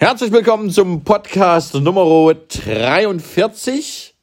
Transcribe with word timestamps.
Herzlich 0.00 0.30
willkommen 0.30 0.70
zum 0.70 1.02
Podcast 1.02 1.74
Nummer 1.74 2.32
43. 2.32 4.14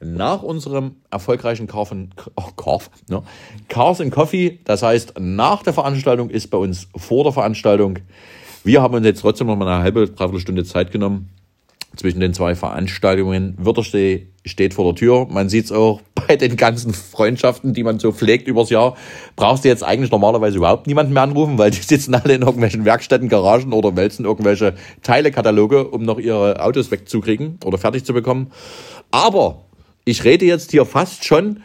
Nach 0.00 0.42
unserem 0.42 0.96
erfolgreichen 1.08 1.68
Kauf 1.68 1.92
und, 1.92 2.10
oh, 2.34 2.48
Kauf, 2.56 2.90
ne? 3.08 3.22
Cars 3.68 4.00
and 4.00 4.10
Coffee, 4.10 4.58
das 4.64 4.82
heißt, 4.82 5.20
nach 5.20 5.62
der 5.62 5.72
Veranstaltung 5.72 6.30
ist 6.30 6.48
bei 6.48 6.58
uns 6.58 6.88
vor 6.96 7.22
der 7.22 7.32
Veranstaltung. 7.32 8.00
Wir 8.64 8.82
haben 8.82 8.92
uns 8.92 9.06
jetzt 9.06 9.20
trotzdem 9.20 9.46
noch 9.46 9.54
mal 9.54 9.68
eine 9.68 9.84
halbe, 9.84 10.08
dreiviertel 10.08 10.40
Stunde 10.40 10.64
Zeit 10.64 10.90
genommen 10.90 11.30
zwischen 11.96 12.20
den 12.20 12.32
zwei 12.34 12.54
Veranstaltungen. 12.54 13.56
Wörthersee 13.58 14.28
steht 14.44 14.74
vor 14.74 14.84
der 14.86 14.94
Tür. 14.94 15.26
Man 15.28 15.48
sieht 15.48 15.66
es 15.66 15.72
auch 15.72 16.00
bei 16.14 16.36
den 16.36 16.56
ganzen 16.56 16.94
Freundschaften, 16.94 17.74
die 17.74 17.82
man 17.82 17.98
so 17.98 18.12
pflegt 18.12 18.48
übers 18.48 18.70
Jahr. 18.70 18.96
Brauchst 19.36 19.64
du 19.64 19.68
jetzt 19.68 19.82
eigentlich 19.82 20.10
normalerweise 20.10 20.56
überhaupt 20.56 20.86
niemanden 20.86 21.12
mehr 21.12 21.22
anrufen, 21.22 21.58
weil 21.58 21.70
die 21.72 21.82
sitzen 21.82 22.14
alle 22.14 22.34
in 22.34 22.42
irgendwelchen 22.42 22.84
Werkstätten, 22.84 23.28
Garagen 23.28 23.72
oder 23.72 23.96
wälzen 23.96 24.24
irgendwelche 24.24 24.74
Teilekataloge, 25.02 25.88
um 25.88 26.02
noch 26.02 26.18
ihre 26.18 26.62
Autos 26.62 26.90
wegzukriegen 26.90 27.58
oder 27.64 27.78
fertig 27.78 28.04
zu 28.04 28.14
bekommen. 28.14 28.50
Aber 29.10 29.64
ich 30.04 30.24
rede 30.24 30.46
jetzt 30.46 30.70
hier 30.70 30.86
fast 30.86 31.24
schon 31.24 31.62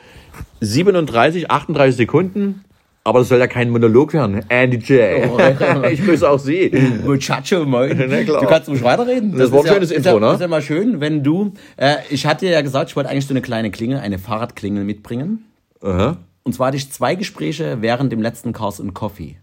37, 0.60 1.50
38 1.50 1.96
Sekunden 1.96 2.65
aber 3.06 3.20
das 3.20 3.30
soll 3.30 3.40
ja 3.40 3.46
kein 3.46 3.70
Monolog 3.70 4.14
werden. 4.14 4.44
Andy 4.50 4.78
J. 4.78 5.30
Oh, 5.30 5.40
ich 5.92 6.04
grüße 6.04 6.28
auch 6.28 6.40
Sie. 6.40 6.72
Muchacho, 7.06 7.64
moin. 7.64 7.96
Du 8.26 8.48
kannst 8.48 8.68
ruhig 8.68 8.82
weiterreden. 8.82 9.32
Das, 9.32 9.42
das 9.42 9.52
war 9.52 9.60
ein 9.60 9.68
schönes 9.68 9.92
ja, 9.92 9.98
Intro, 9.98 10.10
ist 10.10 10.22
ja, 10.22 10.28
ne? 10.28 10.34
ist 10.34 10.42
ja 10.42 10.48
mal 10.48 10.62
schön, 10.64 11.00
wenn 11.00 11.24
du, 11.24 11.54
äh, 11.78 11.98
ich 12.10 12.26
hatte 12.26 12.48
ja 12.48 12.62
gesagt, 12.62 12.90
ich 12.90 12.96
wollte 12.96 13.12
eigentlich 13.12 13.28
so 13.28 13.34
eine 13.34 13.44
kleine 13.44 13.70
Klingel, 13.70 14.00
eine 14.00 14.18
Fahrradklingel 14.18 14.84
mitbringen. 14.84 15.46
Aha. 15.82 16.18
Und 16.44 16.54
zwar 16.54 16.68
hatte 16.68 16.78
ich 16.78 16.92
zwei 16.92 17.14
Gespräche 17.14 17.78
während 17.82 18.12
dem 18.12 18.24
letzten 18.24 18.54
Cars 18.54 18.82
and 18.82 18.96
Coffee. 18.96 19.36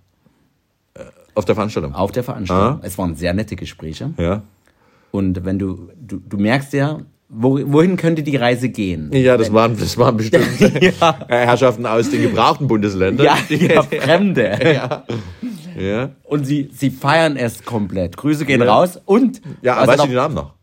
Äh, 0.94 1.04
auf 1.36 1.44
der 1.44 1.54
Veranstaltung? 1.54 1.94
Auf 1.94 2.10
der 2.10 2.24
Veranstaltung. 2.24 2.78
Aha. 2.78 2.80
Es 2.82 2.98
waren 2.98 3.14
sehr 3.14 3.32
nette 3.32 3.54
Gespräche. 3.54 4.10
Ja. 4.18 4.42
Und 5.12 5.44
wenn 5.44 5.60
du, 5.60 5.88
du, 6.00 6.16
du 6.16 6.36
merkst 6.36 6.72
ja, 6.72 6.98
wohin 7.32 7.96
könnte 7.96 8.22
die 8.22 8.36
Reise 8.36 8.68
gehen? 8.68 9.10
Ja, 9.12 9.36
das 9.36 9.52
waren, 9.52 9.76
das 9.78 9.96
waren 9.96 10.16
bestimmt 10.16 10.46
ja. 11.00 11.16
Herrschaften 11.28 11.86
aus 11.86 12.10
den 12.10 12.22
gebrauchten 12.22 12.68
Bundesländern. 12.68 13.26
Ja, 13.26 13.38
ja 13.48 13.82
Fremde. 13.82 14.58
ja. 14.64 15.04
ja. 15.78 16.10
Und 16.24 16.44
sie, 16.44 16.70
sie 16.72 16.90
feiern 16.90 17.36
es 17.36 17.64
komplett. 17.64 18.16
Grüße 18.16 18.44
gehen 18.44 18.62
raus 18.62 19.00
und. 19.04 19.40
Ja, 19.62 19.76
aber 19.76 19.92
weißt 19.92 20.04
du 20.04 20.08
die 20.08 20.14
Namen 20.14 20.34
noch? 20.34 20.54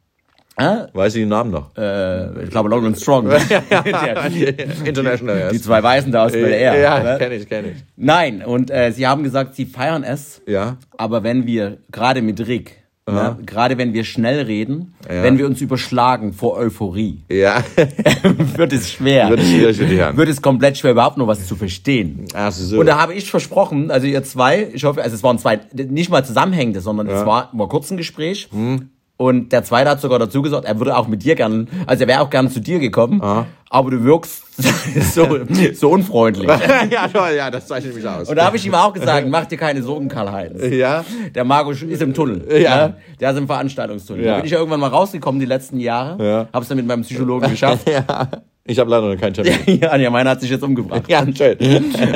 Äh? 0.59 0.87
Weiß 0.91 1.15
ich 1.15 1.21
den 1.21 1.29
Namen 1.29 1.51
noch? 1.51 1.75
Äh, 1.77 2.43
ich 2.43 2.49
glaube 2.49 2.67
Long 2.67 2.85
and 2.85 2.99
Strong. 2.99 3.31
International. 4.83 5.49
Die 5.51 5.61
zwei 5.61 5.81
Weißen 5.81 6.11
da 6.11 6.25
aus 6.25 6.33
BLR. 6.33 6.77
Ja, 6.77 7.01
ne? 7.01 7.17
kenne 7.17 7.35
ich, 7.35 7.47
kenne 7.47 7.69
ich. 7.69 7.77
Nein, 7.95 8.43
und 8.43 8.69
äh, 8.69 8.91
sie 8.91 9.07
haben 9.07 9.23
gesagt, 9.23 9.55
sie 9.55 9.65
feiern 9.65 10.03
es. 10.03 10.41
Ja. 10.45 10.75
Aber 10.97 11.23
wenn 11.23 11.47
wir, 11.47 11.77
gerade 11.91 12.21
mit 12.21 12.45
Rick, 12.45 12.75
ja. 13.15 13.37
Gerade 13.45 13.77
wenn 13.77 13.93
wir 13.93 14.03
schnell 14.03 14.41
reden, 14.41 14.93
ja. 15.07 15.23
wenn 15.23 15.37
wir 15.37 15.45
uns 15.45 15.61
überschlagen 15.61 16.33
vor 16.33 16.57
Euphorie, 16.57 17.23
ja. 17.29 17.63
wird 18.55 18.73
es 18.73 18.91
schwer. 18.91 19.29
Wird 19.29 19.39
es 19.41 19.49
schwierig 19.49 19.77
für 19.77 19.85
Herren. 19.85 20.17
Wird 20.17 20.29
es 20.29 20.41
komplett 20.41 20.77
schwer, 20.77 20.91
überhaupt 20.91 21.17
noch 21.17 21.27
was 21.27 21.47
zu 21.47 21.55
verstehen. 21.55 22.25
Ach 22.33 22.51
so. 22.51 22.79
Und 22.79 22.85
da 22.85 22.99
habe 22.99 23.13
ich 23.13 23.29
versprochen, 23.29 23.91
also 23.91 24.07
ihr 24.07 24.23
zwei, 24.23 24.69
ich 24.73 24.83
hoffe, 24.83 25.01
also 25.01 25.15
es 25.15 25.23
waren 25.23 25.37
zwei, 25.37 25.59
nicht 25.73 26.09
mal 26.09 26.23
zusammenhängende, 26.23 26.81
sondern 26.81 27.07
es 27.07 27.25
war 27.25 27.49
mal 27.53 27.67
kurz 27.67 27.91
ein 27.91 27.97
Gespräch. 27.97 28.49
Hm. 28.51 28.89
Und 29.21 29.51
der 29.51 29.65
Zweite 29.65 29.89
hat 29.89 29.99
sogar 29.99 30.17
dazu 30.17 30.41
gesagt, 30.41 30.63
er 30.63 30.79
würde 30.79 30.95
auch 30.95 31.09
mit 31.09 31.23
dir 31.23 31.35
gern, 31.35 31.67
also 31.85 32.05
er 32.05 32.07
wäre 32.07 32.21
auch 32.21 32.29
gern 32.29 32.49
zu 32.49 32.61
dir 32.61 32.79
gekommen, 32.79 33.21
Aha. 33.21 33.47
aber 33.69 33.91
du 33.91 34.01
wirkst 34.05 34.43
so, 35.13 35.39
so 35.73 35.89
unfreundlich. 35.89 36.47
ja, 36.89 37.05
toll, 37.09 37.31
ja, 37.35 37.51
das 37.51 37.67
zeichnet 37.67 37.95
mich 37.95 38.07
aus. 38.07 38.29
Und 38.29 38.37
da 38.37 38.45
habe 38.45 38.55
ich 38.55 38.65
ihm 38.65 38.73
auch 38.73 38.93
gesagt, 38.93 39.27
mach 39.27 39.45
dir 39.45 39.57
keine 39.57 39.83
Sorgen, 39.83 40.07
Karl-Heinz. 40.07 40.63
Ja. 40.71 41.03
Der 41.35 41.43
Marco 41.43 41.71
ist 41.71 42.01
im 42.01 42.13
Tunnel. 42.13 42.47
Ja. 42.61 42.87
Ne? 42.87 42.95
Der 43.19 43.31
ist 43.31 43.37
im 43.37 43.47
Veranstaltungstunnel. 43.47 44.23
Ja. 44.23 44.31
Da 44.31 44.37
bin 44.37 44.45
ich 44.45 44.51
ja 44.53 44.57
irgendwann 44.57 44.79
mal 44.79 44.87
rausgekommen 44.87 45.41
die 45.41 45.45
letzten 45.45 45.81
Jahre. 45.81 46.25
Ja. 46.25 46.47
Habe 46.53 46.63
es 46.63 46.69
dann 46.69 46.77
mit 46.77 46.87
meinem 46.87 47.01
Psychologen 47.01 47.49
geschafft. 47.51 47.89
ja. 47.89 48.29
Ich 48.63 48.79
habe 48.79 48.89
leider 48.89 49.13
noch 49.13 49.19
keinen 49.19 49.33
Termin. 49.33 49.79
ja, 49.81 49.97
ja, 49.97 50.09
meiner 50.11 50.29
hat 50.29 50.39
sich 50.39 50.49
jetzt 50.49 50.63
umgebracht. 50.63 51.03
Ja, 51.09 51.25
schön. 51.35 51.57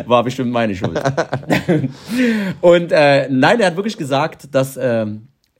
War 0.05 0.23
bestimmt 0.23 0.51
meine 0.51 0.73
Schuld. 0.73 1.01
Und 2.61 2.91
äh, 2.93 3.27
nein, 3.29 3.59
er 3.59 3.67
hat 3.67 3.75
wirklich 3.75 3.97
gesagt, 3.97 4.47
dass... 4.55 4.77
Äh, 4.77 5.07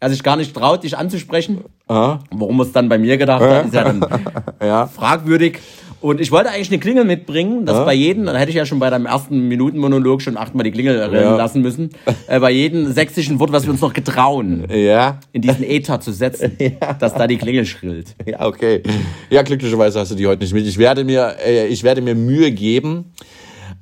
er 0.03 0.09
sich 0.09 0.22
gar 0.22 0.36
nicht 0.36 0.53
traut, 0.53 0.84
dich 0.84 0.97
anzusprechen. 0.97 1.64
Aha. 1.88 2.19
Warum 2.30 2.59
er 2.59 2.64
es 2.64 2.74
dann 2.74 2.90
bei 2.90 2.97
mir 2.97 3.18
gedacht 3.18 3.41
hat, 3.41 3.66
ist 3.66 3.74
ja 3.74 3.86
dann 3.86 4.06
ja. 4.62 4.86
fragwürdig. 4.88 5.59
Und 6.02 6.19
ich 6.19 6.34
wollte 6.34 6.50
eigentlich 6.50 6.69
eine 6.69 6.80
Klingel 6.80 7.06
mitbringen, 7.06 7.66
dass 7.66 7.78
ja. 7.78 7.86
bei 7.86 7.94
jedem, 7.94 8.25
dann 8.25 8.36
hätte 8.36 8.50
ich 8.50 8.58
ja 8.58 8.66
schon 8.66 8.78
bei 8.80 8.90
deinem 8.90 9.06
ersten 9.06 9.47
Minutenmonolog 9.47 10.22
schon 10.22 10.36
achtmal 10.36 10.66
die 10.66 10.72
Klingel 10.72 10.97
ja. 10.97 11.38
lassen 11.38 11.62
müssen, 11.62 11.92
äh, 12.28 12.42
bei 12.42 12.52
jedem 12.52 12.92
sächsischen 12.92 13.40
Wort, 13.40 13.53
was 13.53 13.63
wir 13.63 13.72
uns 13.72 13.80
noch 13.80 13.94
getrauen, 13.94 14.66
ja. 14.69 15.22
in 15.31 15.42
diesen 15.42 15.63
Äther 15.63 16.02
zu 16.02 16.12
setzen, 16.12 16.52
ja. 16.59 16.92
dass 16.96 17.13
da 17.13 17.25
die 17.25 17.38
Klingel 17.38 17.66
schrillt. 17.66 18.16
Ja, 18.25 18.46
okay. 18.46 18.84
Ja, 19.30 19.44
glücklicherweise 19.44 20.02
hast 20.02 20.12
du 20.12 20.16
die 20.16 20.28
heute 20.28 20.44
nicht 20.44 20.53
mit. 20.53 20.68
Ich 20.68 20.78
werde 20.78 21.06
mir, 21.06 21.38
äh, 21.42 21.68
ich 21.68 21.84
werde 21.84 22.02
mir 22.02 22.16
Mühe 22.16 22.52
geben, 22.52 23.13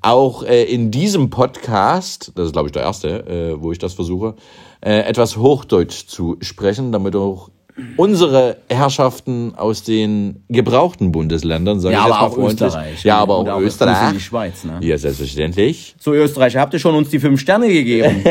auch 0.02 0.44
äh, 0.44 0.64
in 0.64 0.92
diesem 0.92 1.32
Podcast, 1.32 2.34
das 2.36 2.48
ist 2.48 2.54
glaube 2.54 2.68
ich 2.68 2.72
der 2.72 2.84
erste, 2.84 3.26
äh, 3.26 3.62
wo 3.62 3.72
ich 3.72 3.80
das 3.80 3.94
versuche, 3.94 4.36
äh, 4.82 5.00
etwas 5.02 5.38
Hochdeutsch 5.38 6.08
zu 6.08 6.38
sprechen, 6.42 6.92
damit 6.92 7.16
auch 7.16 7.50
unsere 7.98 8.58
Herrschaften 8.70 9.54
aus 9.56 9.84
den 9.84 10.44
gebrauchten 10.50 11.12
Bundesländern, 11.12 11.80
sage 11.80 11.94
ja, 11.94 12.06
ich 12.06 12.14
aber 12.14 12.28
auch 12.28 12.34
freundlich. 12.34 12.68
Österreich. 12.68 13.04
Ja, 13.04 13.18
aber 13.18 13.38
auch, 13.38 13.48
auch 13.48 13.62
Österreich. 13.62 14.14
Die 14.14 14.20
Schweiz, 14.20 14.64
ne? 14.64 14.80
Ja, 14.82 14.98
selbstverständlich. 14.98 15.96
So, 16.00 16.14
Österreich, 16.14 16.56
habt 16.58 16.74
ihr 16.74 16.80
schon 16.80 16.96
uns 16.96 17.10
die 17.10 17.20
fünf 17.20 17.40
Sterne 17.40 17.68
gegeben, 17.68 18.24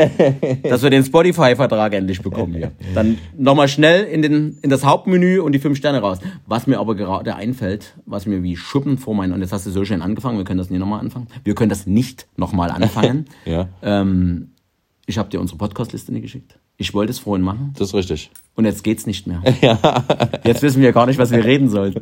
dass 0.63 0.83
wir 0.83 0.89
den 0.89 1.03
Spotify-Vertrag 1.03 1.93
endlich 1.93 2.21
bekommen 2.21 2.53
hier. 2.53 2.71
Dann 2.93 3.17
nochmal 3.37 3.67
schnell 3.67 4.05
in, 4.05 4.21
den, 4.21 4.57
in 4.61 4.69
das 4.69 4.85
Hauptmenü 4.85 5.39
und 5.39 5.53
die 5.53 5.59
fünf 5.59 5.77
Sterne 5.77 5.99
raus. 5.99 6.19
Was 6.45 6.67
mir 6.67 6.79
aber 6.79 6.95
gerade 6.95 7.35
einfällt, 7.35 7.95
was 8.05 8.25
mir 8.25 8.43
wie 8.43 8.55
Schuppen 8.55 8.97
vor 8.97 9.15
meinen, 9.15 9.33
und 9.33 9.41
jetzt 9.41 9.53
hast 9.53 9.65
du 9.65 9.71
so 9.71 9.85
schön 9.85 10.01
angefangen, 10.01 10.37
wir 10.37 10.45
können 10.45 10.59
das 10.59 10.69
nicht 10.69 10.79
nochmal 10.79 10.99
anfangen. 10.99 11.27
Wir 11.43 11.55
können 11.55 11.69
das 11.69 11.87
nicht 11.87 12.27
nochmal 12.37 12.71
anfangen. 12.71 13.25
ja. 13.45 13.67
Ähm, 13.81 14.51
ich 15.11 15.17
habe 15.17 15.29
dir 15.29 15.39
unsere 15.39 15.57
Podcastliste 15.57 16.11
nicht 16.11 16.23
geschickt. 16.23 16.57
Ich 16.77 16.93
wollte 16.93 17.11
es 17.11 17.19
vorhin 17.19 17.43
machen. 17.43 17.73
Das 17.77 17.89
ist 17.89 17.93
richtig. 17.93 18.31
Und 18.55 18.65
jetzt 18.65 18.83
geht's 18.83 19.05
nicht 19.05 19.27
mehr. 19.27 19.43
Ja. 19.61 19.77
Jetzt 20.43 20.63
wissen 20.63 20.81
wir 20.81 20.91
gar 20.91 21.05
nicht, 21.05 21.19
was 21.19 21.29
wir 21.31 21.43
reden 21.43 21.69
sollen. 21.69 21.93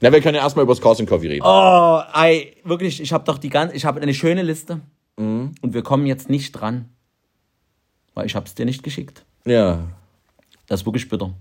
Na, 0.00 0.12
wir 0.12 0.20
können 0.20 0.36
ja 0.36 0.42
erstmal 0.42 0.62
über 0.62 0.72
das 0.74 0.80
Cars 0.80 1.04
Coffee 1.06 1.28
reden. 1.28 1.44
Oh, 1.44 2.00
ey, 2.14 2.56
wirklich, 2.64 3.00
ich 3.00 3.12
habe 3.12 3.24
doch 3.24 3.38
die 3.38 3.48
ganze, 3.48 3.74
ich 3.74 3.84
habe 3.84 4.00
eine 4.00 4.14
schöne 4.14 4.42
Liste. 4.42 4.80
Mhm. 5.16 5.52
Und 5.60 5.74
wir 5.74 5.82
kommen 5.82 6.06
jetzt 6.06 6.30
nicht 6.30 6.52
dran. 6.52 6.90
Weil 8.14 8.26
ich 8.26 8.36
habe 8.36 8.46
es 8.46 8.54
dir 8.54 8.64
nicht 8.64 8.82
geschickt. 8.82 9.24
Ja. 9.44 9.80
Das 10.66 10.80
ist 10.80 10.86
wirklich 10.86 11.08
bitter. 11.08 11.32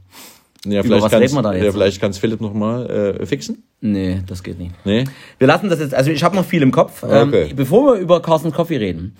Ja, 0.65 0.79
Über 0.81 0.83
vielleicht 0.83 1.03
was 1.05 1.13
reden 1.13 1.33
wir 1.35 1.41
da 1.41 1.53
jetzt? 1.53 1.63
Ja, 1.65 1.71
vielleicht 1.71 2.01
kann 2.01 2.11
es 2.11 2.17
Philipp 2.17 2.41
nochmal 2.41 3.17
äh, 3.19 3.25
fixen. 3.25 3.63
Nee, 3.79 4.21
das 4.27 4.43
geht 4.43 4.59
nicht. 4.59 4.73
Nee? 4.83 5.05
Wir 5.37 5.47
lassen 5.47 5.69
das 5.69 5.79
jetzt, 5.79 5.93
also 5.93 6.11
ich 6.11 6.21
habe 6.23 6.35
noch 6.35 6.45
viel 6.45 6.61
im 6.61 6.71
Kopf. 6.71 7.01
Okay. 7.03 7.49
Ähm, 7.49 7.55
bevor 7.55 7.93
wir 7.93 7.99
über 7.99 8.21
Carson 8.21 8.51
Coffee 8.51 8.75
reden, 8.77 9.15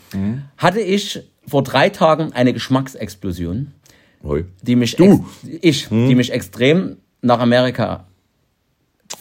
hatte 0.58 0.82
ich 0.82 1.22
vor 1.48 1.64
drei 1.64 1.90
Tagen 1.90 2.34
eine 2.34 2.52
Geschmacksexplosion, 2.52 3.72
Hoi. 4.24 4.44
die 4.64 4.76
mich, 4.76 4.98
Du? 4.98 5.26
ich, 5.62 5.88
die 5.88 6.16
mich 6.16 6.32
extrem 6.34 6.98
nach 7.22 7.40
Amerika 7.40 8.06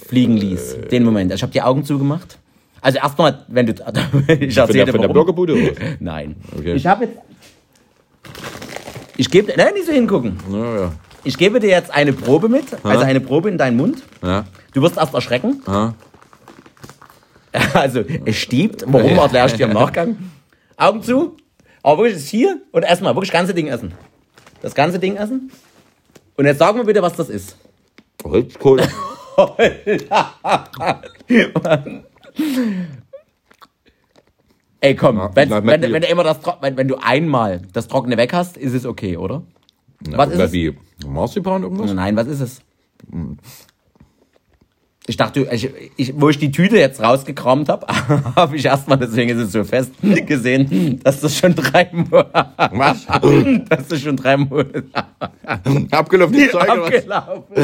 fliegen 0.07 0.37
ließ. 0.37 0.73
Äh. 0.75 0.89
Den 0.89 1.05
Moment. 1.05 1.33
Ich 1.33 1.43
habe 1.43 1.53
die 1.53 1.63
Augen 1.63 1.85
zugemacht. 1.85 2.39
Also 2.81 2.99
erstmal, 2.99 3.45
wenn 3.49 3.67
du, 3.67 3.73
ich 4.41 4.57
erzähle 4.57 4.85
dir, 4.87 4.93
von 4.93 5.01
der. 5.03 5.09
Bürgerbude? 5.09 5.55
oder? 5.55 5.73
Nein. 6.01 6.37
Okay. 6.57 6.75
Ich 6.75 6.87
habe 6.87 7.05
jetzt, 7.05 7.19
ich 9.17 9.31
gebe, 9.31 9.53
nein, 9.57 9.75
nicht 9.75 9.87
so 9.87 9.93
hingucken. 9.93 10.37
Ja, 10.53 10.81
ja. 10.81 10.93
Ich 11.25 11.37
gebe 11.37 11.61
dir 11.61 11.69
jetzt 11.71 11.91
eine 11.91 12.13
Probe 12.13 12.49
mit, 12.49 12.65
also 12.85 13.05
eine 13.05 13.21
Probe 13.21 13.49
in 13.49 13.59
deinen 13.59 13.77
Mund. 13.77 14.03
Ja. 14.23 14.45
Du 14.73 14.83
wirst 14.83 14.97
erst 14.97 15.15
erschrecken. 15.15 15.63
Aha. 15.67 15.95
Also, 17.73 18.05
es 18.25 18.37
stiebt. 18.37 18.85
Warum 18.87 19.17
erkläre 19.19 19.47
ich 19.47 19.55
dir 19.55 19.67
im 19.67 19.73
Nachgang? 19.73 20.17
Augen 20.77 21.03
zu. 21.03 21.37
Aber 21.83 21.99
wirklich, 21.99 22.17
es 22.17 22.25
ist 22.25 22.29
hier 22.29 22.61
und 22.73 22.83
erstmal 22.83 23.15
wirklich 23.17 23.31
das 23.31 23.39
ganze 23.39 23.55
Ding 23.55 23.69
essen. 23.69 23.95
Das 24.61 24.75
ganze 24.75 24.99
Ding 24.99 25.17
essen. 25.17 25.51
Und 26.37 26.45
jetzt 26.45 26.59
sag 26.59 26.77
mir 26.77 26.85
bitte, 26.85 27.03
was 27.03 27.15
das 27.15 27.31
ist. 27.31 27.57
Holzkohle. 28.23 28.87
Ey, 34.81 34.95
komm, 34.95 35.17
Na, 35.17 35.31
wenn, 35.35 35.49
na, 35.49 35.65
wenn, 35.67 35.83
wenn, 35.93 36.03
du 36.03 36.07
immer 36.09 36.23
das, 36.23 36.39
wenn, 36.61 36.77
wenn 36.77 36.87
du 36.87 36.97
einmal 36.97 37.63
das 37.73 37.89
Trockene 37.89 38.17
weg 38.17 38.33
hast, 38.33 38.57
ist 38.57 38.75
es 38.75 38.87
okay, 38.87 39.17
oder? 39.17 39.43
Was 40.11 40.31
ist 40.31 40.39
Na, 40.39 40.45
es? 40.45 40.53
Marzipan 41.07 41.63
irgendwas? 41.63 41.93
Nein, 41.93 42.17
was 42.17 42.27
ist 42.27 42.41
es? 42.41 42.61
Ich 45.07 45.17
dachte, 45.17 45.49
ich, 45.51 45.71
ich, 45.97 46.21
wo 46.21 46.29
ich 46.29 46.39
die 46.39 46.51
Tüte 46.51 46.77
jetzt 46.77 47.01
rausgekramt 47.03 47.71
habe, 47.71 47.87
habe 48.37 48.57
ich 48.57 48.65
erstmal, 48.67 48.99
deswegen 48.99 49.31
ist 49.31 49.39
es 49.39 49.53
so 49.53 49.65
fest, 49.65 49.93
gesehen, 50.27 51.01
dass 51.03 51.21
das 51.21 51.35
schon 51.37 51.55
drei 51.55 51.89
Monate, 51.93 52.51
Was? 52.73 53.07
dass 53.69 53.89
das 53.89 54.01
schon 54.01 54.17
drei 54.17 54.37
Monate 54.37 54.85
Abgelaufenes 55.91 56.51
Zeug 56.51 56.69
abgelaufen 56.69 57.57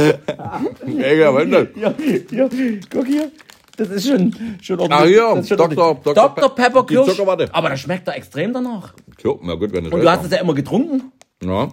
Mega, 0.87 1.35
was 1.35 1.45
denn? 1.45 1.69
Ja, 1.77 1.95
ja, 2.31 2.49
guck 2.91 3.07
hier. 3.07 3.31
Das 3.77 3.89
ist 3.91 4.07
schon, 4.07 4.33
schon 4.63 4.81
Ah, 4.93 5.05
hier, 5.05 5.33
das 5.35 5.41
ist 5.41 5.49
schon 5.49 5.59
Dr. 5.59 5.85
ordentlich. 5.85 6.15
Dr. 6.15 6.29
Dr. 6.29 6.55
Pepper 6.55 6.87
Kirsch. 6.87 7.21
Aber 7.53 7.69
das 7.69 7.81
schmeckt 7.81 8.07
da 8.09 8.13
extrem 8.13 8.53
danach. 8.53 8.95
So, 9.23 9.41
na 9.43 9.55
gut, 9.55 9.73
wenn 9.73 9.85
es 9.87 9.93
Und 9.93 10.01
du 10.01 10.11
hast 10.11 10.25
es 10.25 10.31
ja 10.31 10.39
immer 10.39 10.55
getrunken. 10.55 11.13
Ja. 11.43 11.69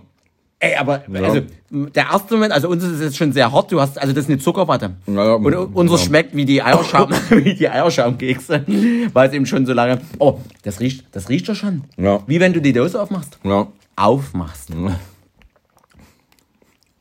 Ey, 0.63 0.75
aber 0.75 1.01
also 1.11 1.41
der 1.71 2.03
erste 2.11 2.35
Moment, 2.35 2.53
also 2.53 2.69
uns 2.69 2.83
ist 2.83 2.91
es 2.91 3.01
jetzt 3.01 3.17
schon 3.17 3.33
sehr 3.33 3.51
hart. 3.51 3.71
Du 3.71 3.81
hast, 3.81 3.99
also 3.99 4.13
das 4.13 4.25
ist 4.25 4.29
eine 4.29 4.37
Zuckerwatte. 4.37 4.91
Ja, 5.07 5.33
und 5.33 5.55
unseres 5.73 6.01
ja. 6.01 6.07
schmeckt 6.07 6.35
wie 6.35 6.45
die 6.45 6.61
Eierschaum, 6.61 7.09
wie 7.31 7.55
die 7.55 7.67
Eierschaumkekse, 7.67 8.63
weil 9.11 9.27
es 9.27 9.33
eben 9.33 9.47
schon 9.47 9.65
so 9.65 9.73
lange. 9.73 10.01
Oh, 10.19 10.37
das 10.61 10.79
riecht, 10.79 11.05
das 11.13 11.29
riecht 11.29 11.49
doch 11.49 11.55
schon. 11.55 11.85
Ja. 11.97 12.19
Wie 12.27 12.39
wenn 12.39 12.53
du 12.53 12.61
die 12.61 12.73
Dose 12.73 13.01
aufmachst. 13.01 13.39
Ja. 13.43 13.69
Aufmachst. 13.95 14.69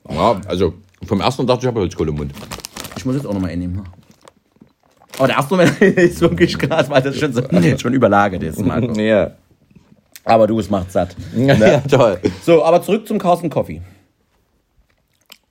ja, 0.08 0.40
also 0.46 0.72
vom 1.06 1.20
ersten 1.20 1.46
dachte 1.46 1.58
ich, 1.58 1.64
ich 1.64 1.68
habe 1.68 1.80
Holzkohle 1.80 2.12
im 2.12 2.16
Mund. 2.16 2.32
Ich 2.96 3.04
muss 3.04 3.14
jetzt 3.14 3.26
auch 3.26 3.34
nochmal 3.34 3.50
einnehmen. 3.50 3.82
Aber 5.18 5.26
der 5.26 5.36
erste 5.36 5.54
Moment 5.54 5.78
ist 5.82 6.22
wirklich 6.22 6.58
krass, 6.58 6.88
weil 6.88 7.02
das 7.02 7.18
schon 7.18 7.34
so 7.34 7.42
schon 7.78 7.92
überlagert 7.92 8.42
ist, 8.42 8.64
Marco. 8.64 8.98
Ja. 8.98 9.32
Aber 10.30 10.46
du, 10.46 10.60
es 10.60 10.70
macht 10.70 10.92
satt. 10.92 11.16
ja, 11.36 11.80
toll. 11.80 12.20
So, 12.42 12.64
aber 12.64 12.82
zurück 12.82 13.06
zum 13.06 13.18
Carsten 13.18 13.50
Coffee. 13.50 13.82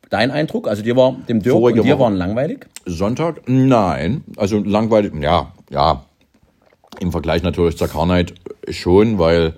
Dein 0.10 0.31
Eindruck? 0.31 0.68
Also 0.68 0.81
dir 0.81 0.96
war 0.96 1.18
dem 1.28 1.42
Dirk 1.42 1.54
Vorige 1.54 1.81
und 1.81 1.86
dir 1.86 1.96
Woche. 1.96 2.04
waren 2.04 2.16
langweilig? 2.16 2.66
Sonntag? 2.86 3.42
Nein. 3.48 4.24
Also 4.38 4.60
langweilig, 4.60 5.14
ja, 5.22 5.52
ja. 5.70 6.06
Im 7.00 7.12
Vergleich 7.12 7.44
natürlich 7.44 7.78
zur 7.78 7.90
Carnight 7.90 8.34
schon, 8.70 9.20
weil 9.20 9.54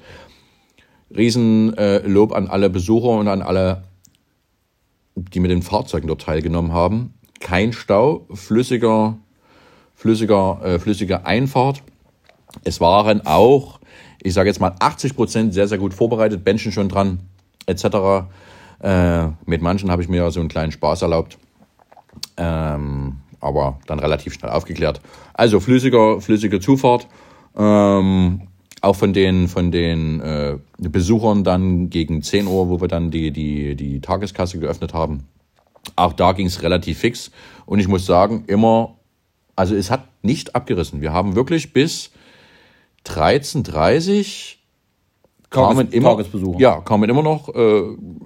Riesenlob 1.15 2.31
äh, 2.31 2.35
an 2.35 2.47
alle 2.47 2.69
Besucher 2.69 3.09
und 3.09 3.27
an 3.27 3.41
alle, 3.41 3.83
die 5.15 5.39
mit 5.39 5.51
den 5.51 5.61
Fahrzeugen 5.61 6.07
dort 6.07 6.21
teilgenommen 6.21 6.73
haben. 6.73 7.13
Kein 7.39 7.73
Stau, 7.73 8.25
flüssiger, 8.33 9.17
flüssiger, 9.95 10.59
äh, 10.63 10.79
flüssige 10.79 11.25
Einfahrt. 11.25 11.83
Es 12.63 12.81
waren 12.81 13.25
auch, 13.25 13.79
ich 14.23 14.33
sage 14.33 14.49
jetzt 14.49 14.59
mal, 14.59 14.75
80 14.79 15.15
Prozent 15.15 15.53
sehr, 15.53 15.67
sehr 15.67 15.77
gut 15.77 15.93
vorbereitet, 15.93 16.45
Menschen 16.45 16.71
schon 16.71 16.89
dran, 16.89 17.19
etc. 17.65 18.27
Äh, 18.81 19.27
mit 19.45 19.61
manchen 19.61 19.91
habe 19.91 20.01
ich 20.01 20.09
mir 20.09 20.29
so 20.31 20.39
einen 20.39 20.49
kleinen 20.49 20.71
Spaß 20.71 21.01
erlaubt 21.01 21.37
ähm, 22.37 23.17
aber 23.39 23.79
dann 23.87 23.99
relativ 23.99 24.33
schnell 24.33 24.51
aufgeklärt. 24.51 25.01
Also 25.33 25.59
flüssiger, 25.59 26.21
flüssige 26.21 26.59
Zufahrt. 26.59 27.07
Ähm, 27.55 28.47
auch 28.81 28.95
von 28.95 29.13
den, 29.13 29.47
von 29.47 29.71
den 29.71 30.21
äh, 30.21 30.57
Besuchern 30.77 31.43
dann 31.43 31.89
gegen 31.89 32.23
10 32.23 32.47
Uhr, 32.47 32.69
wo 32.69 32.81
wir 32.81 32.87
dann 32.87 33.11
die, 33.11 33.31
die, 33.31 33.75
die 33.75 34.01
Tageskasse 34.01 34.59
geöffnet 34.59 34.93
haben. 34.93 35.27
Auch 35.95 36.13
da 36.13 36.31
ging 36.31 36.47
es 36.47 36.63
relativ 36.63 36.99
fix. 36.99 37.31
Und 37.65 37.79
ich 37.79 37.87
muss 37.87 38.05
sagen, 38.05 38.43
immer, 38.47 38.95
also 39.55 39.75
es 39.75 39.91
hat 39.91 40.07
nicht 40.23 40.55
abgerissen. 40.55 41.01
Wir 41.01 41.13
haben 41.13 41.35
wirklich 41.35 41.73
bis 41.73 42.11
13.30 43.05 44.55
kamen 45.49 45.91
immer, 45.91 46.23
ja, 46.57 46.79
kamen 46.79 47.09
immer 47.09 47.23
noch 47.23 47.53
äh, 47.53 47.81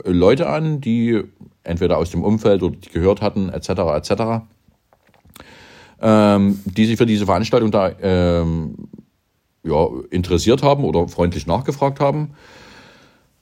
Leute 0.06 0.48
an, 0.48 0.80
die 0.80 1.24
entweder 1.64 1.98
aus 1.98 2.12
dem 2.12 2.24
Umfeld 2.24 2.64
oder 2.64 2.76
die 2.76 2.90
gehört 2.90 3.22
hatten, 3.22 3.50
etc., 3.50 3.70
etc., 3.70 4.12
ähm, 6.02 6.60
die 6.66 6.86
sich 6.86 6.98
für 6.98 7.06
diese 7.06 7.26
Veranstaltung 7.26 7.72
da 7.72 7.92
ähm, 8.02 8.76
ja, 9.64 9.88
interessiert 10.12 10.62
haben 10.62 10.84
oder 10.84 11.08
freundlich 11.08 11.48
nachgefragt 11.48 12.00
haben. 12.00 12.36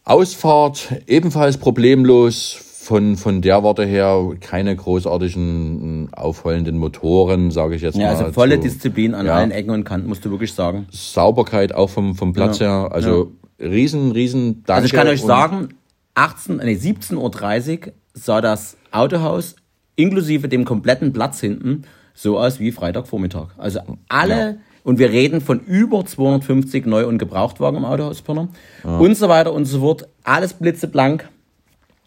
Ausfahrt 0.06 1.02
ebenfalls 1.08 1.58
problemlos. 1.58 2.73
Von, 2.84 3.16
von 3.16 3.42
der 3.42 3.64
Warte 3.64 3.86
her 3.86 4.32
keine 4.42 4.76
großartigen 4.76 6.10
aufheulenden 6.14 6.78
Motoren, 6.78 7.50
sage 7.50 7.76
ich 7.76 7.82
jetzt 7.82 7.96
Ja, 7.98 8.08
mal. 8.12 8.16
also 8.18 8.32
volle 8.34 8.56
So 8.58 8.62
Disziplin 8.64 9.16
an 9.16 9.26
Ja. 9.26 9.36
allen 9.36 9.52
Ecken 9.52 9.70
und 9.72 9.86
Kanten, 9.86 10.08
musst 10.10 10.26
du 10.26 10.32
wirklich 10.32 10.54
sagen. 10.54 10.86
Sauberkeit 10.92 11.74
auch 11.74 11.90
vom, 11.90 12.16
vom 12.16 12.34
Platz 12.34 12.60
her. 12.60 12.90
Also 12.92 13.32
riesen, 13.58 14.12
riesen 14.12 14.64
Danke. 14.66 14.74
Also 14.74 14.86
ich 14.88 14.92
kann 14.94 15.08
euch 15.08 15.22
sagen, 15.22 15.70
18, 16.16 16.58
nee, 16.58 16.74
17.30 16.74 17.88
Uhr 17.88 17.94
sah 18.14 18.42
das 18.42 18.76
Autohaus 18.92 19.56
inklusive 19.96 20.50
dem 20.50 20.66
kompletten 20.66 21.14
Platz 21.14 21.40
hinten 21.40 21.84
so 22.14 22.38
aus 22.38 22.60
wie 22.60 22.72
Freitagvormittag. 22.72 23.48
Also 23.58 23.80
alle, 24.10 24.58
und 24.84 25.00
wir 25.00 25.10
reden 25.10 25.40
von 25.40 25.62
über 25.62 26.06
250 26.06 26.86
Neu- 26.86 27.08
und 27.08 27.18
Gebrauchtwagen 27.18 27.78
im 27.78 27.86
Autohaus 27.86 28.22
Pirna 28.22 28.50
und 28.84 29.16
so 29.16 29.30
weiter 29.30 29.54
und 29.54 29.66
so 29.66 29.80
fort. 29.80 30.08
Alles 30.24 30.54
blitzeblank. 30.54 31.30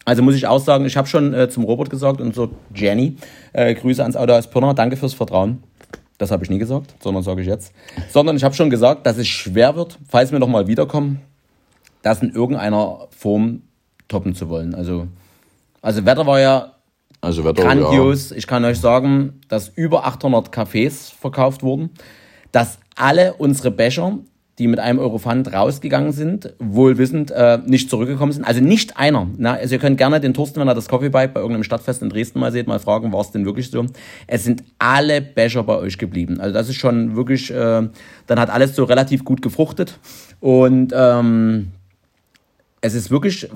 Also 0.07 0.23
muss 0.23 0.35
ich 0.35 0.47
auch 0.47 0.59
sagen, 0.59 0.85
ich 0.85 0.95
habe 0.95 1.05
schon 1.05 1.33
äh, 1.33 1.49
zum 1.49 1.65
Robert 1.65 1.89
gesagt 1.89 2.21
und 2.21 2.33
so 2.33 2.49
Jenny, 2.73 3.17
äh, 3.51 3.75
Grüße 3.75 4.01
ans 4.01 4.15
Autohaus 4.15 4.47
Pirna, 4.49 4.73
danke 4.73 4.95
fürs 4.95 5.13
Vertrauen. 5.13 5.61
Das 6.17 6.31
habe 6.31 6.45
ich 6.45 6.49
nie 6.49 6.59
gesagt, 6.59 6.95
sondern 7.03 7.23
sage 7.23 7.41
ich 7.41 7.47
jetzt. 7.47 7.73
Sondern 8.09 8.37
ich 8.37 8.45
habe 8.45 8.55
schon 8.55 8.69
gesagt, 8.69 9.05
dass 9.05 9.17
es 9.17 9.27
schwer 9.27 9.75
wird, 9.75 9.99
falls 10.07 10.31
wir 10.31 10.39
nochmal 10.39 10.67
wiederkommen, 10.67 11.19
das 12.03 12.21
in 12.21 12.31
irgendeiner 12.31 12.99
Form 13.09 13.63
toppen 14.07 14.33
zu 14.33 14.47
wollen. 14.47 14.73
Also, 14.75 15.07
also 15.81 16.05
Wetter 16.05 16.25
war 16.25 16.39
ja 16.39 16.71
Also 17.19 17.43
Wetter, 17.43 17.63
grandios. 17.63 18.31
Ich 18.31 18.47
kann 18.47 18.63
euch 18.63 18.79
sagen, 18.79 19.41
dass 19.49 19.67
über 19.67 20.05
800 20.05 20.53
Cafés 20.53 21.11
verkauft 21.19 21.63
wurden, 21.63 21.89
dass 22.53 22.79
alle 22.95 23.33
unsere 23.33 23.71
Becher, 23.71 24.19
die 24.59 24.67
mit 24.67 24.79
einem 24.79 24.97
Euro 24.97 25.19
Pfand 25.19 25.53
rausgegangen 25.53 26.11
sind, 26.11 26.53
wohlwissend 26.57 27.29
äh, 27.31 27.59
nicht 27.65 27.89
zurückgekommen 27.89 28.31
sind. 28.31 28.43
Also 28.43 28.59
nicht 28.59 28.97
einer. 28.97 29.27
Na, 29.37 29.53
also 29.53 29.75
ihr 29.75 29.79
könnt 29.79 29.97
gerne 29.99 30.19
den 30.19 30.33
Thorsten, 30.33 30.59
wenn 30.59 30.67
er 30.67 30.73
das 30.73 30.87
Coffee 30.87 31.09
Bike 31.09 31.33
bei 31.33 31.41
irgendeinem 31.41 31.63
Stadtfest 31.63 32.01
in 32.01 32.09
Dresden 32.09 32.39
mal 32.39 32.51
seht, 32.51 32.67
mal 32.67 32.79
fragen, 32.79 33.11
war 33.13 33.21
es 33.21 33.31
denn 33.31 33.45
wirklich 33.45 33.69
so? 33.69 33.85
Es 34.25 34.43
sind 34.43 34.63
alle 34.79 35.21
Becher 35.21 35.63
bei 35.63 35.77
euch 35.77 35.99
geblieben. 35.99 36.39
Also 36.39 36.53
das 36.53 36.69
ist 36.69 36.77
schon 36.77 37.15
wirklich, 37.15 37.51
äh, 37.51 37.87
dann 38.25 38.39
hat 38.39 38.49
alles 38.49 38.75
so 38.75 38.83
relativ 38.83 39.23
gut 39.23 39.43
gefruchtet. 39.43 39.99
Und 40.39 40.91
ähm, 40.95 41.67
es 42.81 42.95
ist 42.95 43.11
wirklich 43.11 43.47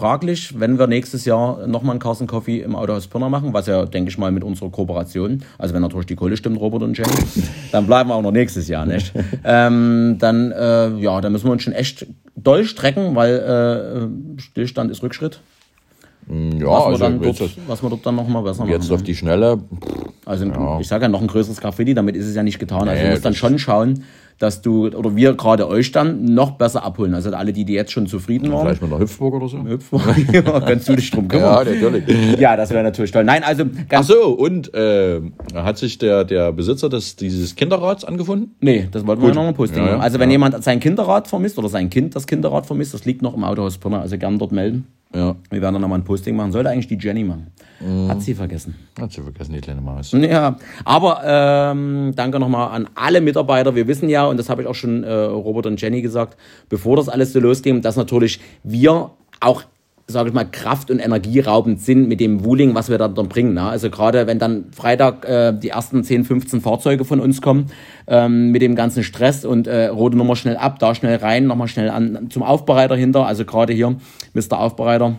fraglich, 0.00 0.58
wenn 0.58 0.78
wir 0.78 0.86
nächstes 0.86 1.26
Jahr 1.26 1.66
nochmal 1.66 1.92
einen 1.92 2.00
Carson 2.00 2.26
Coffee 2.26 2.60
im 2.62 2.74
Autohaus 2.74 3.06
Pirna 3.06 3.28
machen, 3.28 3.52
was 3.52 3.66
ja, 3.66 3.84
denke 3.84 4.10
ich 4.10 4.16
mal, 4.16 4.32
mit 4.32 4.42
unserer 4.42 4.70
Kooperation, 4.70 5.42
also 5.58 5.74
wenn 5.74 5.82
natürlich 5.82 6.06
die 6.06 6.16
Kohle 6.16 6.36
stimmt, 6.38 6.58
Robert 6.58 6.82
und 6.82 6.96
Jenny, 6.96 7.10
dann 7.72 7.86
bleiben 7.86 8.08
wir 8.08 8.14
auch 8.14 8.22
noch 8.22 8.32
nächstes 8.32 8.66
Jahr, 8.68 8.86
nicht? 8.86 9.12
ähm, 9.44 10.16
dann, 10.18 10.52
äh, 10.52 10.96
ja, 10.96 11.20
dann 11.20 11.32
müssen 11.32 11.44
wir 11.46 11.52
uns 11.52 11.62
schon 11.62 11.74
echt 11.74 12.06
doll 12.34 12.64
strecken, 12.64 13.14
weil 13.14 13.34
äh, 14.38 14.40
Stillstand 14.40 14.90
ist 14.90 15.02
Rückschritt. 15.02 15.40
Ja, 16.28 16.66
Was, 16.66 16.84
also 17.00 17.20
wir, 17.20 17.32
dort, 17.32 17.50
was 17.66 17.82
wir 17.82 17.90
dort 17.90 18.06
dann 18.06 18.14
nochmal 18.14 18.42
besser 18.44 18.60
machen. 18.60 18.70
jetzt 18.72 18.90
auf 18.92 19.02
die 19.02 19.16
Schnelle. 19.16 19.58
Also 20.24 20.46
ich 20.80 20.86
sage 20.86 21.02
ja 21.04 21.08
noch 21.08 21.20
ein 21.22 21.26
größeres 21.26 21.60
Graffiti, 21.60 21.92
damit 21.92 22.14
ist 22.14 22.26
es 22.26 22.36
ja 22.36 22.42
nicht 22.44 22.58
getan. 22.60 22.88
Also 22.88 22.92
Nee, 23.02 23.08
du 23.08 23.10
musst 23.10 23.24
dann 23.24 23.32
das- 23.32 23.38
schon 23.38 23.58
schauen, 23.58 24.04
dass 24.40 24.62
du, 24.62 24.86
oder 24.88 25.14
wir 25.14 25.34
gerade 25.34 25.68
euch 25.68 25.92
dann 25.92 26.24
noch 26.24 26.52
besser 26.52 26.82
abholen. 26.82 27.12
Also 27.14 27.30
alle, 27.30 27.52
die, 27.52 27.66
die 27.66 27.74
jetzt 27.74 27.92
schon 27.92 28.06
zufrieden 28.06 28.50
waren. 28.50 28.62
Vielleicht 28.66 28.80
mit 28.80 28.90
einer 28.90 29.00
Hüpfburg 29.00 29.34
oder 29.34 29.48
so. 29.48 29.58
ja, 30.32 30.60
kannst 30.60 30.88
du 30.88 30.96
dich 30.96 31.10
drum 31.10 31.28
Ja, 31.30 31.62
kümmern. 31.62 31.92
natürlich. 31.92 32.40
Ja, 32.40 32.56
das 32.56 32.70
wäre 32.70 32.82
natürlich 32.82 33.12
toll. 33.12 33.22
Nein, 33.22 33.44
also 33.44 33.64
Ach 33.92 34.02
so, 34.02 34.30
und 34.30 34.72
äh, 34.72 35.20
hat 35.54 35.76
sich 35.76 35.98
der, 35.98 36.24
der 36.24 36.52
Besitzer 36.52 36.88
des, 36.88 37.16
dieses 37.16 37.54
Kinderrads 37.54 38.04
angefunden? 38.04 38.54
Nee, 38.60 38.88
das 38.90 39.06
wollten 39.06 39.20
wir 39.20 39.28
ja 39.28 39.34
noch 39.34 39.46
ein 39.46 39.52
Posting 39.54 39.84
Ja, 39.84 39.90
ja. 39.90 39.98
Also 39.98 40.18
wenn 40.18 40.30
jemand 40.30 40.64
sein 40.64 40.80
Kinderrad 40.80 41.28
vermisst 41.28 41.58
oder 41.58 41.68
sein 41.68 41.90
Kind 41.90 42.16
das 42.16 42.26
Kinderrad 42.26 42.64
vermisst, 42.64 42.94
das 42.94 43.04
liegt 43.04 43.20
noch 43.20 43.34
im 43.36 43.44
Autohaus 43.44 43.76
Pirna, 43.76 44.00
also 44.00 44.16
gern 44.16 44.38
dort 44.38 44.52
melden. 44.52 44.86
Ja. 45.14 45.34
Wir 45.50 45.60
werden 45.60 45.74
dann 45.74 45.82
nochmal 45.82 45.98
ein 45.98 46.04
Posting 46.04 46.36
machen. 46.36 46.52
Sollte 46.52 46.70
eigentlich 46.70 46.86
die 46.86 46.98
Jenny 46.98 47.24
machen. 47.24 47.48
Hat 48.08 48.22
sie 48.22 48.34
vergessen. 48.34 48.74
Hat 49.00 49.10
sie 49.10 49.22
vergessen, 49.22 49.54
die 49.54 49.60
kleine 49.60 49.80
Maus. 49.80 50.12
Ja, 50.12 50.56
aber 50.84 51.22
ähm, 51.24 52.12
danke 52.14 52.38
nochmal 52.38 52.68
an 52.70 52.88
alle 52.94 53.20
Mitarbeiter. 53.20 53.74
Wir 53.74 53.88
wissen 53.88 54.08
ja, 54.08 54.26
und 54.26 54.36
das 54.36 54.50
habe 54.50 54.62
ich 54.62 54.68
auch 54.68 54.74
schon 54.74 55.02
äh, 55.02 55.10
Robert 55.10 55.66
und 55.66 55.80
Jenny 55.80 56.02
gesagt, 56.02 56.36
bevor 56.68 56.96
das 56.96 57.08
alles 57.08 57.32
so 57.32 57.40
losging, 57.40 57.80
dass 57.80 57.96
natürlich 57.96 58.38
wir 58.62 59.10
auch 59.40 59.64
sage 60.10 60.28
ich 60.28 60.34
mal, 60.34 60.44
kraft- 60.44 60.90
und 60.90 60.98
energieraubend 60.98 61.80
sind 61.80 62.08
mit 62.08 62.20
dem 62.20 62.44
Wooling, 62.44 62.74
was 62.74 62.90
wir 62.90 62.98
da 62.98 63.08
dann 63.08 63.28
bringen. 63.28 63.54
Ne? 63.54 63.62
Also 63.62 63.90
gerade 63.90 64.26
wenn 64.26 64.38
dann 64.38 64.66
Freitag 64.72 65.28
äh, 65.28 65.52
die 65.52 65.70
ersten 65.70 66.04
10, 66.04 66.24
15 66.24 66.60
Fahrzeuge 66.60 67.04
von 67.04 67.20
uns 67.20 67.40
kommen, 67.40 67.66
ähm, 68.06 68.50
mit 68.50 68.62
dem 68.62 68.74
ganzen 68.74 69.02
Stress 69.02 69.44
und 69.44 69.66
äh, 69.66 69.86
rote 69.86 70.16
Nummer 70.16 70.36
schnell 70.36 70.56
ab, 70.56 70.78
da 70.78 70.94
schnell 70.94 71.16
rein, 71.16 71.46
nochmal 71.46 71.68
schnell 71.68 71.90
an 71.90 72.28
zum 72.30 72.42
Aufbereiter 72.42 72.96
hinter, 72.96 73.26
also 73.26 73.44
gerade 73.44 73.72
hier, 73.72 73.96
Mr. 74.34 74.58
Aufbereiter, 74.58 75.16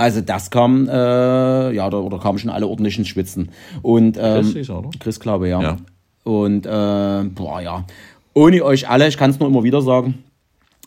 also 0.00 0.22
das 0.22 0.50
kam, 0.50 0.88
äh, 0.88 1.72
ja, 1.72 1.86
oder, 1.86 2.02
oder 2.02 2.18
kamen 2.18 2.38
schon 2.38 2.50
alle 2.50 2.66
ordentlich 2.66 2.98
ins 2.98 3.08
Schwitzen. 3.08 3.50
Und, 3.82 4.16
ähm, 4.18 4.50
Chris 4.50 4.68
er, 4.68 4.78
oder? 4.78 4.90
Chris, 4.98 5.20
glaube 5.20 5.48
ja. 5.48 5.60
Ja. 5.60 5.76
Und, 6.24 6.64
äh, 6.64 7.24
boah, 7.34 7.60
ja, 7.60 7.84
ohne 8.32 8.64
euch 8.64 8.88
alle, 8.88 9.08
ich 9.08 9.18
kann 9.18 9.30
es 9.30 9.38
nur 9.38 9.48
immer 9.48 9.62
wieder 9.62 9.82
sagen, 9.82 10.24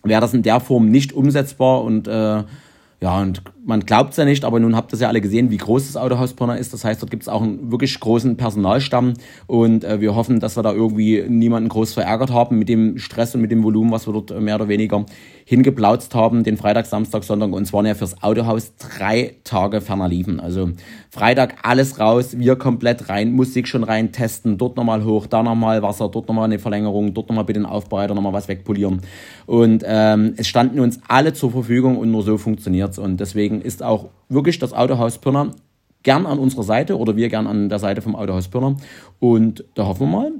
wäre 0.04 0.20
das 0.20 0.34
in 0.34 0.42
der 0.42 0.60
Form 0.60 0.90
nicht 0.90 1.14
umsetzbar 1.14 1.84
und, 1.84 2.08
äh, 2.08 2.44
ja, 3.04 3.20
und 3.22 3.42
man 3.66 3.82
glaubt 3.82 4.12
es 4.12 4.18
ja 4.18 4.26
nicht, 4.26 4.46
aber 4.46 4.60
nun 4.60 4.76
habt 4.76 4.94
ihr 4.94 5.00
ja 5.00 5.08
alle 5.08 5.22
gesehen, 5.22 5.50
wie 5.50 5.58
groß 5.58 5.88
das 5.88 5.98
Autohaus 5.98 6.34
Pirna 6.34 6.56
ist. 6.56 6.74
Das 6.74 6.84
heißt, 6.84 7.02
dort 7.02 7.12
gibt 7.12 7.24
es 7.24 7.30
auch 7.30 7.42
einen 7.42 7.72
wirklich 7.72 8.00
großen 8.00 8.38
Personalstamm 8.38 9.14
und 9.48 9.84
äh, 9.84 10.02
wir 10.02 10.16
hoffen, 10.16 10.40
dass 10.40 10.58
wir 10.58 10.64
da 10.64 10.74
irgendwie 10.74 11.24
niemanden 11.28 11.70
groß 11.70 11.94
verärgert 11.94 12.32
haben 12.32 12.60
mit 12.60 12.70
dem 12.70 12.98
Stress 12.98 13.36
und 13.36 13.42
mit 13.42 13.52
dem 13.52 13.64
Volumen, 13.64 13.92
was 13.92 14.08
wir 14.08 14.14
dort 14.14 14.32
äh, 14.32 14.40
mehr 14.40 14.56
oder 14.56 14.68
weniger 14.68 15.06
hingeplautzt 15.46 16.16
haben, 16.16 16.44
den 16.44 16.58
Freitag, 16.58 16.86
Samstag, 16.86 17.24
Sonntag 17.24 17.52
und 17.52 17.66
zwar 17.66 17.86
ja 17.86 17.96
fürs 17.96 18.22
Autohaus 18.24 18.74
drei 18.78 19.36
Tage 19.44 19.82
ferner 19.82 20.08
liefen. 20.08 20.40
Also 20.40 20.72
Freitag 21.10 21.56
alles 21.64 22.00
raus, 22.00 22.38
wir 22.38 22.56
komplett 22.56 23.10
rein, 23.10 23.34
Musik 23.34 23.68
schon 23.68 23.84
rein 23.84 24.12
testen, 24.12 24.58
dort 24.58 24.78
nochmal 24.78 25.04
hoch, 25.04 25.28
da 25.28 25.44
nochmal 25.44 25.82
Wasser, 25.82 26.10
dort 26.10 26.28
nochmal 26.28 26.46
eine 26.46 26.60
Verlängerung, 26.60 27.14
dort 27.14 27.30
nochmal 27.30 27.44
bitte 27.44 27.60
den 27.60 27.66
Aufbereiter 27.66 28.16
nochmal 28.16 28.34
was 28.34 28.48
wegpolieren. 28.48 29.02
Und 29.46 29.84
ähm, 29.86 30.34
es 30.38 30.48
standen 30.48 30.80
uns 30.80 31.00
alle 31.08 31.34
zur 31.34 31.52
Verfügung 31.52 31.98
und 31.98 32.12
nur 32.12 32.24
so 32.24 32.38
funktioniert's. 32.38 32.98
Und 32.98 33.20
deswegen 33.20 33.53
deswegen 33.54 33.62
ist 33.62 33.84
auch 33.84 34.10
wirklich 34.30 34.60
das 34.60 34.74
Autohaus 34.74 35.18
Pirna 35.18 35.52
gern 36.04 36.26
an 36.26 36.40
unserer 36.40 36.64
Seite 36.64 36.98
oder 36.98 37.16
wir 37.16 37.30
gern 37.30 37.48
an 37.48 37.70
der 37.70 37.80
Seite 37.80 38.02
vom 38.02 38.16
Autohaus 38.16 38.48
Pirna. 38.48 38.76
Und 39.20 39.64
da 39.76 39.86
hoffen 39.86 40.02
wir 40.02 40.18
mal, 40.18 40.32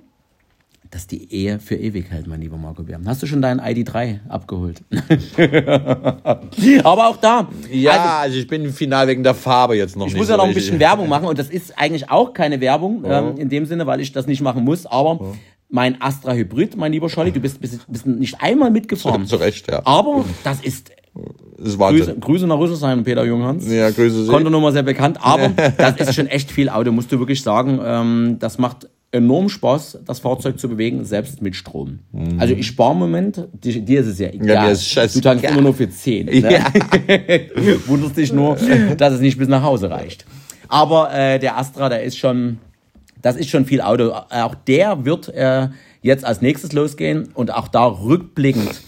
dass 0.92 1.08
die 1.08 1.34
Ehe 1.34 1.60
für 1.60 1.76
ewig 1.76 2.12
hält, 2.12 2.28
mein 2.28 2.42
lieber 2.42 2.58
Marco 2.58 2.84
Bär. 2.84 3.00
Hast 3.06 3.24
du 3.24 3.26
schon 3.26 3.42
deinen 3.42 3.60
ID3 3.60 4.30
abgeholt? 4.30 4.84
Aber 6.84 7.08
auch 7.08 7.18
da. 7.18 7.48
Ja, 7.72 7.92
also, 7.92 8.10
also, 8.26 8.38
ich 8.38 8.48
bin 8.48 8.72
final 8.72 9.08
wegen 9.08 9.24
der 9.24 9.34
Farbe 9.34 9.76
jetzt 9.76 9.96
noch 9.96 10.06
ich 10.06 10.14
nicht. 10.14 10.16
Ich 10.16 10.20
muss 10.20 10.30
ja 10.30 10.38
noch 10.38 10.46
ein 10.46 10.54
bisschen 10.54 10.80
Werbung 10.80 11.10
machen 11.10 11.28
und 11.28 11.40
das 11.40 11.50
ist 11.50 11.80
eigentlich 11.80 12.12
auch 12.12 12.34
keine 12.34 12.62
Werbung 12.62 13.04
ja. 13.06 13.22
ähm, 13.22 13.38
in 13.38 13.50
dem 13.50 13.66
Sinne, 13.66 13.88
weil 13.88 14.02
ich 14.02 14.12
das 14.12 14.28
nicht 14.28 14.42
machen 14.42 14.64
muss. 14.64 14.86
Aber 14.86 15.20
ja. 15.20 15.32
mein 15.70 16.00
Astra 16.00 16.34
Hybrid, 16.34 16.78
mein 16.78 16.92
lieber 16.92 17.10
Scholli, 17.10 17.32
du 17.32 17.40
bist, 17.40 17.60
bist, 17.60 17.88
bist 17.88 18.06
nicht 18.06 18.40
einmal 18.40 18.70
mitgefahren. 18.70 19.26
Zu 19.26 19.38
Recht, 19.38 19.72
ja. 19.72 19.82
Aber 19.86 20.26
das 20.44 20.62
ist 20.62 20.92
das 21.64 21.78
Grüße, 21.78 22.16
Grüße 22.20 22.48
nach 22.48 22.58
Rüsselsheim, 22.58 23.04
Peter 23.04 23.24
Junghans. 23.24 23.72
Ja, 23.72 23.90
Grüße 23.90 24.26
Sie. 24.26 24.30
Kontonummer 24.30 24.72
sehr 24.72 24.84
bekannt, 24.84 25.18
aber 25.22 25.50
das 25.78 25.98
ist 25.98 26.16
schon 26.16 26.28
echt 26.28 26.52
viel 26.52 26.70
Auto, 26.70 26.92
musst 26.92 27.12
du 27.12 27.20
wirklich 27.20 27.42
sagen. 27.42 27.80
Ähm, 27.84 28.38
das 28.40 28.58
macht 28.58 28.88
enorm 29.14 29.48
Spaß, 29.48 30.00
das 30.06 30.20
Fahrzeug 30.20 30.60
zu 30.60 30.68
bewegen, 30.68 31.06
selbst 31.06 31.42
mit 31.42 31.56
Strom. 31.56 32.00
Mhm. 32.12 32.40
Also 32.40 32.56
ich 32.56 32.66
spare 32.66 32.94
im 32.94 33.00
Moment, 33.00 33.48
dir 33.54 34.00
ist 34.00 34.08
es 34.08 34.20
ja 34.20 34.30
egal. 34.30 34.48
Ja, 34.48 34.70
ist 34.70 35.16
du 35.16 35.22
tankst 35.22 35.44
ja. 35.44 35.52
immer 35.52 35.62
nur 35.62 35.74
für 35.74 35.90
10. 35.90 36.26
Ne? 36.26 36.34
Ja. 36.40 36.66
Wunderst 37.88 38.18
dich 38.18 38.34
nur, 38.34 38.58
dass 38.98 39.14
es 39.14 39.22
nicht 39.22 39.38
bis 39.38 39.48
nach 39.48 39.62
Hause 39.62 39.92
reicht. 39.92 40.26
Aber 40.68 41.14
äh, 41.14 41.38
der 41.38 41.58
Astra, 41.58 41.90
der 41.90 42.04
ist 42.04 42.18
schon, 42.18 42.58
das 43.22 43.36
ist 43.36 43.50
schon 43.52 43.66
viel 43.66 43.82
Auto. 43.82 44.12
Auch 44.12 44.56
der 44.56 45.06
wird 45.06 45.30
äh, 45.30 45.68
jetzt 46.02 46.26
als 46.26 46.42
nächstes 46.42 46.74
losgehen 46.74 47.30
und 47.36 47.54
auch 47.54 47.68
da 47.68 47.86
rückblickend, 47.86 48.82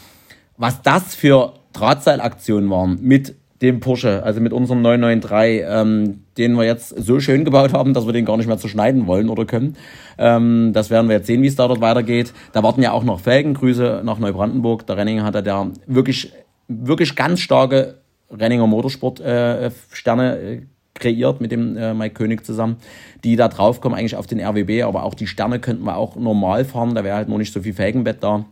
was 0.58 0.82
das 0.82 1.14
für 1.14 1.54
Drahtseilaktionen 1.76 2.70
waren 2.70 3.00
mit 3.02 3.36
dem 3.62 3.80
Porsche, 3.80 4.24
also 4.24 4.42
mit 4.42 4.52
unserem 4.52 4.82
993, 4.82 5.64
ähm, 5.68 6.24
den 6.38 6.54
wir 6.54 6.66
jetzt 6.66 6.90
so 6.90 7.20
schön 7.20 7.46
gebaut 7.46 7.74
haben, 7.74 7.94
dass 7.94 8.06
wir 8.06 8.14
den 8.14 8.26
gar 8.26 8.38
nicht 8.38 8.48
mehr 8.48 8.58
zerschneiden 8.58 9.08
wollen 9.08 9.30
oder 9.30 9.46
können. 9.46 9.78
Ähm, 10.18 10.72
das 10.74 10.90
werden 10.90 11.08
wir 11.08 11.16
jetzt 11.16 11.28
sehen, 11.28 11.42
wie 11.42 11.48
es 11.48 11.56
da 11.56 11.68
dort 11.68 11.82
weitergeht. 11.82 12.34
Da 12.52 12.64
warten 12.64 12.82
ja 12.82 12.92
auch 12.92 13.04
noch 13.04 13.22
Felgengrüße 13.22 14.02
nach 14.04 14.20
Neubrandenburg. 14.20 14.86
Der 14.88 14.98
Renninger 14.98 15.24
hatte 15.24 15.42
da 15.42 15.72
wirklich, 15.88 16.34
wirklich 16.68 17.16
ganz 17.16 17.40
starke 17.40 17.96
Renninger 18.30 18.68
Motorsport-Sterne 18.68 20.38
äh, 20.38 20.54
äh, 20.56 20.62
kreiert 20.94 21.42
mit 21.42 21.52
dem 21.52 21.78
äh, 21.78 21.94
Mike 21.94 22.16
König 22.16 22.46
zusammen, 22.46 22.78
die 23.24 23.36
da 23.36 23.48
draufkommen 23.48 23.98
eigentlich 23.98 24.16
auf 24.16 24.28
den 24.28 24.40
RWB, 24.40 24.84
aber 24.84 25.04
auch 25.04 25.14
die 25.14 25.28
Sterne 25.28 25.60
könnten 25.60 25.84
wir 25.84 25.98
auch 25.98 26.16
normal 26.16 26.66
fahren, 26.66 26.96
da 26.96 27.04
wäre 27.04 27.18
halt 27.18 27.30
nur 27.30 27.38
nicht 27.38 27.54
so 27.54 27.62
viel 27.62 27.74
Felgenbett 27.74 28.24
da. 28.24 28.46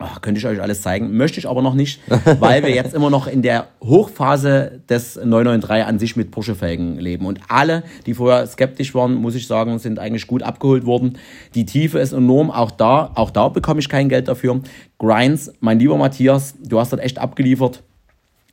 Ach, 0.00 0.20
könnte 0.20 0.38
ich 0.38 0.46
euch 0.46 0.62
alles 0.62 0.82
zeigen, 0.82 1.16
möchte 1.16 1.40
ich 1.40 1.48
aber 1.48 1.60
noch 1.60 1.74
nicht, 1.74 2.00
weil 2.38 2.62
wir 2.62 2.70
jetzt 2.70 2.94
immer 2.94 3.10
noch 3.10 3.26
in 3.26 3.42
der 3.42 3.66
Hochphase 3.82 4.80
des 4.88 5.16
993 5.16 5.88
an 5.88 5.98
sich 5.98 6.14
mit 6.14 6.30
Porsche-Felgen 6.30 6.98
leben. 6.98 7.26
Und 7.26 7.40
alle, 7.48 7.82
die 8.06 8.14
vorher 8.14 8.46
skeptisch 8.46 8.94
waren, 8.94 9.14
muss 9.14 9.34
ich 9.34 9.48
sagen, 9.48 9.80
sind 9.80 9.98
eigentlich 9.98 10.28
gut 10.28 10.44
abgeholt 10.44 10.86
worden. 10.86 11.18
Die 11.56 11.66
Tiefe 11.66 11.98
ist 11.98 12.12
enorm, 12.12 12.52
auch 12.52 12.70
da, 12.70 13.10
auch 13.16 13.30
da 13.30 13.48
bekomme 13.48 13.80
ich 13.80 13.88
kein 13.88 14.08
Geld 14.08 14.28
dafür. 14.28 14.60
Grinds, 14.98 15.52
mein 15.58 15.80
lieber 15.80 15.96
Matthias, 15.96 16.54
du 16.62 16.78
hast 16.78 16.92
dort 16.92 17.02
echt 17.02 17.18
abgeliefert. 17.18 17.82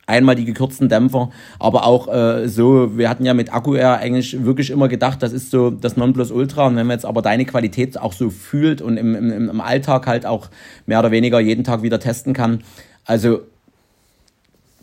Einmal 0.07 0.35
die 0.35 0.45
gekürzten 0.45 0.87
Dämpfer, 0.87 1.31
aber 1.57 1.85
auch 1.85 2.07
äh, 2.07 2.47
so, 2.47 2.95
wir 2.97 3.09
hatten 3.09 3.25
ja 3.25 3.33
mit 3.33 3.51
Akku 3.51 3.73
Air 3.73 3.97
eigentlich 3.97 4.45
wirklich 4.45 4.69
immer 4.69 4.87
gedacht, 4.87 5.23
das 5.23 5.33
ist 5.33 5.49
so 5.49 5.71
das 5.71 5.97
Nonplusultra. 5.97 6.67
Und 6.67 6.75
wenn 6.75 6.85
man 6.85 6.95
jetzt 6.95 7.05
aber 7.05 7.23
deine 7.23 7.45
Qualität 7.45 7.99
auch 7.99 8.13
so 8.13 8.29
fühlt 8.29 8.81
und 8.81 8.97
im, 8.97 9.15
im, 9.15 9.49
im 9.49 9.61
Alltag 9.61 10.05
halt 10.05 10.25
auch 10.27 10.49
mehr 10.85 10.99
oder 10.99 11.09
weniger 11.09 11.39
jeden 11.39 11.63
Tag 11.63 11.81
wieder 11.81 11.99
testen 11.99 12.33
kann, 12.33 12.63
also 13.05 13.41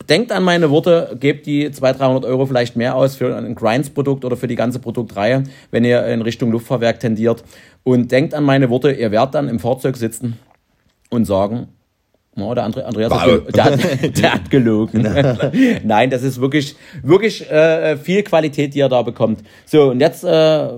denkt 0.09 0.33
an 0.33 0.43
meine 0.43 0.71
Worte, 0.71 1.17
gebt 1.19 1.47
die 1.47 1.71
200, 1.71 2.01
300 2.01 2.25
Euro 2.25 2.47
vielleicht 2.47 2.77
mehr 2.77 2.97
aus 2.97 3.17
für 3.17 3.37
ein 3.37 3.55
Grinds-Produkt 3.55 4.25
oder 4.25 4.37
für 4.37 4.49
die 4.49 4.57
ganze 4.57 4.79
Produktreihe, 4.79 5.45
wenn 5.71 5.85
ihr 5.85 6.05
in 6.07 6.23
Richtung 6.23 6.51
Luftfahrwerk 6.51 7.01
tendiert. 7.01 7.45
Und 7.85 8.11
denkt 8.11 8.35
an 8.35 8.45
meine 8.45 8.71
Worte, 8.71 8.93
ihr 8.93 9.11
werdet 9.11 9.35
dann 9.35 9.49
im 9.49 9.59
Fahrzeug 9.59 9.97
sitzen 9.97 10.39
und 11.11 11.25
sagen, 11.25 11.69
Oh, 12.37 12.55
der 12.55 12.65
Andre, 12.65 12.87
Andreas 12.87 13.13
hat, 13.13 13.55
der, 13.55 13.65
hat, 13.65 14.19
der 14.19 14.33
hat 14.33 14.51
gelogen. 14.51 15.03
Nein, 15.85 16.09
das 16.09 16.23
ist 16.23 16.41
wirklich, 16.41 16.77
wirklich 17.03 17.51
äh, 17.51 17.97
viel 17.99 18.23
Qualität, 18.23 18.75
die 18.75 18.81
er 18.81 18.89
da 18.89 19.03
bekommt. 19.03 19.41
So, 19.67 19.91
und 19.91 20.01
jetzt 20.01 20.25
äh, 20.25 20.69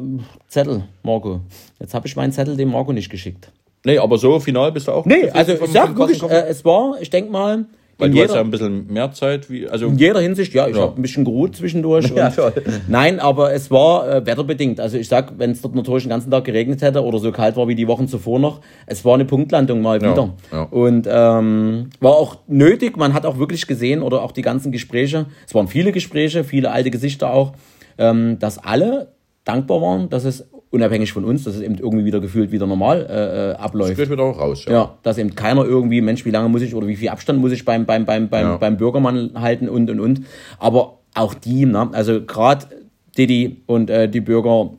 Zettel, 0.48 0.82
Marco. 1.04 1.40
Jetzt 1.78 1.94
habe 1.94 2.08
ich 2.08 2.16
meinen 2.16 2.32
Zettel 2.32 2.56
dem 2.56 2.70
Marco 2.70 2.92
nicht 2.92 3.08
geschickt. 3.08 3.52
Nee, 3.84 3.98
aber 3.98 4.18
so 4.18 4.40
final 4.40 4.72
bist 4.72 4.88
du 4.88 4.92
auch. 4.92 5.04
Nee, 5.04 5.28
also 5.30 5.52
ich 5.52 5.70
sag 5.70 5.96
wirklich, 5.96 6.22
äh, 6.22 6.46
es 6.48 6.64
war, 6.64 6.96
ich 7.00 7.10
denk 7.10 7.30
mal, 7.30 7.66
weil 7.98 8.10
du 8.10 8.16
jeder, 8.16 8.28
hast 8.28 8.34
ja 8.34 8.40
ein 8.40 8.50
bisschen 8.50 8.92
mehr 8.92 9.12
Zeit. 9.12 9.50
Wie, 9.50 9.68
also 9.68 9.86
in 9.86 9.98
jeder 9.98 10.20
Hinsicht, 10.20 10.52
ja. 10.54 10.66
Ich 10.66 10.76
ja. 10.76 10.82
habe 10.82 11.00
ein 11.00 11.02
bisschen 11.02 11.24
geruht 11.24 11.56
zwischendurch. 11.56 12.04
Ja. 12.14 12.32
Nein, 12.88 13.18
aber 13.18 13.52
es 13.52 13.70
war 13.70 14.08
äh, 14.08 14.26
wetterbedingt. 14.26 14.78
Also 14.78 14.96
ich 14.96 15.08
sag, 15.08 15.38
wenn 15.38 15.50
es 15.50 15.62
dort 15.62 15.74
natürlich 15.74 16.04
den 16.04 16.10
ganzen 16.10 16.30
Tag 16.30 16.44
geregnet 16.44 16.80
hätte 16.80 17.02
oder 17.02 17.18
so 17.18 17.32
kalt 17.32 17.56
war 17.56 17.66
wie 17.66 17.74
die 17.74 17.88
Wochen 17.88 18.06
zuvor 18.06 18.38
noch, 18.38 18.60
es 18.86 19.04
war 19.04 19.14
eine 19.14 19.24
Punktlandung 19.24 19.82
mal 19.82 20.00
wieder. 20.00 20.34
Ja, 20.52 20.58
ja. 20.58 20.62
Und 20.64 21.08
ähm, 21.10 21.90
war 22.00 22.12
auch 22.12 22.38
nötig. 22.46 22.96
Man 22.96 23.14
hat 23.14 23.26
auch 23.26 23.38
wirklich 23.38 23.66
gesehen 23.66 24.00
oder 24.00 24.22
auch 24.22 24.32
die 24.32 24.42
ganzen 24.42 24.70
Gespräche, 24.70 25.26
es 25.46 25.54
waren 25.54 25.66
viele 25.66 25.92
Gespräche, 25.92 26.44
viele 26.44 26.70
alte 26.70 26.90
Gesichter 26.90 27.32
auch, 27.32 27.52
ähm, 27.98 28.38
dass 28.38 28.58
alle 28.58 29.08
dankbar 29.44 29.82
waren, 29.82 30.08
dass 30.08 30.24
es 30.24 30.48
unabhängig 30.74 31.12
von 31.12 31.24
uns, 31.24 31.44
dass 31.44 31.54
es 31.54 31.62
eben 31.62 31.78
irgendwie 31.78 32.04
wieder 32.04 32.20
gefühlt 32.20 32.52
wieder 32.52 32.66
normal 32.66 33.06
äh, 33.08 33.52
äh 33.52 33.54
abläuft. 33.54 33.92
Das 33.92 33.98
geht 33.98 34.10
wieder 34.10 34.24
auch 34.24 34.38
raus, 34.38 34.64
ja. 34.66 34.72
ja. 34.72 34.94
Dass 35.02 35.16
eben 35.16 35.34
keiner 35.34 35.64
irgendwie, 35.64 36.00
Mensch, 36.00 36.24
wie 36.24 36.30
lange 36.30 36.48
muss 36.48 36.62
ich 36.62 36.74
oder 36.74 36.86
wie 36.86 36.96
viel 36.96 37.08
Abstand 37.08 37.40
muss 37.40 37.52
ich 37.52 37.64
beim, 37.64 37.86
beim, 37.86 38.04
beim, 38.04 38.28
beim, 38.28 38.46
ja. 38.46 38.56
beim 38.56 38.76
Bürgermann 38.76 39.30
halten 39.34 39.68
und 39.68 39.88
und 39.88 40.00
und. 40.00 40.22
Aber 40.58 40.98
auch 41.14 41.34
die, 41.34 41.64
ne? 41.64 41.88
also 41.92 42.22
gerade 42.22 42.66
Didi 43.16 43.62
und 43.66 43.88
äh, 43.88 44.08
die 44.08 44.20
Bürger. 44.20 44.70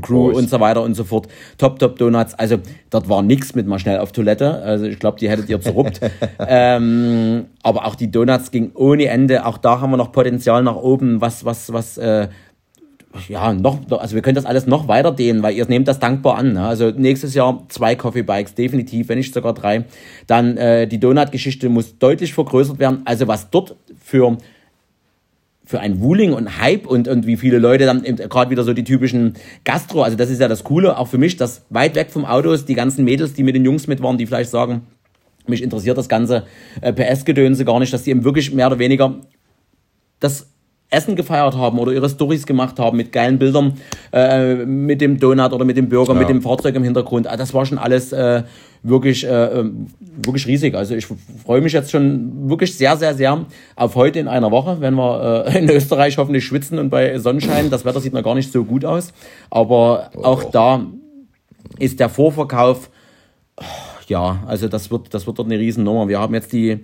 Crew 0.00 0.30
und 0.30 0.48
so 0.48 0.58
weiter 0.58 0.82
und 0.82 0.94
so 0.94 1.04
fort. 1.04 1.28
Top, 1.58 1.78
Top 1.78 1.98
Donuts. 1.98 2.32
Also, 2.32 2.56
dort 2.88 3.10
war 3.10 3.20
nichts 3.20 3.54
mit 3.54 3.66
mal 3.66 3.78
schnell 3.78 3.98
auf 3.98 4.10
Toilette. 4.10 4.62
Also, 4.62 4.86
ich 4.86 4.98
glaube, 4.98 5.18
die 5.18 5.28
hättet 5.28 5.50
ihr 5.50 5.60
zerruppt. 5.60 6.00
ähm, 6.48 7.44
aber 7.62 7.84
auch 7.84 7.94
die 7.94 8.10
Donuts 8.10 8.50
ging 8.50 8.70
ohne 8.72 9.04
Ende. 9.08 9.44
Auch 9.44 9.58
da 9.58 9.82
haben 9.82 9.90
wir 9.90 9.98
noch 9.98 10.10
Potenzial 10.10 10.62
nach 10.62 10.76
oben, 10.76 11.20
was, 11.20 11.44
was, 11.44 11.74
was 11.74 11.98
äh, 11.98 12.28
ja, 13.28 13.52
noch, 13.52 13.78
also 13.90 14.14
wir 14.14 14.22
können 14.22 14.34
das 14.34 14.46
alles 14.46 14.66
noch 14.66 14.88
weiter 14.88 15.12
dehnen, 15.12 15.42
weil 15.42 15.54
ihr 15.54 15.66
nehmt 15.66 15.88
das 15.88 15.98
dankbar 15.98 16.36
an. 16.36 16.54
Ne? 16.54 16.64
Also 16.64 16.90
nächstes 16.90 17.34
Jahr 17.34 17.64
zwei 17.68 17.94
Coffee 17.94 18.22
Bikes, 18.22 18.54
definitiv, 18.54 19.08
wenn 19.08 19.18
nicht 19.18 19.34
sogar 19.34 19.54
drei. 19.54 19.84
Dann 20.26 20.56
äh, 20.56 20.86
die 20.86 20.98
Donut-Geschichte 20.98 21.68
muss 21.68 21.98
deutlich 21.98 22.34
vergrößert 22.34 22.78
werden. 22.78 23.02
Also 23.04 23.28
was 23.28 23.50
dort 23.50 23.76
für 24.02 24.36
für 25.64 25.80
ein 25.80 26.00
Wuling 26.00 26.32
und 26.32 26.58
Hype 26.58 26.86
und, 26.86 27.08
und 27.08 27.24
wie 27.26 27.36
viele 27.36 27.58
Leute 27.58 27.86
dann 27.86 28.02
gerade 28.02 28.50
wieder 28.50 28.62
so 28.62 28.74
die 28.74 28.84
typischen 28.84 29.34
Gastro, 29.64 30.02
also 30.02 30.16
das 30.16 30.28
ist 30.28 30.40
ja 30.40 30.48
das 30.48 30.64
Coole, 30.64 30.98
auch 30.98 31.06
für 31.06 31.18
mich, 31.18 31.36
dass 31.36 31.64
weit 31.70 31.94
weg 31.94 32.10
vom 32.10 32.24
Autos 32.24 32.66
die 32.66 32.74
ganzen 32.74 33.04
Mädels, 33.04 33.32
die 33.32 33.42
mit 33.42 33.54
den 33.54 33.64
Jungs 33.64 33.86
mit 33.86 34.02
waren, 34.02 34.18
die 34.18 34.26
vielleicht 34.26 34.50
sagen, 34.50 34.82
mich 35.46 35.62
interessiert 35.62 35.96
das 35.96 36.08
ganze 36.08 36.44
äh, 36.80 36.92
PS-Gedönse 36.92 37.64
gar 37.64 37.78
nicht, 37.78 37.92
dass 37.92 38.02
die 38.02 38.10
eben 38.10 38.24
wirklich 38.24 38.52
mehr 38.52 38.66
oder 38.66 38.78
weniger 38.78 39.20
das 40.20 40.51
Essen 40.92 41.16
gefeiert 41.16 41.56
haben 41.56 41.78
oder 41.78 41.92
ihre 41.92 42.08
Stories 42.08 42.46
gemacht 42.46 42.78
haben 42.78 42.96
mit 42.96 43.12
geilen 43.12 43.38
Bildern, 43.38 43.74
äh, 44.12 44.54
mit 44.54 45.00
dem 45.00 45.18
Donut 45.18 45.52
oder 45.52 45.64
mit 45.64 45.76
dem 45.76 45.88
Burger, 45.88 46.12
ja. 46.12 46.18
mit 46.18 46.28
dem 46.28 46.42
Fahrzeug 46.42 46.74
im 46.74 46.84
Hintergrund. 46.84 47.26
Ah, 47.26 47.36
das 47.36 47.54
war 47.54 47.64
schon 47.64 47.78
alles 47.78 48.12
äh, 48.12 48.42
wirklich, 48.82 49.24
äh, 49.24 49.60
ähm, 49.60 49.86
wirklich 50.22 50.46
riesig. 50.46 50.74
Also 50.74 50.94
ich 50.94 51.06
freue 51.44 51.60
mich 51.60 51.72
jetzt 51.72 51.90
schon 51.90 52.48
wirklich 52.48 52.76
sehr, 52.76 52.96
sehr, 52.96 53.14
sehr 53.14 53.46
auf 53.76 53.94
heute 53.94 54.18
in 54.18 54.28
einer 54.28 54.50
Woche, 54.50 54.76
wenn 54.80 54.94
wir 54.94 55.46
äh, 55.46 55.58
in 55.58 55.70
Österreich 55.70 56.18
hoffentlich 56.18 56.44
schwitzen 56.44 56.78
und 56.78 56.90
bei 56.90 57.18
Sonnenschein. 57.18 57.70
Das 57.70 57.84
Wetter 57.84 58.00
sieht 58.00 58.12
noch 58.12 58.22
gar 58.22 58.34
nicht 58.34 58.52
so 58.52 58.64
gut 58.64 58.84
aus. 58.84 59.12
Aber 59.50 60.10
oh, 60.14 60.24
auch 60.24 60.44
da 60.44 60.86
ist 61.78 62.00
der 62.00 62.08
Vorverkauf, 62.08 62.90
ja, 64.08 64.42
also 64.46 64.68
das 64.68 64.90
wird, 64.90 65.14
das 65.14 65.26
wird 65.26 65.38
dort 65.38 65.48
eine 65.48 65.58
Riesennummer. 65.58 66.08
Wir 66.08 66.20
haben 66.20 66.34
jetzt 66.34 66.52
die 66.52 66.80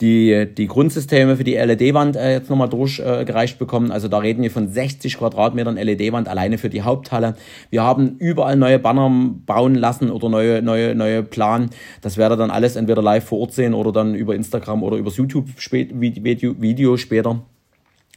die, 0.00 0.46
die 0.46 0.66
Grundsysteme 0.66 1.36
für 1.36 1.44
die 1.44 1.54
LED-Wand 1.54 2.16
äh, 2.16 2.32
jetzt 2.32 2.50
nochmal 2.50 2.68
durchgereicht 2.68 3.56
äh, 3.56 3.58
bekommen. 3.58 3.90
Also 3.90 4.08
da 4.08 4.18
reden 4.18 4.42
wir 4.42 4.50
von 4.50 4.68
60 4.68 5.18
Quadratmetern 5.18 5.76
LED-Wand 5.76 6.28
alleine 6.28 6.58
für 6.58 6.68
die 6.68 6.82
Haupthalle. 6.82 7.34
Wir 7.70 7.82
haben 7.82 8.16
überall 8.18 8.56
neue 8.56 8.78
Banner 8.78 9.10
bauen 9.46 9.74
lassen 9.74 10.10
oder 10.10 10.28
neue, 10.28 10.62
neue, 10.62 10.94
neue 10.94 11.22
Plan. 11.22 11.70
Das 12.00 12.16
werde 12.16 12.36
dann 12.36 12.50
alles 12.50 12.76
entweder 12.76 13.02
live 13.02 13.24
vor 13.24 13.40
Ort 13.40 13.52
sehen 13.52 13.74
oder 13.74 13.92
dann 13.92 14.14
über 14.14 14.34
Instagram 14.34 14.82
oder 14.82 14.96
über 14.96 15.10
YouTube 15.10 15.48
spät, 15.58 15.90
Video, 16.00 16.54
Video 16.60 16.96
später. 16.96 17.42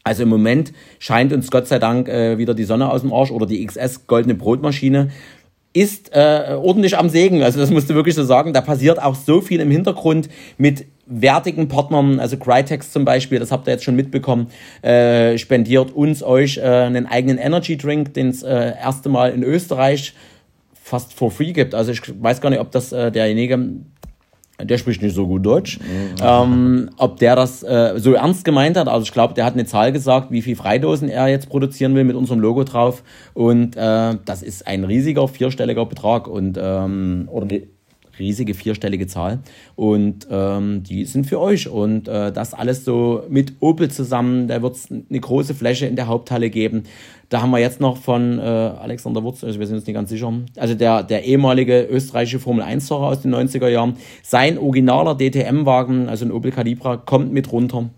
Also 0.03 0.23
im 0.23 0.29
Moment 0.29 0.71
scheint 0.99 1.33
uns 1.33 1.51
Gott 1.51 1.67
sei 1.67 1.79
Dank 1.79 2.07
äh, 2.07 2.37
wieder 2.37 2.53
die 2.53 2.63
Sonne 2.63 2.89
aus 2.89 3.01
dem 3.01 3.11
Arsch 3.11 3.29
oder 3.29 3.45
die 3.45 3.65
XS 3.65 4.07
goldene 4.07 4.35
Brotmaschine 4.35 5.09
ist 5.73 6.11
äh, 6.13 6.55
ordentlich 6.55 6.97
am 6.97 7.09
Segen. 7.09 7.43
Also 7.43 7.59
das 7.59 7.69
musst 7.69 7.89
du 7.89 7.93
wirklich 7.93 8.15
so 8.15 8.23
sagen. 8.23 8.51
Da 8.53 8.61
passiert 8.61 9.01
auch 9.01 9.15
so 9.15 9.41
viel 9.41 9.59
im 9.59 9.69
Hintergrund 9.69 10.27
mit 10.57 10.85
wertigen 11.07 11.67
Partnern, 11.67 12.19
also 12.19 12.37
Crytex 12.37 12.91
zum 12.91 13.05
Beispiel, 13.05 13.39
das 13.39 13.51
habt 13.51 13.67
ihr 13.67 13.71
jetzt 13.71 13.83
schon 13.83 13.95
mitbekommen, 13.95 14.47
äh, 14.81 15.37
spendiert 15.37 15.91
uns 15.91 16.21
euch 16.21 16.57
äh, 16.57 16.61
einen 16.61 17.05
eigenen 17.05 17.37
Energy 17.37 17.77
Drink, 17.77 18.13
den 18.13 18.29
es 18.29 18.43
äh, 18.43 18.73
erste 18.77 19.09
Mal 19.09 19.31
in 19.31 19.43
Österreich 19.43 20.13
fast 20.73 21.13
for 21.13 21.31
free 21.31 21.51
gibt. 21.51 21.75
Also 21.75 21.91
ich 21.91 22.01
weiß 22.21 22.41
gar 22.41 22.49
nicht, 22.49 22.59
ob 22.59 22.71
das 22.71 22.91
äh, 22.91 23.11
derjenige 23.11 23.59
der 24.59 24.77
spricht 24.79 25.03
nicht 25.03 25.13
so 25.13 25.27
gut 25.27 25.45
Deutsch. 25.45 25.79
Ähm, 26.19 26.89
ob 26.97 27.17
der 27.17 27.35
das 27.35 27.61
äh, 27.61 27.93
so 27.97 28.13
ernst 28.13 28.43
gemeint 28.43 28.75
hat, 28.75 28.87
also 28.87 29.03
ich 29.03 29.11
glaube, 29.11 29.35
der 29.35 29.45
hat 29.45 29.53
eine 29.53 29.65
Zahl 29.65 29.91
gesagt, 29.91 30.31
wie 30.31 30.41
viel 30.41 30.55
Freidosen 30.55 31.09
er 31.09 31.27
jetzt 31.27 31.49
produzieren 31.49 31.93
will 31.93 32.03
mit 32.03 32.15
unserem 32.15 32.39
Logo 32.39 32.63
drauf. 32.63 33.03
Und 33.35 33.75
äh, 33.75 34.15
das 34.25 34.41
ist 34.41 34.65
ein 34.65 34.83
riesiger 34.83 35.27
vierstelliger 35.27 35.85
Betrag 35.85 36.27
und 36.27 36.57
ähm, 36.59 37.29
oder 37.31 37.45
riesige 38.19 38.53
vierstellige 38.53 39.07
Zahl. 39.07 39.39
Und 39.75 40.27
ähm, 40.29 40.83
die 40.83 41.05
sind 41.05 41.25
für 41.25 41.39
euch. 41.39 41.67
Und 41.67 42.07
äh, 42.07 42.31
das 42.31 42.53
alles 42.53 42.85
so 42.85 43.23
mit 43.29 43.53
Opel 43.59 43.89
zusammen. 43.89 44.47
Da 44.47 44.61
wird 44.61 44.75
es 44.75 44.89
eine 44.91 45.19
große 45.19 45.53
Fläche 45.53 45.85
in 45.85 45.95
der 45.95 46.07
Haupthalle 46.07 46.49
geben. 46.49 46.83
Da 47.29 47.41
haben 47.41 47.51
wir 47.51 47.59
jetzt 47.59 47.81
noch 47.81 47.97
von 47.97 48.39
äh, 48.39 48.41
Alexander 48.41 49.21
Wurz, 49.21 49.43
also 49.43 49.59
wir 49.59 49.67
sind 49.67 49.75
uns 49.75 49.85
nicht 49.85 49.95
ganz 49.95 50.09
sicher, 50.09 50.31
also 50.55 50.75
der, 50.75 51.03
der 51.03 51.25
ehemalige 51.25 51.81
österreichische 51.83 52.39
Formel-1-Fahrer 52.39 53.07
aus 53.07 53.21
den 53.21 53.35
90er 53.35 53.67
Jahren, 53.67 53.97
sein 54.23 54.57
originaler 54.57 55.15
DTM-Wagen, 55.15 56.07
also 56.07 56.23
ein 56.23 56.31
Opel 56.31 56.51
Calibra, 56.51 56.95
kommt 56.95 57.33
mit 57.33 57.51
runter. 57.51 57.89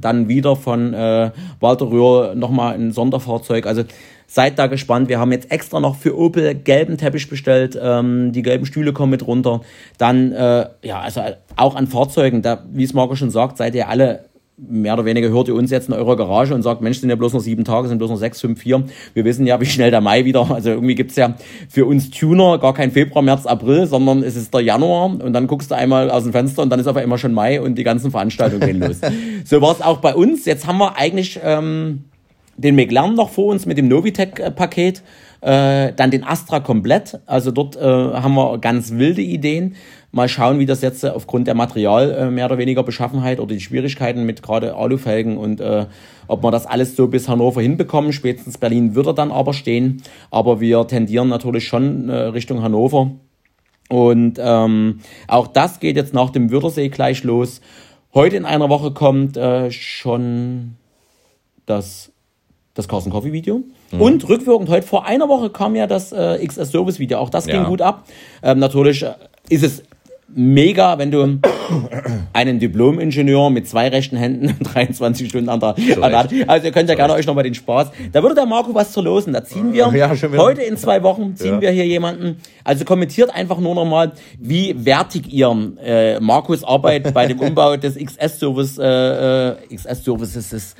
Dann 0.00 0.28
wieder 0.28 0.56
von 0.56 0.94
äh, 0.94 1.30
Walter 1.60 1.90
Röhr 1.90 2.34
nochmal 2.34 2.74
ein 2.74 2.92
Sonderfahrzeug. 2.92 3.66
Also 3.66 3.84
seid 4.26 4.58
da 4.58 4.66
gespannt. 4.66 5.08
Wir 5.08 5.18
haben 5.18 5.32
jetzt 5.32 5.50
extra 5.50 5.80
noch 5.80 5.96
für 5.96 6.18
Opel 6.18 6.54
gelben 6.54 6.98
Teppich 6.98 7.28
bestellt. 7.28 7.78
Ähm, 7.80 8.32
die 8.32 8.42
gelben 8.42 8.66
Stühle 8.66 8.92
kommen 8.92 9.10
mit 9.10 9.26
runter. 9.26 9.60
Dann, 9.98 10.32
äh, 10.32 10.68
ja, 10.82 11.00
also 11.00 11.22
auch 11.56 11.74
an 11.74 11.86
Fahrzeugen, 11.86 12.42
da, 12.42 12.64
wie 12.72 12.84
es 12.84 12.92
Marco 12.92 13.14
schon 13.16 13.30
sagt, 13.30 13.56
seid 13.56 13.74
ihr 13.74 13.88
alle 13.88 14.25
mehr 14.58 14.94
oder 14.94 15.04
weniger 15.04 15.28
hört 15.28 15.48
ihr 15.48 15.54
uns 15.54 15.70
jetzt 15.70 15.88
in 15.88 15.94
eurer 15.94 16.16
Garage 16.16 16.54
und 16.54 16.62
sagt, 16.62 16.80
Mensch, 16.80 16.98
sind 16.98 17.10
ja 17.10 17.16
bloß 17.16 17.34
noch 17.34 17.40
sieben 17.40 17.64
Tage, 17.64 17.88
sind 17.88 17.98
bloß 17.98 18.10
noch 18.10 18.16
sechs, 18.16 18.40
fünf, 18.40 18.60
vier. 18.60 18.84
Wir 19.12 19.24
wissen 19.24 19.46
ja, 19.46 19.60
wie 19.60 19.66
schnell 19.66 19.90
der 19.90 20.00
Mai 20.00 20.24
wieder, 20.24 20.50
also 20.50 20.70
irgendwie 20.70 20.94
gibt's 20.94 21.16
ja 21.16 21.34
für 21.68 21.84
uns 21.84 22.10
Tuner 22.10 22.58
gar 22.58 22.72
kein 22.72 22.90
Februar, 22.90 23.22
März, 23.22 23.44
April, 23.44 23.86
sondern 23.86 24.22
es 24.22 24.34
ist 24.34 24.54
der 24.54 24.62
Januar 24.62 25.06
und 25.06 25.32
dann 25.32 25.46
guckst 25.46 25.70
du 25.70 25.74
einmal 25.74 26.10
aus 26.10 26.22
dem 26.22 26.32
Fenster 26.32 26.62
und 26.62 26.70
dann 26.70 26.80
ist 26.80 26.86
auf 26.86 26.96
einmal 26.96 27.18
schon 27.18 27.34
Mai 27.34 27.60
und 27.60 27.76
die 27.76 27.84
ganzen 27.84 28.10
Veranstaltungen 28.10 28.66
gehen 28.66 28.80
los. 28.80 29.00
so 29.44 29.60
war 29.60 29.72
es 29.72 29.82
auch 29.82 29.98
bei 29.98 30.14
uns. 30.14 30.46
Jetzt 30.46 30.66
haben 30.66 30.78
wir 30.78 30.96
eigentlich 30.96 31.38
ähm, 31.42 32.04
den 32.56 32.76
McLaren 32.76 33.14
noch 33.14 33.30
vor 33.30 33.46
uns 33.46 33.66
mit 33.66 33.76
dem 33.76 33.88
Novitec-Paket. 33.88 35.02
Äh, 35.42 35.92
dann 35.92 36.10
den 36.10 36.24
Astra 36.24 36.60
komplett. 36.60 37.20
Also 37.26 37.50
dort 37.50 37.76
äh, 37.76 37.80
haben 37.80 38.34
wir 38.34 38.58
ganz 38.58 38.92
wilde 38.92 39.20
Ideen. 39.20 39.76
Mal 40.12 40.28
schauen, 40.28 40.58
wie 40.58 40.66
das 40.66 40.80
jetzt 40.82 41.04
äh, 41.04 41.08
aufgrund 41.08 41.46
der 41.46 41.54
Material 41.54 42.10
äh, 42.12 42.30
mehr 42.30 42.46
oder 42.46 42.58
weniger 42.58 42.82
Beschaffenheit 42.82 43.38
oder 43.38 43.54
die 43.54 43.60
Schwierigkeiten 43.60 44.24
mit 44.24 44.42
gerade 44.42 44.74
Alufelgen 44.74 45.36
und 45.36 45.60
äh, 45.60 45.86
ob 46.26 46.42
wir 46.42 46.50
das 46.50 46.64
alles 46.66 46.96
so 46.96 47.08
bis 47.08 47.28
Hannover 47.28 47.60
hinbekommen. 47.60 48.12
Spätestens 48.12 48.56
Berlin 48.58 48.94
wird 48.94 49.06
er 49.06 49.14
dann 49.14 49.30
aber 49.30 49.52
stehen. 49.52 50.02
Aber 50.30 50.60
wir 50.60 50.86
tendieren 50.86 51.28
natürlich 51.28 51.66
schon 51.68 52.08
äh, 52.08 52.14
Richtung 52.16 52.62
Hannover. 52.62 53.10
Und 53.88 54.38
ähm, 54.40 55.00
auch 55.28 55.46
das 55.46 55.78
geht 55.80 55.96
jetzt 55.96 56.14
nach 56.14 56.30
dem 56.30 56.50
Würdersee 56.50 56.88
gleich 56.88 57.22
los. 57.22 57.60
Heute 58.14 58.36
in 58.36 58.44
einer 58.44 58.68
Woche 58.68 58.92
kommt 58.92 59.36
äh, 59.36 59.70
schon 59.70 60.74
das, 61.66 62.10
das 62.74 62.88
Carson 62.88 63.12
Coffee 63.12 63.32
Video. 63.32 63.62
Mhm. 63.92 64.00
Und 64.00 64.28
rückwirkend 64.28 64.68
heute 64.68 64.86
vor 64.86 65.06
einer 65.06 65.28
Woche 65.28 65.50
kam 65.50 65.76
ja 65.76 65.86
das 65.86 66.12
äh, 66.12 66.44
XS 66.44 66.70
Service 66.70 66.98
Video. 66.98 67.18
Auch 67.18 67.30
das 67.30 67.46
ging 67.46 67.56
Ja. 67.56 67.68
gut 67.68 67.82
ab. 67.82 68.04
Ähm, 68.42 68.58
natürlich 68.58 69.02
äh, 69.02 69.12
ist 69.48 69.62
es 69.62 69.82
mega, 70.28 70.98
wenn 70.98 71.10
du 71.10 71.38
einen 72.32 72.58
Diplom-Ingenieur 72.58 73.50
mit 73.50 73.66
zwei 73.68 73.88
rechten 73.88 74.16
Händen 74.16 74.54
23 74.62 75.28
Stunden 75.30 75.48
an 75.48 75.60
der, 75.60 75.70
an 76.00 76.10
der 76.10 76.18
Hand- 76.18 76.32
Also 76.48 76.66
ihr 76.66 76.72
könnt 76.72 76.88
ja 76.88 76.94
gerne 76.94 77.12
euch 77.14 77.26
nochmal 77.26 77.44
den 77.44 77.54
Spaß. 77.54 77.90
Da 78.12 78.22
würde 78.22 78.34
der 78.34 78.46
Marco 78.46 78.74
was 78.74 78.92
verlosen. 78.92 79.32
Da 79.32 79.44
ziehen 79.44 79.72
wir 79.72 79.90
Ja, 79.94 80.10
heute 80.36 80.62
in 80.62 80.76
zwei 80.76 81.02
Wochen 81.02 81.34
ziehen 81.36 81.54
Ja. 81.54 81.60
wir 81.60 81.70
hier 81.70 81.86
jemanden. 81.86 82.36
Also 82.64 82.84
kommentiert 82.84 83.34
einfach 83.34 83.58
nur 83.58 83.74
nochmal, 83.74 84.12
wie 84.38 84.74
wertig 84.84 85.32
ihr 85.32 85.54
äh, 85.82 86.20
Markus 86.20 86.64
Arbeit 86.64 87.12
bei 87.14 87.26
dem 87.26 87.38
Umbau 87.40 87.76
des 87.76 87.94
XS-Service 87.96 88.78
äh, 88.78 89.50
äh, 89.50 89.54
XS-Services 89.74 90.74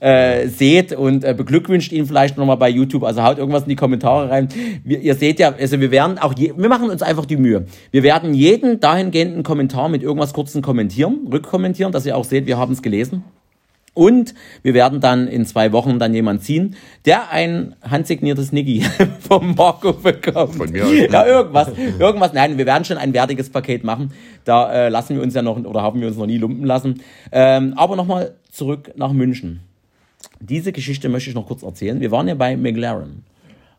äh, 0.00 0.46
seht 0.48 0.92
und 0.92 1.24
äh, 1.24 1.34
beglückwünscht 1.36 1.92
ihn 1.92 2.06
vielleicht 2.06 2.36
nochmal 2.38 2.56
bei 2.56 2.68
YouTube. 2.70 3.04
Also 3.04 3.22
haut 3.22 3.38
irgendwas 3.38 3.64
in 3.64 3.68
die 3.70 3.76
Kommentare 3.76 4.30
rein. 4.30 4.48
Wir, 4.84 5.00
ihr 5.00 5.14
seht 5.14 5.38
ja, 5.40 5.52
also 5.58 5.80
wir 5.80 5.90
werden 5.90 6.18
auch, 6.18 6.34
je, 6.36 6.52
wir 6.56 6.68
machen 6.68 6.90
uns 6.90 7.02
einfach 7.02 7.26
die 7.26 7.36
Mühe. 7.36 7.66
Wir 7.90 8.02
werden 8.02 8.34
jeden 8.34 8.80
dahingehenden 8.92 9.42
Kommentar 9.42 9.88
mit 9.88 10.02
irgendwas 10.02 10.34
kurzen 10.34 10.60
kommentieren, 10.60 11.26
rückkommentieren, 11.32 11.92
dass 11.92 12.04
ihr 12.04 12.16
auch 12.16 12.24
seht, 12.24 12.46
wir 12.46 12.58
haben 12.58 12.72
es 12.72 12.82
gelesen. 12.82 13.24
Und 13.94 14.34
wir 14.62 14.72
werden 14.72 15.00
dann 15.00 15.28
in 15.28 15.44
zwei 15.44 15.72
Wochen 15.72 15.98
dann 15.98 16.14
jemand 16.14 16.42
ziehen, 16.42 16.76
der 17.04 17.30
ein 17.30 17.74
handsigniertes 17.82 18.50
Niggi 18.50 18.82
vom 19.20 19.54
Marco 19.54 19.92
bekommt. 19.92 20.56
Von 20.56 20.70
mir 20.70 20.86
aus? 20.86 20.92
Ja, 20.92 21.26
irgendwas. 21.26 21.68
Irgendwas. 21.98 22.32
Nein, 22.32 22.56
wir 22.56 22.64
werden 22.64 22.84
schon 22.84 22.96
ein 22.96 23.12
wertiges 23.12 23.50
Paket 23.50 23.84
machen. 23.84 24.12
Da 24.44 24.72
äh, 24.72 24.88
lassen 24.88 25.16
wir 25.16 25.22
uns 25.22 25.34
ja 25.34 25.42
noch, 25.42 25.62
oder 25.62 25.82
haben 25.82 26.00
wir 26.00 26.08
uns 26.08 26.16
noch 26.16 26.26
nie 26.26 26.38
lumpen 26.38 26.64
lassen. 26.64 27.02
Ähm, 27.32 27.74
aber 27.76 27.96
nochmal 27.96 28.34
zurück 28.50 28.92
nach 28.96 29.12
München. 29.12 29.60
Diese 30.40 30.72
Geschichte 30.72 31.10
möchte 31.10 31.28
ich 31.28 31.36
noch 31.36 31.46
kurz 31.46 31.62
erzählen. 31.62 32.00
Wir 32.00 32.10
waren 32.10 32.28
ja 32.28 32.34
bei 32.34 32.56
McLaren. 32.56 33.24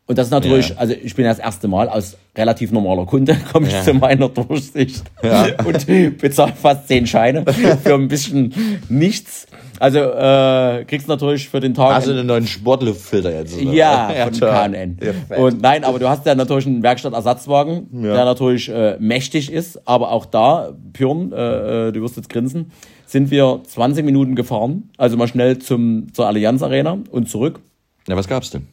Und 0.06 0.18
das 0.18 0.28
ist 0.28 0.32
natürlich, 0.32 0.70
Ja. 0.70 0.76
also 0.78 0.94
ich 1.02 1.16
bin 1.16 1.24
ja 1.24 1.32
das 1.32 1.40
erste 1.40 1.68
Mal 1.70 1.88
als 1.88 2.18
relativ 2.38 2.72
normaler 2.74 3.06
Kunde, 3.06 3.38
komme 3.54 3.68
ich 3.68 3.74
Ja. 3.74 3.84
zu 3.84 3.94
meiner 3.94 4.28
Durchsicht 4.28 5.04
und 5.66 6.18
bezahle 6.18 6.54
fast 6.62 6.88
zehn 6.90 7.08
Scheine 7.08 7.46
für 7.84 7.94
ein 7.94 8.10
bisschen 8.10 8.54
nichts. 8.90 9.48
Also 9.80 10.00
äh, 10.00 10.86
kriegst 10.86 11.08
natürlich 11.08 11.48
für 11.50 11.60
den 11.60 11.74
Tag 11.74 11.94
Hast 11.96 12.08
du 12.08 12.12
einen 12.12 12.28
neuen 12.28 12.48
Sportluftfilter 12.48 13.34
jetzt? 13.34 13.60
oder? 13.60 13.72
ja, 13.74 14.10
von 14.26 14.34
toll. 14.34 14.50
KNN. 14.50 14.98
Ja, 15.30 15.38
und 15.38 15.62
nein, 15.62 15.84
aber 15.84 16.00
du 16.00 16.08
hast 16.10 16.26
ja 16.26 16.36
natürlich 16.36 16.68
einen 16.68 16.84
Werkstattersatzwagen, 16.84 17.88
Ja. 18.04 18.14
der 18.14 18.26
natürlich 18.26 18.70
äh, 18.70 18.98
mächtig 19.00 19.52
ist, 19.52 19.88
aber 19.88 20.12
auch 20.12 20.26
da, 20.26 20.74
Björn, 20.94 21.32
äh, 21.32 21.88
äh, 21.88 21.92
du 21.92 22.02
wirst 22.02 22.18
jetzt 22.18 22.30
grinsen, 22.30 22.72
sind 23.06 23.32
wir 23.32 23.62
20 23.66 24.06
Minuten 24.06 24.36
gefahren, 24.36 24.90
also 24.98 25.18
mal 25.18 25.28
schnell 25.28 25.60
zum, 25.60 26.08
zur 26.14 26.28
Allianz 26.28 26.62
Arena 26.62 26.98
und 27.12 27.30
zurück. 27.30 27.60
ja, 28.08 28.16
was 28.16 28.28
gab's 28.28 28.52
denn? 28.52 28.68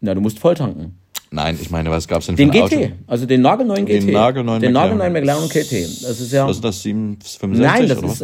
Na, 0.00 0.14
du 0.14 0.20
musst 0.20 0.38
voll 0.38 0.54
tanken. 0.54 0.98
Nein, 1.30 1.58
ich 1.60 1.68
meine, 1.70 1.90
was 1.90 2.08
gab's 2.08 2.24
denn 2.24 2.36
Den 2.36 2.50
für 2.50 2.62
ein 2.62 2.68
GT, 2.68 2.76
Auto? 2.76 2.92
also 3.06 3.26
den 3.26 3.42
nagelneuen 3.42 3.84
GT. 3.84 4.06
Den 4.06 4.12
nagelneuen 4.12 4.62
den 4.62 4.72
McLaren. 4.72 4.96
nagelneuen 4.96 5.12
McLaren 5.12 5.48
GT. 5.50 5.84
Das 6.02 6.20
ist 6.20 6.32
ja. 6.32 6.46
Was 6.46 6.56
ist 6.56 6.64
das, 6.64 6.82
765 6.82 7.60
Nein, 7.60 7.88
das 7.88 7.98
oder 7.98 8.06
ist, 8.08 8.22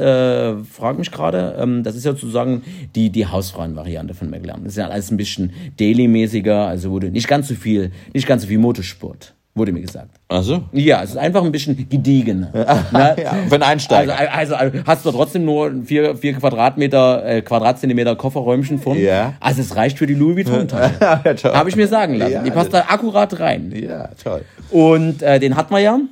äh, 0.63 0.65
frag 0.65 0.99
mich 0.99 1.11
gerade, 1.11 1.55
ähm, 1.61 1.83
das 1.83 1.97
ist 1.97 2.05
ja 2.07 2.13
sozusagen 2.13 2.63
die, 2.95 3.11
die 3.11 3.27
Hausfrauen-Variante 3.27 4.15
von 4.15 4.31
McLaren. 4.31 4.65
Das 4.65 4.73
ist 4.73 4.79
ja 4.79 4.89
alles 4.89 5.11
ein 5.11 5.19
bisschen 5.19 5.53
Daily-mäßiger, 5.77 6.67
also 6.67 6.91
wurde 6.93 7.11
nicht 7.11 7.29
ganz 7.29 7.49
so 7.49 7.55
viel, 7.55 7.91
nicht 8.15 8.27
ganz 8.27 8.41
so 8.43 8.49
viel 8.49 8.59
Motorsport, 8.59 9.35
wurde 9.55 9.73
mir 9.73 9.81
gesagt. 9.81 10.21
Ach 10.29 10.43
so. 10.43 10.65
Ja, 10.73 11.03
es 11.03 11.11
ist 11.11 11.17
einfach 11.17 11.45
ein 11.45 11.53
bisschen 11.53 11.77
gediegener. 11.89 12.51
ne? 12.93 13.17
Ja, 13.23 13.35
für 13.49 13.55
einen 13.55 13.63
Einsteiger. 13.63 14.19
Also, 14.19 14.55
also, 14.55 14.77
also 14.77 14.87
hast 14.87 15.07
du 15.07 15.11
trotzdem 15.13 15.45
nur 15.45 15.73
vier, 15.85 16.17
vier 16.17 16.35
Quadratmeter, 16.35 17.25
äh, 17.25 17.43
Quadratzentimeter 17.43 18.17
Kofferräumchen 18.17 18.79
vorn. 18.79 18.99
Ja. 18.99 19.35
Also 19.41 19.61
es 19.61 19.77
reicht 19.77 19.99
für 19.99 20.07
die 20.07 20.15
Louis 20.15 20.37
Vuitton-Tasche. 20.37 20.99
Ja. 21.01 21.55
Habe 21.55 21.69
ich 21.69 21.77
mir 21.77 21.87
sagen 21.87 22.17
lassen. 22.17 22.33
Ja, 22.33 22.43
die 22.43 22.51
passt 22.51 22.75
da 22.75 22.87
akkurat 22.89 23.39
rein. 23.39 23.73
ja, 23.77 24.09
toll. 24.23 24.45
Und 24.71 25.23
äh, 25.23 25.39
den 25.39 25.57
hatten 25.57 25.73
wir 25.73 25.81
ja. 25.81 25.95
Und 25.95 26.11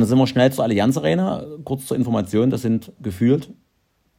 dann 0.00 0.04
sind 0.04 0.18
wir 0.18 0.26
schnell 0.26 0.50
zur 0.52 0.64
Allianz 0.64 0.96
Arena. 0.96 1.44
Kurz 1.62 1.86
zur 1.86 1.96
Information, 1.96 2.50
das 2.50 2.62
sind 2.62 2.90
gefühlt 3.00 3.50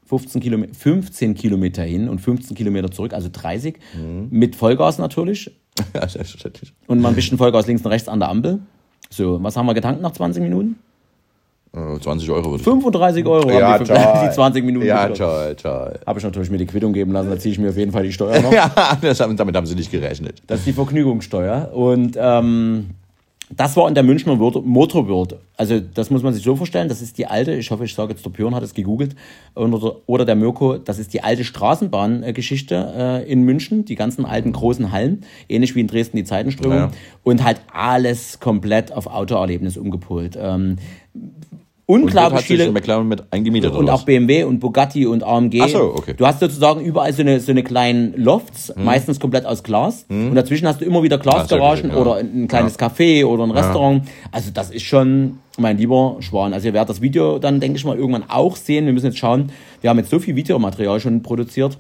15 0.06 0.40
Kilometer, 0.40 0.74
15 0.74 1.34
Kilometer 1.34 1.84
hin 1.84 2.08
und 2.08 2.20
15 2.20 2.56
Kilometer 2.56 2.92
zurück, 2.92 3.14
also 3.14 3.30
30. 3.32 3.78
Mhm. 3.96 4.28
Mit 4.30 4.56
Vollgas 4.56 5.00
natürlich. 5.00 5.52
Ja, 5.94 6.08
selbstverständlich. 6.08 6.74
Und 6.88 7.02
mal 7.02 7.10
ein 7.10 7.16
bisschen 7.16 7.38
Vollgas 7.38 7.68
links 7.68 7.84
und 7.84 7.92
rechts 7.92 8.08
an 8.08 8.20
der 8.20 8.30
Ampel. 8.30 8.60
So, 9.10 9.42
was 9.44 9.56
haben 9.58 9.66
wir 9.66 9.74
getankt 9.74 10.02
nach 10.02 10.12
20 10.12 10.42
Minuten? 10.42 10.78
Äh, 11.76 12.00
20 12.00 12.30
Euro 12.32 12.52
würde 12.52 12.58
ich 12.58 12.64
35 12.64 13.26
Euro 13.26 13.50
Ja, 13.52 13.74
haben 13.74 13.84
die, 13.86 14.28
die 14.28 14.34
20 14.34 14.64
Minuten 14.64 14.86
Ja, 14.86 15.10
toll, 15.10 15.56
toll. 15.56 16.00
Habe 16.06 16.20
ich 16.20 16.24
natürlich 16.26 16.50
mir 16.50 16.58
die 16.58 16.66
Quittung 16.66 16.94
geben 16.94 17.12
lassen, 17.12 17.30
da 17.30 17.38
ziehe 17.38 17.52
ich 17.52 17.60
mir 17.60 17.70
auf 17.70 17.78
jeden 17.78 17.92
Fall 17.92 18.04
die 18.04 18.14
Steuer 18.14 18.42
noch. 18.42 18.52
Ja, 18.54 18.72
das 19.02 19.20
haben, 19.20 19.36
damit 19.36 19.56
haben 19.56 19.66
sie 19.66 19.76
nicht 19.76 19.92
gerechnet. 19.92 20.42
Das 20.48 20.60
ist 20.60 20.68
die 20.68 20.74
Vergnügungssteuer. 20.74 21.72
Und 21.74 22.16
ähm, 22.18 22.92
das 23.50 23.78
war 23.78 23.88
in 23.88 23.94
der 23.94 24.04
Münchner 24.04 24.36
Motor 24.36 25.08
World. 25.08 25.38
Also 25.56 25.80
das 25.80 26.10
muss 26.10 26.24
man 26.24 26.34
sich 26.34 26.44
so 26.44 26.56
vorstellen, 26.56 26.90
das 26.90 27.02
ist 27.02 27.18
die 27.18 27.28
alte, 27.28 27.54
ich 27.54 27.70
hoffe, 27.70 27.86
ich 27.86 27.94
sage 27.94 28.12
jetzt, 28.12 28.26
der 28.26 28.32
Björn 28.32 28.56
hat 28.56 28.64
es 28.64 28.74
gegoogelt, 28.74 29.16
oder, 29.54 29.98
oder 30.08 30.26
der 30.26 30.36
Mirko, 30.36 30.78
das 30.78 30.98
ist 30.98 31.14
die 31.14 31.24
alte 31.24 31.44
Straßenbahngeschichte 31.44 32.94
äh, 32.98 33.32
in 33.32 33.44
München, 33.44 33.86
die 33.86 33.96
ganzen 33.96 34.26
alten 34.26 34.52
großen 34.52 34.92
Hallen, 34.92 35.22
ähnlich 35.48 35.76
wie 35.76 35.82
in 35.82 35.88
Dresden 35.88 36.18
die 36.18 36.24
Zeitenströmung. 36.24 36.78
Ja. 36.78 36.92
Und 37.24 37.44
halt 37.44 37.62
alles 37.72 38.40
komplett 38.40 38.92
auf 38.92 39.08
Autoerlebnis 39.08 39.78
umgepolt. 39.78 40.38
Ähm, 40.40 40.78
Und 41.88 42.04
unglaublich 42.04 42.42
hat 42.42 42.48
sich 42.48 42.58
viele... 42.58 42.72
McLaren 42.72 43.08
mit 43.08 43.24
eingemietet 43.32 43.74
Und 43.74 43.90
auch? 43.90 44.04
BMW 44.04 44.44
und 44.44 44.60
Bugatti 44.60 45.06
und 45.06 45.24
AMG. 45.24 45.62
Ach 45.62 45.70
so, 45.70 45.94
okay. 45.96 46.16
Du 46.18 46.26
hast 46.26 46.40
sozusagen 46.40 46.82
überall 46.82 47.14
so 47.14 47.22
eine, 47.22 47.40
so 47.40 47.52
eine 47.52 47.64
kleinen 47.64 48.14
Lofts, 48.18 48.74
Hm. 48.76 48.84
meistens 48.84 49.20
komplett 49.20 49.46
aus 49.46 49.62
Glas. 49.62 50.06
Und 50.10 50.34
dazwischen 50.34 50.68
hast 50.68 50.82
du 50.82 50.86
immer 50.86 51.04
wieder 51.04 51.18
Glasgaragen 51.20 51.92
ja. 51.92 51.98
oder 51.98 52.16
ein 52.16 52.48
kleines 52.48 52.80
Café 52.80 53.24
oder 53.26 53.44
ein 53.44 53.52
Restaurant. 53.52 54.04
Also 54.32 54.50
das 54.52 54.72
ist 54.72 54.84
schon 54.84 55.40
mein 55.58 55.78
lieber 55.78 56.18
Schwan. 56.22 56.54
Also 56.54 56.68
ihr 56.68 56.74
werdet 56.74 56.90
das 56.90 57.02
Video 57.02 57.38
dann, 57.38 57.60
denke 57.60 57.78
ich 57.78 57.86
mal, 57.86 57.98
irgendwann 57.98 58.30
auch 58.30 58.56
sehen. 58.56 58.86
Wir 58.88 58.94
müssen 58.94 59.06
jetzt 59.06 59.20
schauen. 59.20 59.52
Wir 59.82 59.90
haben 59.92 59.98
jetzt 59.98 60.10
so 60.10 60.18
viel 60.20 60.36
Videomaterial 60.36 61.00
schon 61.00 61.22
produziert, 61.22 61.78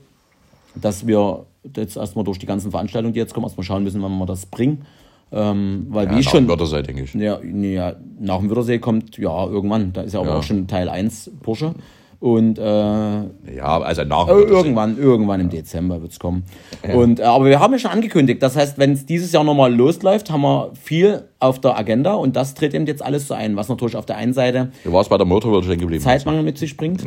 dass 0.76 1.08
wir 1.08 1.46
jetzt 1.76 1.98
erstmal 1.98 2.24
durch 2.24 2.38
die 2.38 2.46
ganzen 2.46 2.70
Veranstaltungen, 2.70 3.14
die 3.14 3.20
jetzt 3.20 3.34
kommen, 3.34 3.46
erstmal 3.46 3.64
schauen 3.66 3.84
müssen, 3.84 4.02
wann 4.04 4.18
wir 4.20 4.26
das 4.28 4.46
bringen. 4.46 4.86
Ähm, 5.32 5.88
weil 5.90 6.10
wie 6.10 6.14
Ja, 6.14 6.20
ich 6.20 6.26
nach 6.26 6.32
schon. 6.34 6.44
dem 6.46 6.50
Wörthersee, 6.50 6.82
denke 6.84 7.04
ich. 7.04 7.14
Ja, 7.14 7.40
ja, 7.44 7.94
nach 8.20 8.40
dem 8.40 8.50
Wörthersee 8.50 8.80
kommt, 8.80 9.18
ja, 9.18 9.46
irgendwann. 9.46 9.92
Da 9.94 10.02
ist 10.02 10.14
ja 10.14 10.20
aber 10.22 10.30
Ja. 10.30 10.36
auch 10.38 10.44
schon 10.44 10.68
Teil 10.68 10.88
1 10.90 11.32
Porsche. 11.42 11.74
Und 12.22 12.58
äh, 12.58 12.64
Ja, 12.64 13.82
also 13.82 14.04
nach 14.06 14.28
irgendwann, 14.30 14.98
irgendwann 14.98 15.42
im 15.42 15.50
Dezember 15.50 16.02
wird's 16.02 16.18
kommen. 16.18 16.44
Und, 16.94 17.20
äh, 17.20 17.24
aber 17.24 17.46
wir 17.46 17.60
haben 17.60 17.74
ja 17.74 17.80
schon 17.80 17.92
angekündigt, 17.92 18.42
das 18.42 18.56
heißt, 18.56 18.78
wenn 18.78 18.94
es 18.94 19.06
dieses 19.06 19.32
Jahr 19.34 19.44
nochmal 19.44 19.74
losläuft, 19.76 20.32
haben 20.32 20.42
wir 20.42 20.72
viel 20.82 21.24
auf 21.40 21.60
der 21.60 21.78
Agenda 21.78 22.14
und 22.14 22.36
das 22.36 22.54
tritt 22.56 22.74
eben 22.74 22.86
jetzt 22.88 23.04
alles 23.04 23.28
so 23.28 23.34
ein, 23.34 23.56
was 23.58 23.68
natürlich 23.68 23.98
auf 23.98 24.06
der 24.06 24.16
einen 24.18 24.34
Seite 24.34 24.72
Du 24.86 24.94
warst 24.94 25.10
bei 25.10 25.18
der 25.18 25.28
Motorworld 25.28 25.66
stehen 25.66 25.80
geblieben. 25.80 26.02
Zeitmangel 26.02 26.42
mit 26.44 26.58
sich 26.58 26.78
bringt. 26.78 27.06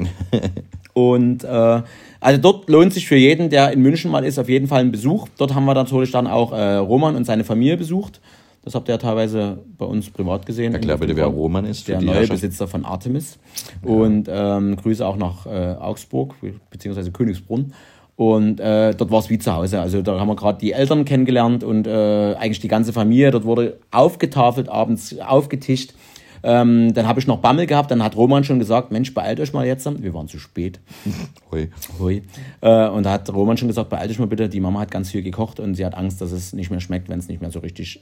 Und 0.92 1.44
äh, 1.44 1.82
also 2.20 2.40
dort 2.40 2.68
lohnt 2.68 2.92
sich 2.92 3.06
für 3.06 3.16
jeden, 3.16 3.50
der 3.50 3.72
in 3.72 3.80
München 3.80 4.10
mal 4.10 4.24
ist, 4.24 4.38
auf 4.38 4.48
jeden 4.48 4.66
Fall 4.66 4.80
ein 4.80 4.90
Besuch. 4.90 5.28
Dort 5.38 5.54
haben 5.54 5.64
wir 5.64 5.74
natürlich 5.74 6.10
dann 6.10 6.26
auch 6.26 6.52
äh, 6.52 6.76
Roman 6.76 7.16
und 7.16 7.24
seine 7.24 7.44
Familie 7.44 7.76
besucht. 7.76 8.20
Das 8.64 8.74
habt 8.74 8.88
ihr 8.88 8.92
ja 8.92 8.98
teilweise 8.98 9.58
bei 9.78 9.86
uns 9.86 10.10
privat 10.10 10.44
gesehen. 10.44 10.74
Erklär 10.74 10.98
bitte, 10.98 11.16
wer 11.16 11.26
Roman 11.26 11.64
ist. 11.64 11.88
Der 11.88 11.98
die 11.98 12.06
neue. 12.06 12.26
Besitzer 12.26 12.68
von 12.68 12.84
Artemis. 12.84 13.38
Und 13.82 14.28
ähm, 14.30 14.76
Grüße 14.76 15.06
auch 15.06 15.16
nach 15.16 15.46
äh, 15.46 15.76
Augsburg, 15.78 16.34
beziehungsweise 16.70 17.10
Königsbrunn. 17.10 17.72
Und 18.16 18.58
äh, 18.58 18.94
dort 18.94 19.12
war 19.12 19.20
es 19.20 19.30
wie 19.30 19.38
zu 19.38 19.54
Hause. 19.54 19.80
Also 19.80 20.02
da 20.02 20.18
haben 20.18 20.26
wir 20.26 20.34
gerade 20.34 20.58
die 20.58 20.72
Eltern 20.72 21.04
kennengelernt 21.04 21.62
und 21.62 21.86
äh, 21.86 22.34
eigentlich 22.34 22.58
die 22.58 22.68
ganze 22.68 22.92
Familie. 22.92 23.30
Dort 23.30 23.44
wurde 23.44 23.78
aufgetafelt, 23.92 24.68
abends 24.68 25.16
aufgetischt. 25.20 25.94
Ähm, 26.42 26.94
dann 26.94 27.06
habe 27.06 27.20
ich 27.20 27.26
noch 27.26 27.38
Bammel 27.38 27.66
gehabt. 27.66 27.90
Dann 27.90 28.02
hat 28.02 28.16
Roman 28.16 28.44
schon 28.44 28.58
gesagt, 28.58 28.90
Mensch, 28.92 29.14
beeilt 29.14 29.40
euch 29.40 29.52
mal 29.52 29.66
jetzt. 29.66 29.88
Wir 30.02 30.14
waren 30.14 30.28
zu 30.28 30.38
spät. 30.38 30.80
Hui. 31.50 31.70
Hui. 31.98 32.22
Äh, 32.60 32.88
und 32.88 33.04
da 33.04 33.12
hat 33.12 33.32
Roman 33.32 33.56
schon 33.56 33.68
gesagt, 33.68 33.90
beeilt 33.90 34.10
euch 34.10 34.18
mal 34.18 34.26
bitte. 34.26 34.48
Die 34.48 34.60
Mama 34.60 34.80
hat 34.80 34.90
ganz 34.90 35.10
viel 35.10 35.22
gekocht 35.22 35.60
und 35.60 35.74
sie 35.74 35.84
hat 35.84 35.94
Angst, 35.94 36.20
dass 36.20 36.32
es 36.32 36.52
nicht 36.52 36.70
mehr 36.70 36.80
schmeckt, 36.80 37.08
wenn 37.08 37.18
es 37.18 37.28
nicht 37.28 37.40
mehr 37.40 37.50
so 37.50 37.60
richtig 37.60 38.00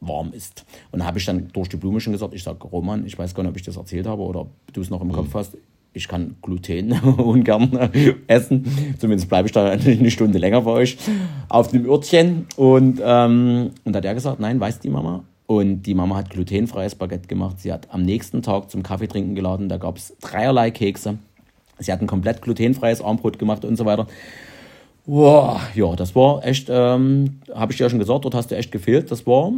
warm 0.00 0.32
ist. 0.32 0.64
Und 0.92 1.00
da 1.00 1.06
habe 1.06 1.18
ich 1.18 1.24
dann 1.24 1.48
durch 1.52 1.68
die 1.68 1.76
Blume 1.76 2.00
schon 2.00 2.12
gesagt, 2.12 2.34
ich 2.34 2.42
sage, 2.42 2.66
Roman, 2.66 3.06
ich 3.06 3.18
weiß 3.18 3.34
gar 3.34 3.42
nicht, 3.42 3.50
ob 3.50 3.56
ich 3.56 3.62
das 3.62 3.76
erzählt 3.76 4.06
habe 4.06 4.22
oder 4.22 4.40
ob 4.40 4.50
du 4.72 4.80
es 4.80 4.90
noch 4.90 5.00
im 5.00 5.12
Kopf 5.12 5.34
hast. 5.34 5.56
Ich 5.92 6.08
kann 6.08 6.36
Gluten 6.42 6.92
ungern 7.16 7.70
essen. 8.26 8.64
Zumindest 8.98 9.28
bleibe 9.28 9.46
ich 9.46 9.52
da 9.52 9.70
eine 9.70 10.10
Stunde 10.10 10.38
länger 10.38 10.60
bei 10.62 10.72
euch 10.72 10.98
auf 11.48 11.68
dem 11.68 11.88
Örtchen. 11.88 12.46
Und, 12.56 13.00
ähm, 13.02 13.70
und 13.84 13.92
da 13.92 13.98
hat 13.98 14.04
er 14.04 14.14
gesagt, 14.14 14.40
nein, 14.40 14.60
weiß 14.60 14.80
die 14.80 14.90
Mama. 14.90 15.24
Und 15.46 15.82
die 15.82 15.94
Mama 15.94 16.16
hat 16.16 16.30
glutenfreies 16.30 16.96
Baguette 16.96 17.28
gemacht. 17.28 17.60
Sie 17.60 17.72
hat 17.72 17.88
am 17.92 18.02
nächsten 18.02 18.42
Tag 18.42 18.70
zum 18.70 18.82
Kaffee 18.82 19.06
trinken 19.06 19.34
geladen. 19.36 19.68
Da 19.68 19.76
gab 19.76 19.96
es 19.96 20.16
dreierlei 20.20 20.70
Kekse. 20.72 21.18
Sie 21.78 21.92
hat 21.92 22.00
ein 22.00 22.06
komplett 22.08 22.42
glutenfreies 22.42 23.00
Armbrot 23.00 23.38
gemacht 23.38 23.64
und 23.64 23.76
so 23.76 23.84
weiter. 23.84 24.06
Wow, 25.04 25.60
ja, 25.74 25.94
das 25.94 26.16
war 26.16 26.44
echt, 26.44 26.66
ähm, 26.68 27.38
habe 27.54 27.70
ich 27.70 27.78
dir 27.78 27.84
ja 27.84 27.90
schon 27.90 28.00
gesagt, 28.00 28.24
dort 28.24 28.34
hast 28.34 28.50
du 28.50 28.56
echt 28.56 28.72
gefehlt. 28.72 29.08
Das 29.12 29.24
war, 29.24 29.52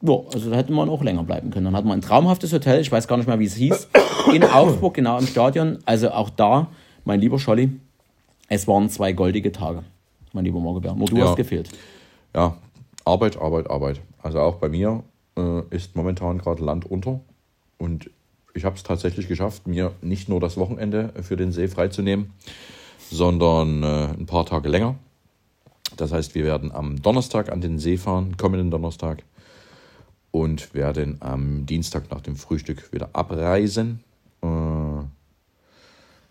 ja, 0.00 0.14
also 0.32 0.48
da 0.50 0.56
hätte 0.56 0.72
man 0.72 0.88
auch 0.88 1.02
länger 1.02 1.24
bleiben 1.24 1.50
können. 1.50 1.66
Dann 1.66 1.76
hat 1.76 1.84
man 1.84 1.98
ein 1.98 2.00
traumhaftes 2.00 2.50
Hotel, 2.52 2.80
ich 2.80 2.90
weiß 2.90 3.06
gar 3.06 3.18
nicht 3.18 3.26
mehr, 3.26 3.38
wie 3.38 3.44
es 3.44 3.54
hieß, 3.56 3.88
in 4.32 4.42
Augsburg, 4.50 4.94
genau 4.94 5.18
im 5.18 5.26
Stadion. 5.26 5.78
Also 5.84 6.10
auch 6.10 6.30
da, 6.30 6.68
mein 7.04 7.20
lieber 7.20 7.38
Scholli, 7.38 7.70
es 8.48 8.66
waren 8.66 8.88
zwei 8.88 9.12
goldige 9.12 9.52
Tage, 9.52 9.82
mein 10.32 10.44
lieber 10.46 10.60
Morgebär. 10.60 10.94
Nur 10.94 11.08
du 11.08 11.18
Ja. 11.18 11.26
hast 11.28 11.36
gefehlt. 11.36 11.68
Ja, 12.34 12.56
Arbeit, 13.04 13.36
Arbeit, 13.38 13.68
Arbeit. 13.68 14.00
Also 14.24 14.40
auch 14.40 14.56
bei 14.56 14.70
mir 14.70 15.04
äh, 15.36 15.60
ist 15.68 15.96
momentan 15.96 16.38
gerade 16.38 16.64
Land 16.64 16.90
unter. 16.90 17.20
Und 17.76 18.10
ich 18.54 18.64
habe 18.64 18.74
es 18.74 18.82
tatsächlich 18.82 19.28
geschafft, 19.28 19.66
mir 19.66 19.92
nicht 20.00 20.30
nur 20.30 20.40
das 20.40 20.56
Wochenende 20.56 21.12
für 21.22 21.36
den 21.36 21.52
See 21.52 21.68
freizunehmen, 21.68 22.32
sondern 23.10 23.82
äh, 23.82 24.08
ein 24.18 24.24
paar 24.24 24.46
Tage 24.46 24.70
länger. 24.70 24.94
Das 25.98 26.10
heißt, 26.10 26.34
wir 26.34 26.44
werden 26.44 26.72
am 26.72 27.02
Donnerstag 27.02 27.52
an 27.52 27.60
den 27.60 27.78
See 27.78 27.98
fahren, 27.98 28.38
kommenden 28.38 28.70
Donnerstag. 28.70 29.22
Und 30.30 30.72
werden 30.74 31.18
am 31.20 31.66
Dienstag 31.66 32.10
nach 32.10 32.22
dem 32.22 32.36
Frühstück 32.36 32.92
wieder 32.94 33.10
abreisen. 33.12 34.02
Äh, 34.42 34.46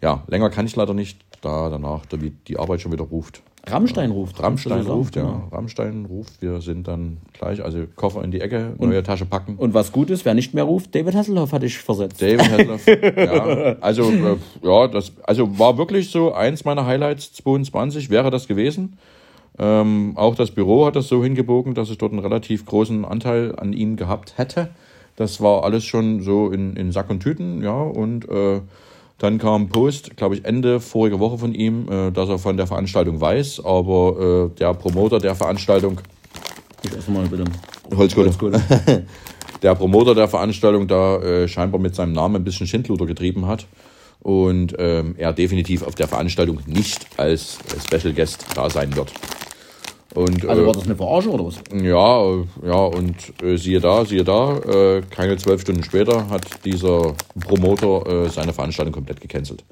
ja, 0.01 0.23
länger 0.27 0.49
kann 0.49 0.65
ich 0.65 0.75
leider 0.75 0.95
nicht, 0.95 1.23
da 1.41 1.69
danach 1.69 2.07
die, 2.07 2.31
die 2.31 2.57
Arbeit 2.57 2.81
schon 2.81 2.91
wieder 2.91 3.05
ruft. 3.05 3.43
Rammstein 3.65 4.11
ruft. 4.11 4.43
Rammstein 4.43 4.85
ruft, 4.85 5.15
ja. 5.15 5.47
Rammstein 5.51 6.05
ruft. 6.05 6.41
Wir 6.41 6.59
sind 6.59 6.87
dann 6.87 7.17
gleich, 7.31 7.63
also 7.63 7.85
Koffer 7.95 8.21
in 8.23 8.31
die 8.31 8.41
Ecke, 8.41 8.73
neue 8.77 9.03
Tasche 9.03 9.25
packen. 9.25 9.55
Und 9.55 9.73
was 9.73 9.93
gut 9.93 10.09
ist, 10.09 10.25
wer 10.25 10.33
nicht 10.33 10.53
mehr 10.53 10.65
ruft, 10.65 10.93
David 10.93 11.15
Hasselhoff 11.15 11.53
hatte 11.53 11.65
ich 11.65 11.77
versetzt. 11.77 12.21
David 12.21 12.51
Hasselhoff, 12.51 12.87
ja. 13.17 13.77
Also, 13.79 14.11
äh, 14.11 14.35
ja, 14.63 14.87
das, 14.89 15.13
also 15.23 15.57
war 15.57 15.77
wirklich 15.77 16.11
so 16.11 16.33
eins 16.33 16.65
meiner 16.65 16.85
Highlights 16.85 17.33
22 17.33 18.09
wäre 18.09 18.31
das 18.31 18.49
gewesen. 18.49 18.97
Ähm, 19.57 20.13
auch 20.15 20.35
das 20.35 20.51
Büro 20.51 20.85
hat 20.85 20.97
das 20.97 21.07
so 21.07 21.23
hingebogen, 21.23 21.73
dass 21.73 21.89
ich 21.89 21.97
dort 21.97 22.11
einen 22.11 22.21
relativ 22.21 22.65
großen 22.65 23.05
Anteil 23.05 23.55
an 23.55 23.71
ihnen 23.71 23.95
gehabt 23.95 24.37
hätte. 24.37 24.71
Das 25.15 25.41
war 25.41 25.63
alles 25.63 25.85
schon 25.85 26.21
so 26.21 26.49
in, 26.49 26.75
in 26.75 26.91
Sack 26.91 27.09
und 27.09 27.21
Tüten, 27.21 27.63
ja. 27.63 27.79
Und 27.79 28.27
äh, 28.27 28.61
dann 29.17 29.37
kam 29.37 29.69
Post, 29.69 30.17
glaube 30.17 30.35
ich, 30.35 30.45
Ende 30.45 30.79
vorige 30.79 31.19
Woche 31.19 31.37
von 31.37 31.53
ihm, 31.53 31.87
äh, 31.89 32.11
dass 32.11 32.29
er 32.29 32.39
von 32.39 32.57
der 32.57 32.67
Veranstaltung 32.67 33.21
weiß, 33.21 33.63
aber 33.63 34.49
äh, 34.51 34.59
der 34.59 34.73
Promoter 34.73 35.19
der 35.19 35.35
Veranstaltung 35.35 35.99
Ich 36.83 36.91
esse 36.91 37.11
mal 37.11 37.25
bitte. 37.27 37.45
Holzkohle. 37.95 38.27
Holzkohle. 38.27 38.61
der 39.61 39.75
Promoter 39.75 40.15
der 40.15 40.27
Veranstaltung 40.27 40.87
da 40.87 41.17
äh, 41.21 41.47
scheinbar 41.47 41.79
mit 41.79 41.95
seinem 41.95 42.13
Namen 42.13 42.37
ein 42.37 42.43
bisschen 42.43 42.67
Schindluder 42.67 43.05
getrieben 43.05 43.47
hat 43.47 43.67
und 44.21 44.75
ähm, 44.79 45.15
er 45.17 45.33
definitiv 45.33 45.83
auf 45.83 45.95
der 45.95 46.07
Veranstaltung 46.07 46.59
nicht 46.65 47.07
als 47.17 47.59
äh, 47.67 47.79
Special 47.79 48.13
Guest 48.13 48.45
da 48.55 48.69
sein 48.69 48.95
wird. 48.95 49.13
Und 50.15 50.45
Also 50.47 50.61
äh, 50.61 50.65
war 50.65 50.73
das 50.73 50.83
eine 50.85 50.95
Verarsche 50.95 51.29
oder 51.31 51.45
was? 51.45 51.55
ja, 51.73 52.33
ja, 52.65 52.75
und 52.85 53.15
äh, 53.41 53.57
siehe 53.57 53.79
da, 53.79 54.05
siehe 54.05 54.23
da, 54.23 54.57
äh, 54.59 55.01
keine 55.09 55.37
zwölf 55.37 55.61
Stunden 55.61 55.83
später 55.83 56.29
hat 56.29 56.45
dieser 56.63 57.15
Promoter 57.47 58.25
äh, 58.25 58.29
seine 58.29 58.53
Veranstaltung 58.53 58.93
komplett 58.93 59.19
gecancelt. 59.21 59.63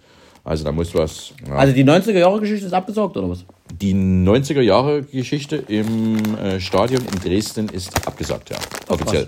Also 0.43 0.63
da 0.63 0.71
muss 0.71 0.95
was. 0.95 1.33
Ja. 1.47 1.53
Also 1.55 1.73
die 1.75 1.83
90er-Jahre-Geschichte 1.83 2.65
ist 2.65 2.73
abgesagt 2.73 3.15
oder 3.15 3.29
was? 3.29 3.45
Die 3.79 3.93
90er 3.93 4.61
Jahre 4.61 5.03
Geschichte 5.03 5.57
im 5.67 6.17
äh, 6.37 6.59
Stadion 6.59 7.01
in 7.05 7.19
Dresden 7.19 7.69
ist 7.69 7.95
abgesagt, 8.07 8.49
ja. 8.49 8.57
Offiziell. 8.87 9.27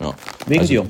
Ja. 0.00 0.14
Wegen 0.46 0.60
Also, 0.60 0.72
dir. 0.72 0.84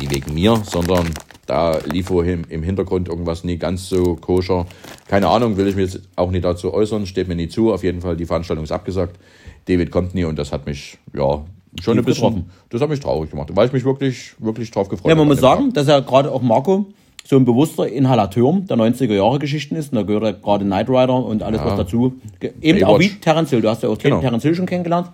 nie 0.00 0.10
wegen 0.10 0.34
mir, 0.34 0.60
sondern 0.68 1.08
da 1.48 1.78
lief 1.90 2.10
wohl 2.10 2.26
im, 2.26 2.62
Hintergrund 2.62 3.08
irgendwas 3.08 3.42
nie 3.42 3.56
ganz 3.56 3.88
so 3.88 4.16
koscher. 4.16 4.66
Keine 5.08 5.28
Ahnung, 5.28 5.56
will 5.56 5.66
ich 5.66 5.76
mir 5.76 5.82
jetzt 5.82 6.02
auch 6.14 6.30
nie 6.30 6.40
dazu 6.40 6.72
äußern, 6.72 7.06
steht 7.06 7.26
mir 7.26 7.34
nie 7.34 7.48
zu. 7.48 7.72
Auf 7.72 7.82
jeden 7.82 8.02
Fall, 8.02 8.16
die 8.16 8.26
Veranstaltung 8.26 8.64
ist 8.64 8.70
abgesagt. 8.70 9.18
David 9.66 9.90
kommt 9.90 10.14
nie 10.14 10.24
und 10.24 10.38
das 10.38 10.52
hat 10.52 10.66
mich, 10.66 10.98
ja, 11.14 11.42
schon 11.80 11.94
Tief 11.94 12.02
ein 12.02 12.04
bisschen, 12.04 12.28
getroffen. 12.28 12.50
das 12.68 12.80
hat 12.82 12.90
mich 12.90 13.00
traurig 13.00 13.30
gemacht, 13.30 13.50
weil 13.54 13.66
ich 13.66 13.72
mich 13.72 13.84
wirklich, 13.84 14.34
wirklich 14.38 14.70
drauf 14.70 14.90
gefreut 14.90 15.08
Ja, 15.08 15.14
man 15.14 15.24
habe 15.24 15.34
muss 15.34 15.40
sagen, 15.40 15.72
dass 15.72 15.86
ja 15.86 16.00
gerade 16.00 16.30
auch 16.30 16.42
Marco 16.42 16.86
so 17.24 17.36
ein 17.36 17.46
bewusster 17.46 17.88
Inhalateur 17.88 18.60
der 18.68 18.76
90er-Jahre-Geschichten 18.76 19.74
ist. 19.76 19.92
Und 19.92 19.96
da 19.96 20.02
gehört 20.02 20.24
ja 20.24 20.32
gerade 20.32 20.64
Knight 20.66 20.88
Rider 20.88 21.24
und 21.24 21.42
alles, 21.42 21.62
was 21.62 21.76
dazu. 21.76 22.14
Eben 22.60 22.84
auch 22.84 22.98
wie 22.98 23.08
Baywatch. 23.08 23.20
Terence 23.20 23.50
Hill. 23.50 23.60
Du 23.62 23.68
hast 23.68 23.82
ja 23.82 23.88
auch 23.88 23.98
Genau. 23.98 24.20
Terence 24.20 24.42
Hill 24.42 24.54
schon 24.54 24.66
kennengelernt. 24.66 25.10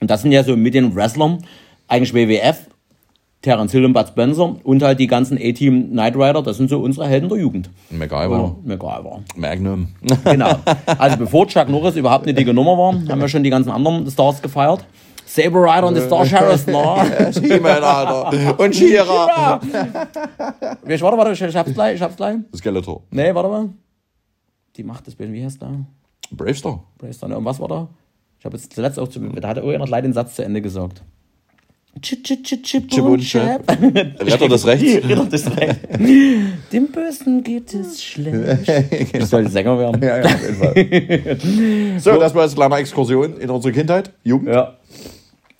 Und 0.00 0.10
das 0.10 0.22
sind 0.22 0.32
ja 0.32 0.42
so 0.44 0.56
mit 0.56 0.74
den 0.74 0.94
Wrestlern, 0.94 1.38
eigentlich 1.88 2.14
WWF, 2.14 2.68
Terence 3.44 3.72
Hill 3.72 3.84
und 3.84 3.92
Bud 3.92 4.08
Spencer 4.08 4.56
und 4.64 4.82
halt 4.82 4.98
die 4.98 5.06
ganzen 5.06 5.36
A-Team 5.36 5.90
Knight 5.90 6.16
Rider, 6.16 6.42
das 6.42 6.56
sind 6.56 6.70
so 6.70 6.80
unsere 6.80 7.06
Helden 7.06 7.28
der 7.28 7.38
Jugend. 7.38 7.68
MacGyver, 7.90 8.56
MacGyver. 8.64 9.20
Magnum. 9.36 9.88
Genau. 10.24 10.56
Also 10.98 11.18
bevor 11.18 11.46
Chuck 11.46 11.68
Norris 11.68 11.96
überhaupt 11.96 12.24
eine 12.24 12.34
dicke 12.34 12.54
Nummer 12.54 12.78
war, 12.78 12.94
haben 13.08 13.20
wir 13.20 13.28
schon 13.28 13.42
die 13.42 13.50
ganzen 13.50 13.70
anderen 13.70 14.10
Stars 14.10 14.40
gefeiert. 14.40 14.84
Saber 15.26 15.62
Rider 15.62 15.88
und 15.88 15.94
die 15.96 16.00
Star 16.00 16.24
Sheriffs, 16.24 16.66
ne? 16.66 16.74
He-Man, 17.32 17.82
Alter. 17.82 18.58
Und 18.58 18.74
Shira. 18.74 19.60
Ich, 20.86 21.02
warte, 21.02 21.18
warte, 21.18 21.32
ich, 21.32 21.42
ich 21.42 21.56
hab's 21.56 21.74
gleich, 21.74 21.96
ich 21.96 22.02
hab's 22.02 22.16
gleich. 22.16 22.36
Skeletor. 22.54 23.02
Nee, 23.10 23.34
warte 23.34 23.48
mal. 23.48 23.68
Die 24.76 24.84
macht 24.84 25.06
das 25.06 25.14
Bild, 25.14 25.32
wie 25.32 25.44
heißt 25.44 25.60
der? 25.60 25.84
Bravestar. 26.30 26.82
Braystar, 26.98 27.28
ne? 27.28 27.36
Und 27.36 27.44
was 27.44 27.60
war 27.60 27.68
da? 27.68 27.88
Ich 28.38 28.44
habe 28.44 28.56
jetzt 28.56 28.72
zuletzt 28.72 28.98
auch 28.98 29.08
zu, 29.08 29.20
da 29.20 29.48
hat 29.48 29.56
irgendjemand 29.56 29.90
leider 29.90 30.08
den 30.08 30.12
Satz 30.12 30.34
zu 30.34 30.44
Ende 30.44 30.62
gesagt. 30.62 31.02
Chip, 32.02 32.22
chip, 32.24 32.44
chip, 32.44 32.62
chip, 32.62 32.88
Chip 32.90 33.04
und 33.04 33.20
Chap. 33.20 33.62
Retter 34.20 34.48
des 34.48 34.66
Rechts. 34.66 35.08
Ritter 35.08 35.24
des 35.26 35.56
Rechts. 35.56 35.78
Dem 36.72 36.88
Bösen 36.92 37.42
geht 37.42 37.72
es 37.72 38.02
schlecht. 38.04 38.68
Ich 39.14 39.24
sollte 39.26 39.50
Sänger 39.50 39.78
werden. 39.78 40.02
Ja, 40.02 40.18
ja, 40.18 40.24
auf 40.24 40.76
jeden 40.76 41.38
Fall. 41.38 42.00
so, 42.00 42.18
das 42.20 42.34
war 42.34 42.42
jetzt 42.44 42.58
eine 42.58 42.66
kleine 42.68 42.76
Exkursion 42.82 43.38
in 43.38 43.48
unsere 43.48 43.72
Kindheit, 43.72 44.12
Jugend. 44.22 44.48
Ja. 44.48 44.76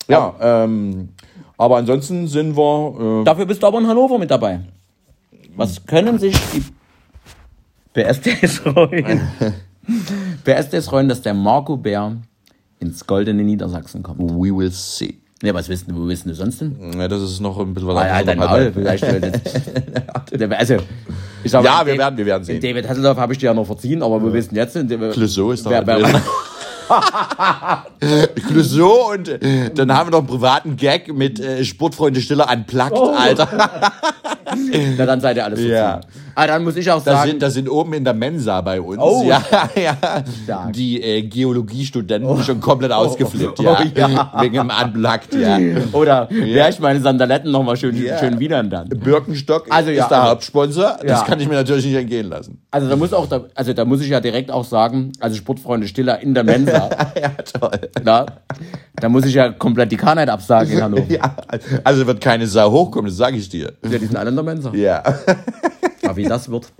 Ja, 0.07 0.35
ähm, 0.39 1.09
aber 1.57 1.77
ansonsten 1.77 2.27
sind 2.27 2.55
wir. 2.55 3.21
Äh, 3.21 3.23
Dafür 3.23 3.45
bist 3.45 3.63
du 3.63 3.67
aber 3.67 3.79
in 3.79 3.87
Hannover 3.87 4.19
mit 4.19 4.29
dabei. 4.29 4.59
Was 5.55 5.83
können 5.85 6.19
sich 6.19 6.35
die 6.53 6.63
PSDs 7.99 8.57
freuen? 8.59 9.21
PSDs 10.43 10.85
freuen, 10.87 11.07
dass 11.09 11.21
der 11.21 11.33
Marco 11.33 11.77
Bär 11.77 12.17
ins 12.79 13.07
goldene 13.07 13.41
Niedersachsen 13.43 14.03
kommt. 14.03 14.19
we 14.19 14.55
will 14.55 14.69
see. 14.71 15.15
Ja, 15.43 15.53
was 15.53 15.67
wissen 15.69 15.93
wo 15.95 16.07
wissen 16.07 16.29
du 16.29 16.35
sonst 16.35 16.61
denn? 16.61 16.75
Ja, 16.97 17.07
das 17.09 17.21
ist 17.21 17.39
noch 17.41 17.59
ein 17.59 17.73
bisschen 17.73 17.89
was 17.89 17.97
Ah, 17.97 18.07
ja, 18.19 18.23
dein 18.23 18.37
Maul, 18.37 18.71
vielleicht. 18.73 19.03
also, 19.03 20.77
ich 21.43 21.51
sag 21.51 21.63
Ja, 21.63 21.85
wir 21.85 21.93
Dave- 21.93 21.97
werden, 21.99 22.17
wir 22.17 22.25
werden 22.25 22.43
sehen. 22.45 22.61
David 22.61 22.87
Hasselhoff 22.87 23.17
habe 23.17 23.33
ich 23.33 23.39
dir 23.39 23.47
ja 23.47 23.53
noch 23.53 23.65
verziehen, 23.65 24.01
aber 24.01 24.23
wir 24.23 24.31
wissen 24.31 24.55
jetzt. 24.55 24.77
Clouseau 25.13 25.51
ist 25.51 25.65
da. 25.65 25.81
Clouseau 28.47 29.11
und 29.13 29.39
dann 29.75 29.93
haben 29.93 30.07
wir 30.07 30.11
noch 30.11 30.19
einen 30.19 30.27
privaten 30.27 30.77
Gag 30.77 31.13
mit 31.13 31.39
äh, 31.39 31.65
Sportfreunde 31.65 32.21
Stiller 32.21 32.47
anplagt, 32.49 32.97
Alter. 32.97 33.47
Na, 34.97 35.05
dann 35.05 35.21
seid 35.21 35.37
ihr 35.37 35.45
alles 35.45 35.61
Ja. 35.61 35.95
dazu. 35.97 36.07
Ah, 36.37 36.47
dann 36.47 36.63
muss 36.65 36.75
ich 36.75 36.91
auch 36.91 37.01
Da 37.03 37.13
sagen, 37.13 37.29
sind, 37.31 37.41
da 37.41 37.49
sind 37.49 37.69
oben 37.69 37.93
in 37.93 38.03
der 38.03 38.13
Mensa 38.13 38.59
bei 38.61 38.81
uns 38.81 38.99
Oh. 39.01 39.23
ja, 39.25 39.41
ja, 39.75 39.95
Stark. 40.43 40.73
die 40.73 41.01
äh, 41.01 41.21
Geologiestudenten 41.21 42.43
schon 42.43 42.59
komplett 42.59 42.91
ausgeflippt, 42.91 43.59
ja. 43.59 43.77
Oh, 43.79 43.97
ja. 43.97 44.33
Wegen 44.41 44.55
dem 44.55 44.69
Unplugged, 44.69 45.33
ja. 45.33 45.57
oder 45.93 46.27
wäre 46.29 46.69
ich 46.69 46.79
meine 46.79 46.99
Sandaletten 46.99 47.51
nochmal 47.51 47.77
schön, 47.77 47.95
schön 48.19 48.39
widern 48.39 48.69
dann. 48.69 48.89
Birkenstock 48.89 49.67
Also, 49.69 49.91
ja, 49.91 50.03
ist 50.03 50.09
der 50.09 50.17
also- 50.19 50.31
Hauptsponsor. 50.31 50.97
Das 51.01 51.21
Ja. 51.21 51.23
kann 51.25 51.39
ich 51.39 51.47
mir 51.47 51.55
natürlich 51.55 51.85
nicht 51.85 51.95
entgehen 51.95 52.27
lassen. 52.29 52.61
Also 52.69 52.89
da 52.89 52.95
muss 52.97 53.13
auch, 53.13 53.27
da, 53.27 53.45
also 53.55 53.71
da 53.73 53.85
muss 53.85 54.01
ich 54.01 54.09
ja 54.09 54.19
direkt 54.19 54.51
auch 54.51 54.65
sagen, 54.65 55.13
also 55.21 55.37
Sportfreunde 55.37 55.87
Stiller 55.87 56.19
in 56.21 56.33
der 56.33 56.43
Mensa, 56.43 56.89
ja, 57.21 57.31
toll. 57.59 57.79
da, 58.03 58.25
da 58.97 59.07
muss 59.09 59.25
ich 59.25 59.33
ja 59.35 59.49
komplett 59.53 59.91
die 59.91 59.97
Karneid 59.97 60.29
absagen 60.29 60.73
in 60.73 60.83
Hannover. 60.83 61.03
Ja, 61.09 61.35
also 61.85 62.05
wird 62.07 62.19
keine 62.19 62.45
Sau 62.47 62.71
hochkommen, 62.71 63.07
das 63.07 63.15
sage 63.17 63.37
ich 63.37 63.47
dir. 63.47 63.71
Ja, 63.83 63.97
die 63.97 64.05
sind 64.05 64.17
alle 64.17 64.31
Mensa. 64.43 64.73
Ja. 64.73 65.03
Aber 66.03 66.15
wie 66.15 66.23
das 66.23 66.49
wird. 66.49 66.71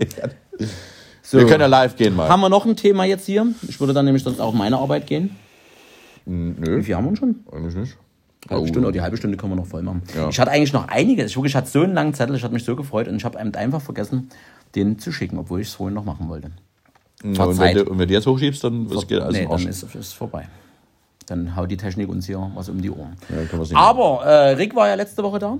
So. 1.21 1.39
Wir 1.39 1.47
können 1.47 1.61
ja 1.61 1.67
live 1.67 1.95
gehen 1.95 2.15
mal. 2.15 2.29
Haben 2.29 2.41
wir 2.41 2.49
noch 2.49 2.65
ein 2.65 2.75
Thema 2.75 3.05
jetzt 3.05 3.25
hier? 3.25 3.47
Ich 3.67 3.79
würde 3.79 3.93
dann 3.93 4.05
nämlich 4.05 4.23
sonst 4.23 4.39
auch 4.39 4.53
meine 4.53 4.77
Arbeit 4.77 5.07
gehen. 5.07 5.35
Nö, 6.25 6.77
Wie 6.77 6.83
viel 6.83 6.95
haben 6.95 7.09
wir 7.09 7.15
schon? 7.15 7.35
eigentlich 7.51 7.75
nicht. 7.75 7.97
Halbe 8.49 8.67
Stunde, 8.67 8.89
oh, 8.89 8.91
die 8.91 9.01
halbe 9.01 9.17
Stunde 9.17 9.37
können 9.37 9.53
wir 9.53 9.55
noch 9.55 9.65
voll 9.65 9.81
machen. 9.81 10.03
Ja. 10.15 10.29
Ich 10.29 10.39
hatte 10.39 10.51
eigentlich 10.51 10.71
noch 10.71 10.87
einiges. 10.87 11.31
Ich 11.31 11.37
wirklich 11.37 11.55
hatte 11.55 11.67
so 11.67 11.81
einen 11.81 11.95
langen 11.95 12.13
Zettel, 12.13 12.35
ich 12.35 12.43
hatte 12.43 12.53
mich 12.53 12.63
so 12.63 12.75
gefreut 12.75 13.07
und 13.07 13.15
ich 13.15 13.25
habe 13.25 13.39
einfach 13.39 13.81
vergessen, 13.81 14.29
den 14.75 14.99
zu 14.99 15.11
schicken, 15.11 15.39
obwohl 15.39 15.61
ich 15.61 15.67
es 15.67 15.73
vorhin 15.73 15.95
noch 15.95 16.05
machen 16.05 16.29
wollte. 16.29 16.51
Ja, 17.23 17.45
und, 17.45 17.57
wenn 17.57 17.75
du, 17.75 17.85
und 17.85 17.97
wenn 17.97 18.07
du 18.07 18.13
jetzt 18.13 18.27
hochschiebst, 18.27 18.63
dann 18.63 18.87
wird 18.89 19.11
es 19.11 19.19
alles 19.19 19.35
nee, 19.35 19.47
dann 19.49 19.67
ist 19.67 19.95
es 19.95 20.13
vorbei. 20.13 20.47
Dann 21.25 21.55
haut 21.55 21.71
die 21.71 21.77
Technik 21.77 22.07
uns 22.07 22.27
hier 22.27 22.51
was 22.53 22.69
um 22.69 22.79
die 22.79 22.91
Ohren. 22.91 23.15
Ja, 23.29 23.77
Aber 23.77 24.23
äh, 24.23 24.49
Rick 24.51 24.75
war 24.75 24.89
ja 24.89 24.95
letzte 24.95 25.23
Woche 25.23 25.39
da. 25.39 25.57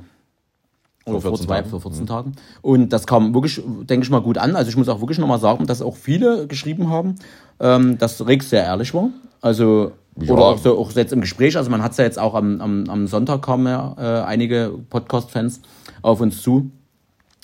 Oder 1.06 1.22
vor 1.22 1.32
14 1.32 1.46
zwei, 1.46 1.58
Tagen. 1.58 1.70
vor 1.70 1.82
14 1.82 2.08
Tagen. 2.08 2.32
Und 2.62 2.90
das 2.90 3.06
kam 3.06 3.34
wirklich, 3.34 3.62
denke 3.66 4.04
ich 4.06 4.10
mal, 4.10 4.22
gut 4.22 4.38
an. 4.38 4.56
Also 4.56 4.70
ich 4.70 4.78
muss 4.78 4.90
auch 4.90 5.00
wirklich 5.02 5.20
nochmal 5.20 5.40
sagen, 5.40 5.68
dass 5.68 5.82
auch 5.82 5.96
viele 5.96 6.48
geschrieben 6.48 6.90
haben, 6.90 7.16
ähm, 7.60 7.98
dass 7.98 8.26
Rick 8.26 8.42
sehr 8.44 8.64
ehrlich 8.64 8.94
war. 8.94 9.10
Also, 9.42 9.92
Ja. 10.20 10.34
oder 10.34 10.46
auch, 10.46 10.58
so, 10.58 10.78
auch 10.80 10.92
jetzt 10.94 11.14
im 11.14 11.22
Gespräch. 11.22 11.56
Also 11.58 11.70
man 11.70 11.84
hat 11.84 11.92
es 11.92 11.98
ja 11.98 12.06
jetzt 12.06 12.18
auch 12.18 12.34
am, 12.34 12.60
am, 12.62 12.90
am 12.90 13.06
Sonntag 13.08 13.42
kamen 13.44 13.68
ja 13.68 13.96
äh, 14.00 14.26
einige 14.26 14.72
Podcast-Fans 14.90 15.62
auf 16.02 16.22
uns 16.22 16.42
zu, 16.42 16.72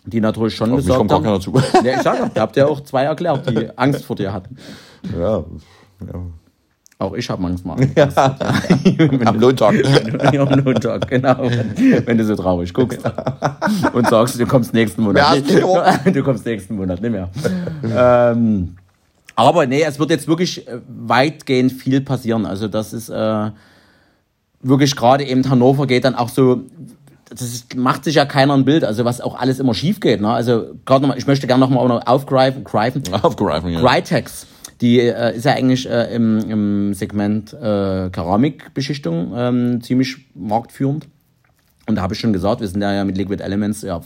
die 0.05 0.21
natürlich 0.21 0.55
schon 0.55 0.71
Auf 0.71 0.77
mich 0.77 0.85
gesagt 0.87 0.97
kommt 0.97 1.09
gar 1.11 1.17
haben. 1.17 1.23
keiner 1.25 1.39
zu. 1.39 1.51
Ja, 1.85 1.95
ich 1.97 2.01
sag 2.01 2.17
ja, 2.17 2.29
da 2.33 2.41
habt 2.41 2.57
ihr 2.57 2.67
auch 2.67 2.81
zwei 2.81 3.03
erklärt, 3.03 3.47
die 3.47 3.69
Angst 3.77 4.05
vor 4.05 4.15
dir 4.15 4.33
hatten. 4.33 4.57
ja, 5.19 5.37
ja. 5.37 6.21
Auch 7.01 7.15
ich 7.15 7.27
habe 7.31 7.41
manchmal. 7.41 7.77
Am 9.25 9.39
Lohntag. 9.39 9.73
Ja, 10.33 10.43
am 10.43 10.63
Montag, 10.63 11.07
genau. 11.07 11.37
Wenn, 11.41 12.05
wenn 12.05 12.17
du 12.17 12.23
so 12.23 12.35
traurig 12.35 12.73
guckst 12.73 12.99
und 13.91 14.07
sagst, 14.07 14.39
du 14.39 14.45
kommst 14.45 14.73
nächsten 14.73 15.01
Monat. 15.01 15.23
Hast 15.23 15.45
Nicht, 15.45 15.63
du 16.15 16.23
kommst 16.23 16.45
nächsten 16.45 16.75
Monat, 16.75 17.01
nicht 17.01 17.11
mehr. 17.11 17.29
ähm, 17.83 18.75
aber 19.35 19.65
nee, 19.65 19.81
es 19.83 19.97
wird 19.97 20.11
jetzt 20.11 20.27
wirklich 20.27 20.67
äh, 20.67 20.79
weitgehend 20.87 21.71
viel 21.71 22.01
passieren. 22.01 22.45
Also 22.45 22.67
das 22.67 22.93
ist 22.93 23.09
äh, 23.09 23.49
wirklich 24.61 24.95
gerade 24.95 25.23
eben 25.25 25.49
Hannover 25.49 25.87
geht 25.87 26.05
dann 26.05 26.15
auch 26.15 26.29
so. 26.29 26.61
Das 27.29 27.41
ist, 27.41 27.75
macht 27.75 28.03
sich 28.03 28.15
ja 28.15 28.25
keiner 28.25 28.53
ein 28.53 28.65
Bild, 28.65 28.83
also 28.83 29.05
was 29.05 29.21
auch 29.21 29.39
alles 29.39 29.59
immer 29.59 29.73
schief 29.73 29.99
geht. 30.01 30.21
Ne? 30.21 30.29
Also 30.29 30.75
gerade 30.85 31.01
nochmal, 31.01 31.17
ich 31.17 31.25
möchte 31.27 31.47
gerne 31.47 31.61
nochmal 31.61 31.87
noch 31.87 32.05
aufgreifen, 32.05 32.63
greifen, 32.63 33.01
Aufgreifen, 33.21 33.69
ja. 33.69 33.79
Crytex, 33.81 34.45
die 34.81 34.99
äh, 34.99 35.35
ist 35.35 35.45
ja 35.45 35.53
eigentlich 35.53 35.89
äh, 35.89 36.13
im, 36.13 36.39
im 36.49 36.93
Segment 36.93 37.53
äh, 37.53 38.09
Keramikbeschichtung 38.09 39.33
ähm, 39.35 39.81
ziemlich 39.81 40.17
marktführend. 40.33 41.07
Und 41.87 41.95
da 41.95 42.01
habe 42.01 42.13
ich 42.13 42.19
schon 42.19 42.33
gesagt, 42.33 42.61
wir 42.61 42.67
sind 42.67 42.81
ja, 42.81 43.03
mit 43.03 43.17
Liquid 43.17 43.43
Elements 43.43 43.83
ja 43.83 44.01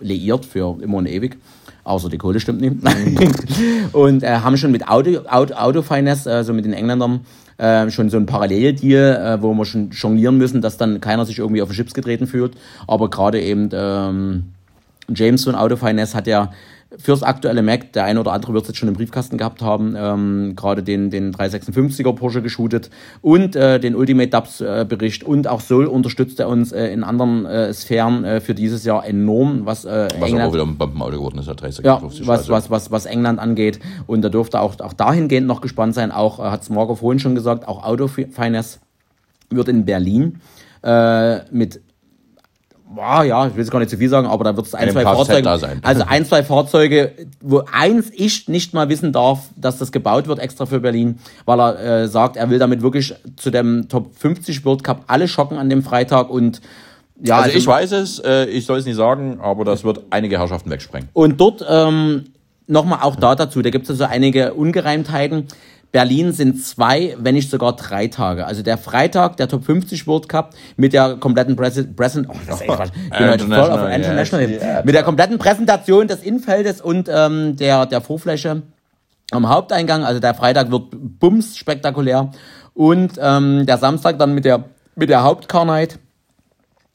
liiert 0.00 0.44
für 0.44 0.80
immer 0.82 0.98
und 0.98 1.06
ewig. 1.06 1.36
Außer 1.84 2.08
die 2.08 2.18
Kohle 2.18 2.38
stimmt 2.38 2.60
nicht. 2.60 2.76
und 3.92 4.22
äh, 4.22 4.38
haben 4.40 4.56
schon 4.56 4.72
mit 4.72 4.88
Auto, 4.88 5.22
Auto, 5.28 5.54
Auto 5.54 5.82
Finance, 5.82 6.30
also 6.30 6.52
mit 6.52 6.64
den 6.64 6.72
Engländern, 6.72 7.20
äh, 7.56 7.90
schon 7.90 8.10
so 8.10 8.16
ein 8.16 8.26
Paralleldeal, 8.26 9.38
äh, 9.38 9.42
wo 9.42 9.54
wir 9.54 9.64
schon 9.64 9.90
jonglieren 9.90 10.36
müssen, 10.36 10.60
dass 10.60 10.76
dann 10.76 11.00
keiner 11.00 11.24
sich 11.24 11.38
irgendwie 11.38 11.62
auf 11.62 11.70
den 11.70 11.76
Chips 11.76 11.94
getreten 11.94 12.26
fühlt. 12.26 12.52
Aber 12.86 13.08
gerade 13.08 13.40
eben 13.40 13.70
ähm, 13.72 14.44
James 15.14 15.44
von 15.44 15.54
Auto 15.54 15.76
Finance 15.76 16.14
hat 16.16 16.26
ja 16.26 16.52
fürs 16.96 17.22
aktuelle 17.22 17.62
Mac, 17.62 17.92
der 17.92 18.04
eine 18.04 18.18
oder 18.18 18.32
andere 18.32 18.54
wird 18.54 18.62
es 18.62 18.68
jetzt 18.68 18.78
schon 18.78 18.88
im 18.88 18.94
Briefkasten 18.94 19.36
gehabt 19.36 19.60
haben, 19.60 19.94
ähm, 19.96 20.54
gerade 20.56 20.82
den, 20.82 21.10
den 21.10 21.34
356er 21.34 22.14
Porsche 22.14 22.40
geshootet 22.40 22.88
und 23.20 23.56
äh, 23.56 23.78
den 23.78 23.94
Ultimate 23.94 24.30
Dubs 24.30 24.62
äh, 24.62 24.86
Bericht 24.88 25.22
und 25.22 25.48
auch 25.48 25.60
Sol 25.60 25.86
unterstützt 25.86 26.40
er 26.40 26.48
uns 26.48 26.72
äh, 26.72 26.86
in 26.86 27.04
anderen 27.04 27.44
äh, 27.44 27.74
Sphären 27.74 28.24
äh, 28.24 28.40
für 28.40 28.54
dieses 28.54 28.84
Jahr 28.84 29.04
enorm, 29.04 29.66
was, 29.66 29.84
äh, 29.84 30.08
Was 30.18 30.28
England, 30.28 30.40
aber 30.40 30.54
wieder 30.54 30.62
ein 30.64 30.78
Bombenauto 30.78 31.18
geworden 31.18 31.38
ist, 31.38 31.48
der 31.48 31.56
356. 31.56 32.20
ja, 32.20 32.26
was, 32.26 32.48
was, 32.48 32.70
was, 32.70 32.90
was 32.90 33.06
England 33.06 33.38
angeht. 33.38 33.80
Und 34.06 34.22
da 34.22 34.30
dürfte 34.30 34.60
auch, 34.60 34.80
auch 34.80 34.94
dahingehend 34.94 35.46
noch 35.46 35.60
gespannt 35.60 35.94
sein. 35.94 36.10
Auch, 36.10 36.38
äh, 36.38 36.44
hat 36.44 36.62
es 36.62 36.70
Marco 36.70 36.94
vorhin 36.94 37.20
schon 37.20 37.34
gesagt, 37.34 37.68
auch 37.68 37.84
Auto 37.84 38.08
Finance 38.08 38.78
wird 39.50 39.68
in 39.68 39.84
Berlin 39.84 40.40
äh, 40.82 41.40
mit 41.50 41.80
Boah, 42.94 43.22
ja, 43.22 43.46
ich 43.46 43.54
will 43.54 43.60
jetzt 43.60 43.70
gar 43.70 43.80
nicht 43.80 43.90
zu 43.90 43.98
viel 43.98 44.08
sagen, 44.08 44.26
aber 44.26 44.44
da 44.44 44.56
wird 44.56 44.66
es 44.66 44.74
ein, 44.74 44.90
zwei 44.90 45.02
Kfz 45.04 45.16
Fahrzeuge, 45.16 45.42
da 45.42 45.58
sein. 45.58 45.80
also 45.82 46.04
ein, 46.06 46.24
zwei 46.24 46.42
Fahrzeuge, 46.42 47.12
wo 47.40 47.62
eins 47.70 48.10
ich 48.14 48.48
nicht 48.48 48.72
mal 48.72 48.88
wissen 48.88 49.12
darf, 49.12 49.48
dass 49.56 49.78
das 49.78 49.92
gebaut 49.92 50.26
wird 50.26 50.38
extra 50.38 50.64
für 50.64 50.80
Berlin, 50.80 51.18
weil 51.44 51.60
er 51.60 51.78
äh, 52.02 52.08
sagt, 52.08 52.36
er 52.36 52.48
will 52.48 52.58
damit 52.58 52.80
wirklich 52.82 53.14
zu 53.36 53.50
dem 53.50 53.88
Top 53.88 54.14
50 54.16 54.64
World 54.64 54.84
Cup 54.84 55.04
alle 55.06 55.28
schocken 55.28 55.58
an 55.58 55.68
dem 55.68 55.82
Freitag 55.82 56.30
und 56.30 56.62
ja, 57.20 57.38
Also 57.40 57.58
ich 57.58 57.66
weiß 57.66 57.92
es, 57.92 58.20
äh, 58.20 58.44
ich 58.46 58.64
soll 58.64 58.78
es 58.78 58.86
nicht 58.86 58.96
sagen, 58.96 59.38
aber 59.42 59.64
das 59.64 59.84
wird 59.84 60.02
einige 60.10 60.38
Herrschaften 60.38 60.70
wegsprengen. 60.70 61.08
Und 61.12 61.40
dort 61.40 61.64
ähm, 61.68 62.26
nochmal 62.68 63.00
auch 63.02 63.16
da 63.16 63.34
dazu, 63.34 63.60
da 63.60 63.70
gibt 63.70 63.84
es 63.84 63.90
also 63.90 64.04
einige 64.04 64.54
Ungereimtheiten. 64.54 65.48
Berlin 65.90 66.32
sind 66.32 66.62
zwei, 66.62 67.16
wenn 67.18 67.34
nicht 67.34 67.50
sogar 67.50 67.74
drei 67.74 68.08
Tage. 68.08 68.46
Also 68.46 68.62
der 68.62 68.76
Freitag, 68.76 69.38
der 69.38 69.48
Top 69.48 69.64
50 69.64 70.06
World 70.06 70.28
Cup 70.28 70.54
mit 70.76 70.92
der 70.92 71.16
kompletten 71.16 71.56
Präsentation, 71.56 71.96
Präsent 71.96 72.26
oh, 72.30 72.36
das 72.46 72.56
ist 72.56 72.62
echt 72.62 72.76
Quatsch. 72.76 72.90
Ich 73.10 73.18
bin 73.18 73.30
heute 73.30 73.46
voll 73.46 73.58
auf 73.58 73.80
International, 73.90 73.94
International. 73.94 74.50
yes, 74.50 74.62
yeah. 74.62 74.82
Mit 74.84 74.94
der 74.94 75.02
kompletten 75.02 75.38
Präsentation 75.38 76.06
des 76.06 76.22
Innenfeldes 76.22 76.80
und 76.82 77.08
ähm, 77.10 77.56
der, 77.56 77.86
der 77.86 78.02
Vorfläche 78.02 78.62
am 79.30 79.48
Haupteingang. 79.48 80.04
Also 80.04 80.20
der 80.20 80.34
Freitag 80.34 80.70
wird 80.70 80.90
bums 80.92 81.56
spektakulär. 81.56 82.30
Und 82.74 83.14
ähm, 83.20 83.66
der 83.66 83.78
Samstag 83.78 84.18
dann 84.18 84.34
mit 84.34 84.44
der, 84.44 84.64
mit 84.94 85.08
der 85.08 85.22
Hauptkarnheit. 85.22 85.98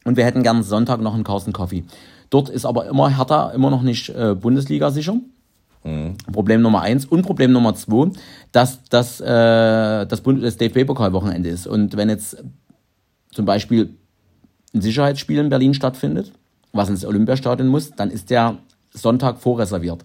Und 0.05 0.17
wir 0.17 0.25
hätten 0.25 0.43
gern 0.43 0.63
Sonntag 0.63 1.01
noch 1.01 1.13
einen 1.13 1.23
Carsten 1.23 1.53
Coffee. 1.53 1.83
Dort 2.29 2.49
ist 2.49 2.65
aber 2.65 2.85
immer 2.87 3.15
Hertha 3.15 3.51
immer 3.51 3.69
noch 3.69 3.81
nicht 3.81 4.09
äh, 4.09 4.35
Bundesliga 4.35 4.91
sicher. 4.91 5.15
Problem 6.31 6.61
Nummer 6.61 6.81
eins. 6.81 7.05
Und 7.05 7.23
Problem 7.23 7.51
Nummer 7.51 7.75
zwei, 7.75 8.09
dass 8.51 8.83
das, 8.89 9.19
äh, 9.19 10.05
das, 10.05 10.21
Bund 10.21 10.43
das 10.43 10.57
DFB-Pokalwochenende 10.57 11.49
ist. 11.49 11.67
Und 11.67 11.97
wenn 11.97 12.09
jetzt 12.09 12.43
zum 13.31 13.45
Beispiel 13.45 13.95
ein 14.73 14.81
Sicherheitsspiel 14.81 15.39
in 15.39 15.49
Berlin 15.49 15.73
stattfindet, 15.73 16.31
was 16.71 16.89
ins 16.89 17.05
Olympiastadion 17.05 17.67
muss, 17.67 17.91
dann 17.91 18.09
ist 18.11 18.29
der 18.29 18.57
Sonntag 18.91 19.39
vorreserviert. 19.39 20.03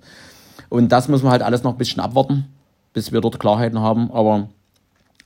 Und 0.68 0.92
das 0.92 1.08
müssen 1.08 1.24
wir 1.24 1.30
halt 1.30 1.42
alles 1.42 1.62
noch 1.62 1.72
ein 1.72 1.78
bisschen 1.78 2.00
abwarten, 2.00 2.46
bis 2.92 3.12
wir 3.12 3.20
dort 3.20 3.38
Klarheiten 3.38 3.80
haben. 3.80 4.10
Aber 4.10 4.48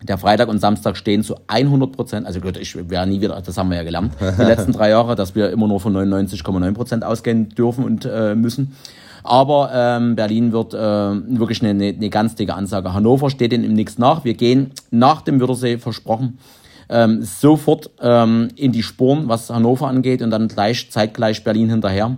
der 0.02 0.18
Freitag 0.18 0.48
und 0.48 0.58
Samstag 0.58 0.96
stehen 0.96 1.22
zu 1.22 1.36
100 1.46 1.92
Prozent. 1.92 2.26
Also 2.26 2.40
gut, 2.40 2.56
ich 2.56 2.76
wäre 2.90 3.06
nie 3.06 3.20
wieder, 3.20 3.40
das 3.40 3.56
haben 3.56 3.70
wir 3.70 3.76
ja 3.76 3.82
gelernt, 3.84 4.14
die 4.20 4.42
letzten 4.42 4.72
drei 4.72 4.90
Jahre, 4.90 5.16
dass 5.16 5.34
wir 5.34 5.50
immer 5.50 5.68
nur 5.68 5.80
von 5.80 5.96
99,9 5.96 6.74
Prozent 6.74 7.04
ausgehen 7.04 7.48
dürfen 7.50 7.84
und 7.84 8.04
äh, 8.04 8.34
müssen. 8.34 8.76
Aber 9.24 9.70
ähm, 9.72 10.16
Berlin 10.16 10.52
wird 10.52 10.74
äh, 10.74 10.78
wirklich 10.78 11.62
eine, 11.62 11.70
eine, 11.70 12.10
ganz 12.10 12.34
dicke 12.34 12.54
Ansage. 12.54 12.92
Hannover 12.92 13.30
steht 13.30 13.52
denen 13.52 13.64
im 13.64 13.74
Nix 13.74 13.98
nach. 13.98 14.24
Wir 14.24 14.34
gehen 14.34 14.72
nach 14.90 15.22
dem 15.22 15.40
Würdersee, 15.40 15.78
versprochen, 15.78 16.38
ähm, 16.88 17.22
sofort 17.22 17.90
ähm, 18.00 18.48
in 18.56 18.72
die 18.72 18.82
Spuren, 18.82 19.28
was 19.28 19.50
Hannover 19.50 19.88
angeht 19.88 20.22
und 20.22 20.30
dann 20.30 20.48
gleich 20.48 20.90
zeitgleich 20.90 21.44
Berlin 21.44 21.70
hinterher. 21.70 22.16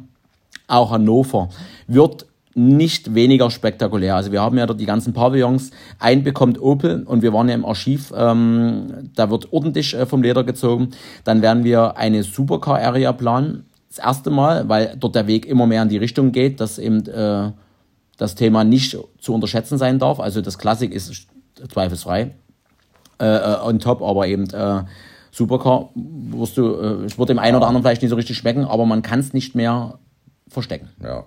Auch 0.67 0.91
Hannover 0.93 1.51
wird 1.87 2.27
nicht 2.55 3.15
weniger 3.15 3.51
spektakulär. 3.51 4.17
Also 4.17 4.33
wir 4.33 4.41
haben 4.41 4.57
ja 4.57 4.67
dort 4.67 4.81
die 4.81 4.87
ganzen 4.87 5.13
Pavillons. 5.13 5.71
Ein 5.99 6.23
bekommt 6.23 6.61
Opel 6.61 7.03
und 7.03 7.23
wir 7.23 7.33
waren 7.33 7.49
ja 7.49 7.55
im 7.55 7.65
Archiv. 7.65 8.13
Ähm, 8.17 9.11
da 9.15 9.31
wird 9.31 9.53
ordentlich 9.53 9.95
äh, 9.95 10.07
vom 10.07 10.23
Leder 10.23 10.45
gezogen. 10.45 10.91
Dann 11.25 11.43
werden 11.43 11.65
wir 11.65 11.97
eine 11.97 12.23
Supercar-Area 12.23 13.13
planen. 13.13 13.67
Das 13.95 14.05
erste 14.05 14.31
Mal, 14.31 14.69
weil 14.69 14.97
dort 14.99 15.15
der 15.15 15.29
Weg 15.29 15.47
immer 15.47 15.69
mehr 15.69 15.83
in 15.83 15.89
die 15.89 15.99
Richtung 15.99 16.33
geht, 16.33 16.59
dass 16.59 16.79
eben 16.79 17.07
äh, 17.07 17.53
das 18.17 18.35
Thema 18.35 18.65
nicht 18.65 18.99
zu 19.21 19.33
unterschätzen 19.33 19.79
sein 19.79 20.01
darf. 20.01 20.19
Also 20.19 20.41
das 20.41 20.59
Klassik 20.59 20.93
ist 20.93 21.29
zweifelsfrei 21.69 22.33
äh, 23.21 23.25
äh, 23.25 23.61
on 23.63 23.79
top, 23.79 24.03
aber 24.03 24.27
eben 24.27 24.51
äh, 24.51 24.83
Supercar 25.31 25.91
wirst 25.95 26.57
du, 26.57 26.75
äh, 26.75 27.05
es 27.05 27.17
wird 27.19 27.29
dem 27.29 27.39
einen 27.39 27.57
oder 27.57 27.69
anderen 27.69 27.85
vielleicht 27.85 28.03
nicht 28.03 28.11
so 28.11 28.17
richtig 28.17 28.37
schmecken, 28.37 28.65
aber 28.65 28.85
man 28.85 29.03
kann 29.03 29.21
es 29.21 29.33
nicht 29.33 29.55
mehr 29.55 30.01
verstecken. 30.49 30.89
Ja. 31.01 31.27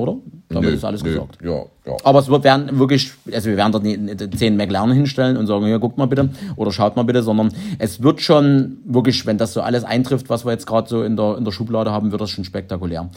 Oder? 0.00 0.16
Damit 0.48 0.70
Nö, 0.70 0.76
ist 0.76 0.84
alles 0.84 1.02
nö, 1.02 1.12
gesagt. 1.12 1.38
Ja, 1.44 1.62
ja. 1.86 1.96
Aber 2.02 2.18
es 2.18 2.28
wird, 2.28 2.42
werden 2.42 2.78
wirklich, 2.78 3.12
also 3.32 3.50
wir 3.50 3.56
werden 3.56 3.72
dort 3.72 3.84
nicht 3.84 4.36
zehn 4.36 4.56
McLaren 4.56 4.92
hinstellen 4.92 5.36
und 5.36 5.46
sagen, 5.46 5.66
ja, 5.66 5.78
guckt 5.78 5.98
mal 5.98 6.06
bitte 6.06 6.30
oder 6.56 6.72
schaut 6.72 6.96
mal 6.96 7.04
bitte, 7.04 7.22
sondern 7.22 7.52
es 7.78 8.02
wird 8.02 8.20
schon 8.20 8.78
wirklich, 8.84 9.26
wenn 9.26 9.38
das 9.38 9.52
so 9.52 9.60
alles 9.60 9.84
eintrifft, 9.84 10.28
was 10.28 10.44
wir 10.44 10.52
jetzt 10.52 10.66
gerade 10.66 10.88
so 10.88 11.02
in 11.02 11.16
der, 11.16 11.36
in 11.38 11.44
der 11.44 11.52
Schublade 11.52 11.92
haben, 11.92 12.10
wird 12.10 12.20
das 12.20 12.30
schon 12.30 12.44
spektakulär. 12.44 13.10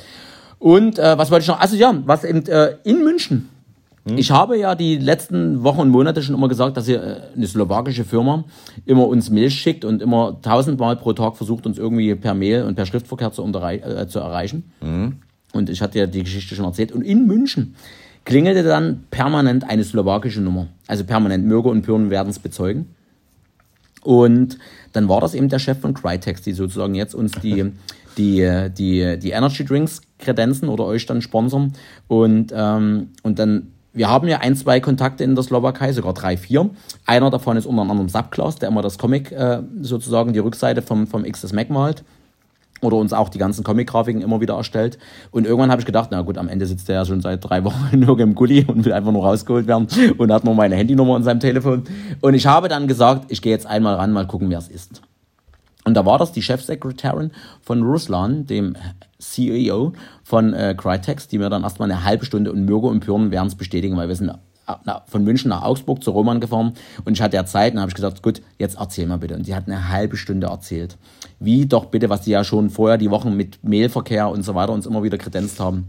Und 0.59 0.99
äh, 0.99 1.17
was 1.17 1.31
wollte 1.31 1.43
ich 1.43 1.47
noch? 1.47 1.59
Also 1.59 1.75
ja, 1.75 1.93
was 2.05 2.23
eben 2.23 2.45
äh, 2.45 2.75
in 2.83 3.03
München. 3.03 3.49
Ich 4.05 4.31
habe 4.31 4.57
ja 4.57 4.75
die 4.75 4.97
letzten 4.97 5.63
Wochen 5.63 5.79
und 5.79 5.89
Monate 5.89 6.21
schon 6.21 6.35
immer 6.35 6.49
gesagt, 6.49 6.75
dass 6.75 6.85
hier 6.87 7.01
äh, 7.01 7.21
eine 7.37 7.47
slowakische 7.47 8.03
Firma 8.03 8.43
immer 8.85 9.07
uns 9.07 9.29
Milch 9.29 9.55
schickt 9.55 9.85
und 9.85 10.01
immer 10.01 10.41
tausendmal 10.41 10.97
pro 10.97 11.13
Tag 11.13 11.37
versucht, 11.37 11.65
uns 11.65 11.77
irgendwie 11.77 12.13
per 12.15 12.33
Mail 12.33 12.63
und 12.63 12.75
per 12.75 12.85
Schriftverkehr 12.85 13.31
zu, 13.31 13.43
äh, 13.45 14.07
zu 14.07 14.19
erreichen. 14.19 14.71
Und 15.53 15.69
ich 15.69 15.81
hatte 15.81 15.99
ja 15.99 16.07
die 16.07 16.23
Geschichte 16.23 16.55
schon 16.55 16.65
erzählt. 16.65 16.91
Und 16.91 17.03
in 17.03 17.25
München 17.25 17.75
klingelte 18.25 18.63
dann 18.63 19.05
permanent 19.11 19.69
eine 19.69 19.83
slowakische 19.83 20.41
Nummer. 20.41 20.67
Also 20.87 21.05
permanent. 21.05 21.45
Mürger 21.45 21.69
und 21.69 21.83
Pyrrhen 21.83 22.09
werden 22.09 22.29
es 22.29 22.39
bezeugen. 22.39 22.95
Und 24.01 24.57
dann 24.91 25.07
war 25.07 25.21
das 25.21 25.33
eben 25.33 25.47
der 25.47 25.59
Chef 25.59 25.79
von 25.79 25.93
Crytex, 25.93 26.41
die 26.41 26.51
sozusagen 26.53 26.95
jetzt 26.95 27.15
uns 27.15 27.31
die, 27.33 27.71
die, 28.17 28.69
die, 28.77 29.19
die 29.19 29.31
Energy 29.31 29.63
Drinks 29.63 30.01
kredenzen 30.19 30.67
oder 30.67 30.85
euch 30.85 31.05
dann 31.05 31.21
sponsern. 31.21 31.73
Und, 32.07 32.51
ähm, 32.53 33.09
und 33.21 33.39
dann, 33.39 33.67
wir 33.93 34.09
haben 34.09 34.27
ja 34.27 34.39
ein, 34.39 34.55
zwei 34.55 34.79
Kontakte 34.79 35.23
in 35.23 35.35
der 35.35 35.43
Slowakei, 35.43 35.93
sogar 35.93 36.13
drei, 36.13 36.35
vier. 36.35 36.71
Einer 37.05 37.29
davon 37.29 37.57
ist 37.57 37.67
unter 37.67 37.83
anderem 37.83 38.09
Subclass, 38.09 38.55
der 38.55 38.69
immer 38.69 38.81
das 38.81 38.97
Comic, 38.97 39.31
äh, 39.31 39.61
sozusagen 39.81 40.33
die 40.33 40.39
Rückseite 40.39 40.81
vom, 40.81 41.05
vom 41.05 41.23
XS 41.23 41.53
Mac 41.53 41.69
malt 41.69 42.03
oder 42.83 42.97
uns 42.97 43.13
auch 43.13 43.29
die 43.29 43.37
ganzen 43.37 43.63
Comic-Grafiken 43.63 44.21
immer 44.21 44.41
wieder 44.41 44.55
erstellt. 44.55 44.97
Und 45.31 45.45
irgendwann 45.45 45.71
habe 45.71 45.81
ich 45.81 45.85
gedacht, 45.85 46.09
na 46.11 46.21
gut, 46.21 46.37
am 46.37 46.47
Ende 46.47 46.65
sitzt 46.65 46.87
der 46.89 46.95
ja 46.95 47.05
schon 47.05 47.21
seit 47.21 47.43
drei 47.43 47.63
Wochen 47.65 47.99
nur 47.99 48.19
im 48.19 48.35
Gully 48.35 48.65
und 48.67 48.85
will 48.85 48.93
einfach 48.93 49.11
nur 49.11 49.23
rausgeholt 49.23 49.67
werden 49.67 49.87
und 50.17 50.31
hat 50.31 50.43
nur 50.43 50.55
meine 50.55 50.75
Handynummer 50.75 51.17
in 51.17 51.23
seinem 51.23 51.39
Telefon. 51.39 51.83
Und 52.21 52.33
ich 52.33 52.45
habe 52.45 52.67
dann 52.67 52.87
gesagt, 52.87 53.25
ich 53.31 53.41
gehe 53.41 53.51
jetzt 53.51 53.65
einmal 53.65 53.95
ran, 53.95 54.11
mal 54.11 54.27
gucken, 54.27 54.49
wer 54.49 54.59
es 54.59 54.67
ist. 54.67 55.01
Und 55.85 55.95
da 55.95 56.05
war 56.05 56.17
das 56.17 56.31
die 56.31 56.41
Chefsekretärin 56.41 57.31
von 57.61 57.83
Ruslan, 57.83 58.45
dem 58.45 58.75
CEO 59.19 59.93
von 60.23 60.53
äh, 60.53 60.75
Crytex, 60.77 61.27
die 61.27 61.37
mir 61.37 61.49
dann 61.49 61.63
erstmal 61.63 61.91
eine 61.91 62.03
halbe 62.03 62.25
Stunde 62.25 62.51
und 62.51 62.65
Mürger 62.65 62.87
und 62.87 63.01
Pyrrhen 63.01 63.31
werden 63.31 63.47
es 63.47 63.55
bestätigen, 63.55 63.97
weil 63.97 64.07
wir 64.07 64.15
sind 64.15 64.31
na, 64.85 65.03
von 65.07 65.23
München 65.23 65.49
nach 65.49 65.63
Augsburg 65.63 66.03
zu 66.03 66.11
Roman 66.11 66.39
gefahren 66.39 66.73
und 67.03 67.13
ich 67.13 67.21
hatte 67.21 67.35
ja 67.35 67.45
Zeit 67.45 67.73
und 67.73 67.79
habe 67.79 67.89
ich 67.89 67.95
gesagt, 67.95 68.23
gut, 68.23 68.41
jetzt 68.57 68.77
erzähl 68.77 69.07
mal 69.07 69.17
bitte. 69.17 69.35
Und 69.35 69.45
sie 69.45 69.55
hat 69.55 69.67
eine 69.67 69.89
halbe 69.89 70.15
Stunde 70.15 70.47
erzählt. 70.47 70.97
Wie 71.43 71.65
doch 71.65 71.85
bitte, 71.85 72.09
was 72.09 72.21
die 72.21 72.31
ja 72.31 72.45
schon 72.45 72.69
vorher 72.69 72.97
die 72.97 73.11
Wochen 73.11 73.35
mit 73.35 73.59
Mailverkehr 73.63 74.29
und 74.29 74.43
so 74.43 74.55
weiter 74.55 74.71
uns 74.71 74.85
immer 74.85 75.03
wieder 75.03 75.17
kredenzt 75.17 75.59
haben. 75.59 75.87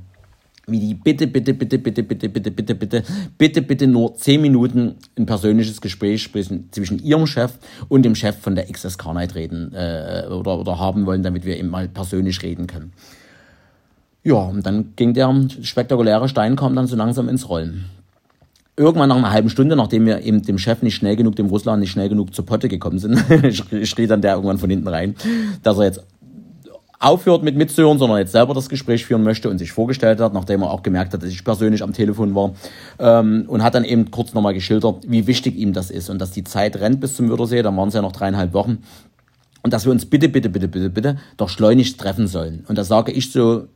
Wie 0.67 0.81
die 0.81 0.95
bitte, 0.95 1.29
bitte, 1.29 1.55
bitte, 1.55 1.79
bitte, 1.79 2.03
bitte, 2.03 2.29
bitte, 2.29 2.51
bitte, 2.51 2.75
bitte, 2.75 3.03
bitte, 3.39 3.63
bitte 3.63 3.87
nur 3.87 4.17
zehn 4.17 4.41
Minuten 4.41 4.97
ein 5.17 5.27
persönliches 5.27 5.81
Gespräch 5.81 6.29
zwischen, 6.73 6.99
ihrem 7.05 7.29
Chef 7.29 7.53
und 7.89 8.03
dem 8.03 8.17
Chef 8.17 8.37
von 8.39 8.57
der 8.57 8.67
XSK 8.67 9.13
Night 9.15 9.37
reden 9.37 9.73
äh, 9.75 10.27
oder, 10.29 10.59
oder 10.59 10.81
haben 10.81 11.07
wollen, 11.07 11.23
damit 11.23 11.45
wir 11.45 11.57
eben 11.57 11.69
mal 11.69 11.87
persönlich 11.87 12.43
reden 12.43 12.67
können. 12.67 12.93
Ja, 14.25 14.37
und 14.37 14.67
dann 14.67 14.95
ging 14.97 15.15
der 15.15 15.33
spektakuläre 15.63 16.29
Stein, 16.29 16.57
kam 16.57 16.75
dann 16.75 16.89
so 16.89 16.97
langsam 16.97 17.29
ins 17.29 17.49
Rollen 17.49 17.85
irgendwann 18.77 19.09
nach 19.09 19.17
einer 19.17 19.31
halben 19.31 19.51
Stunde, 19.51 19.77
nachdem 19.77 20.07
wir 20.07 20.23
eben 20.23 20.43
dem 20.43 20.59
Chef 20.59 20.83
nicht 20.83 20.97
schnell 20.97 21.17
genug, 21.17 21.37
dem 21.37 21.47
Russland 21.47 21.81
nicht 21.81 21.93
schnell 21.93 22.09
genug 22.09 22.35
zur 22.35 22.45
Potte 22.45 22.69
gekommen 22.69 22.99
sind, 22.99 23.19
schrie 23.87 24.07
dann 24.07 24.21
der 24.21 24.35
irgendwann 24.35 24.59
von 24.59 24.71
hinten 24.71 24.89
rein, 24.89 25.15
dass 25.63 25.79
er 25.79 25.85
jetzt 25.85 26.05
aufhört 26.99 27.43
mit 27.43 27.57
mitzuhören, 27.57 27.99
sondern 27.99 28.19
jetzt 28.19 28.33
selber 28.33 28.55
das 28.55 28.69
Gespräch 28.69 29.05
führen 29.05 29.23
möchte 29.23 29.51
und 29.51 29.59
sich 29.59 29.73
vorgestellt 29.73 30.21
hat, 30.21 30.33
nachdem 30.33 30.63
er 30.63 30.71
auch 30.71 30.83
gemerkt 30.83 31.13
hat, 31.13 31.23
dass 31.23 31.31
ich 31.31 31.45
persönlich 31.45 31.83
am 31.83 31.93
Telefon 31.93 32.35
war 32.35 32.55
ähm, 32.99 33.45
und 33.47 33.63
hat 33.63 33.75
dann 33.75 33.85
eben 33.85 34.11
kurz 34.11 34.33
nochmal 34.33 34.55
geschildert, 34.55 35.05
wie 35.07 35.27
wichtig 35.27 35.57
ihm 35.57 35.73
das 35.73 35.91
ist 35.91 36.09
und 36.09 36.19
dass 36.19 36.31
die 36.31 36.45
Zeit 36.45 36.77
rennt 36.77 37.01
bis 37.01 37.15
zum 37.15 37.29
Würdersee, 37.29 37.63
dann 37.63 37.77
waren 37.77 37.89
es 37.89 37.95
ja 37.95 38.03
noch 38.03 38.13
dreieinhalb 38.13 38.55
Wochen 38.55 38.79
und 39.63 39.73
dass 39.73 39.85
wir 39.85 39.93
uns 39.93 40.07
bitte, 40.07 40.29
bitte, 40.29 40.49
bitte, 40.49 40.69
bitte, 40.69 40.91
bitte 40.91 41.17
doch 41.37 41.49
schleunigst 41.49 42.01
treffen 42.01 42.27
sollen. 42.27 42.65
Und 42.69 42.79
da 42.79 42.85
sage 42.85 43.13
ich 43.13 43.33
so, 43.33 43.67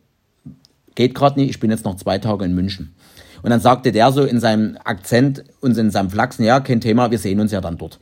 geht 0.95 1.15
gerade 1.15 1.39
nicht, 1.39 1.51
ich 1.51 1.61
bin 1.61 1.71
jetzt 1.71 1.85
noch 1.85 1.97
zwei 1.97 2.19
Tage 2.19 2.45
in 2.45 2.55
München. 2.55 2.95
Und 3.43 3.51
dann 3.51 3.61
sagte 3.61 3.93
der 3.93 4.13
so 4.13 4.25
in 4.25 4.41
seinem 4.41 4.77
Akzent 4.85 5.45
und 5.61 5.77
in 5.77 5.91
seinem 5.91 6.11
Flachsen, 6.11 6.45
ja, 6.45 6.61
kein 6.61 6.81
Thema, 6.81 7.11
wir 7.11 7.19
sehen 7.19 7.41
uns 7.41 7.53
ja 7.53 7.61
dann 7.61 7.79
dort. 7.79 7.99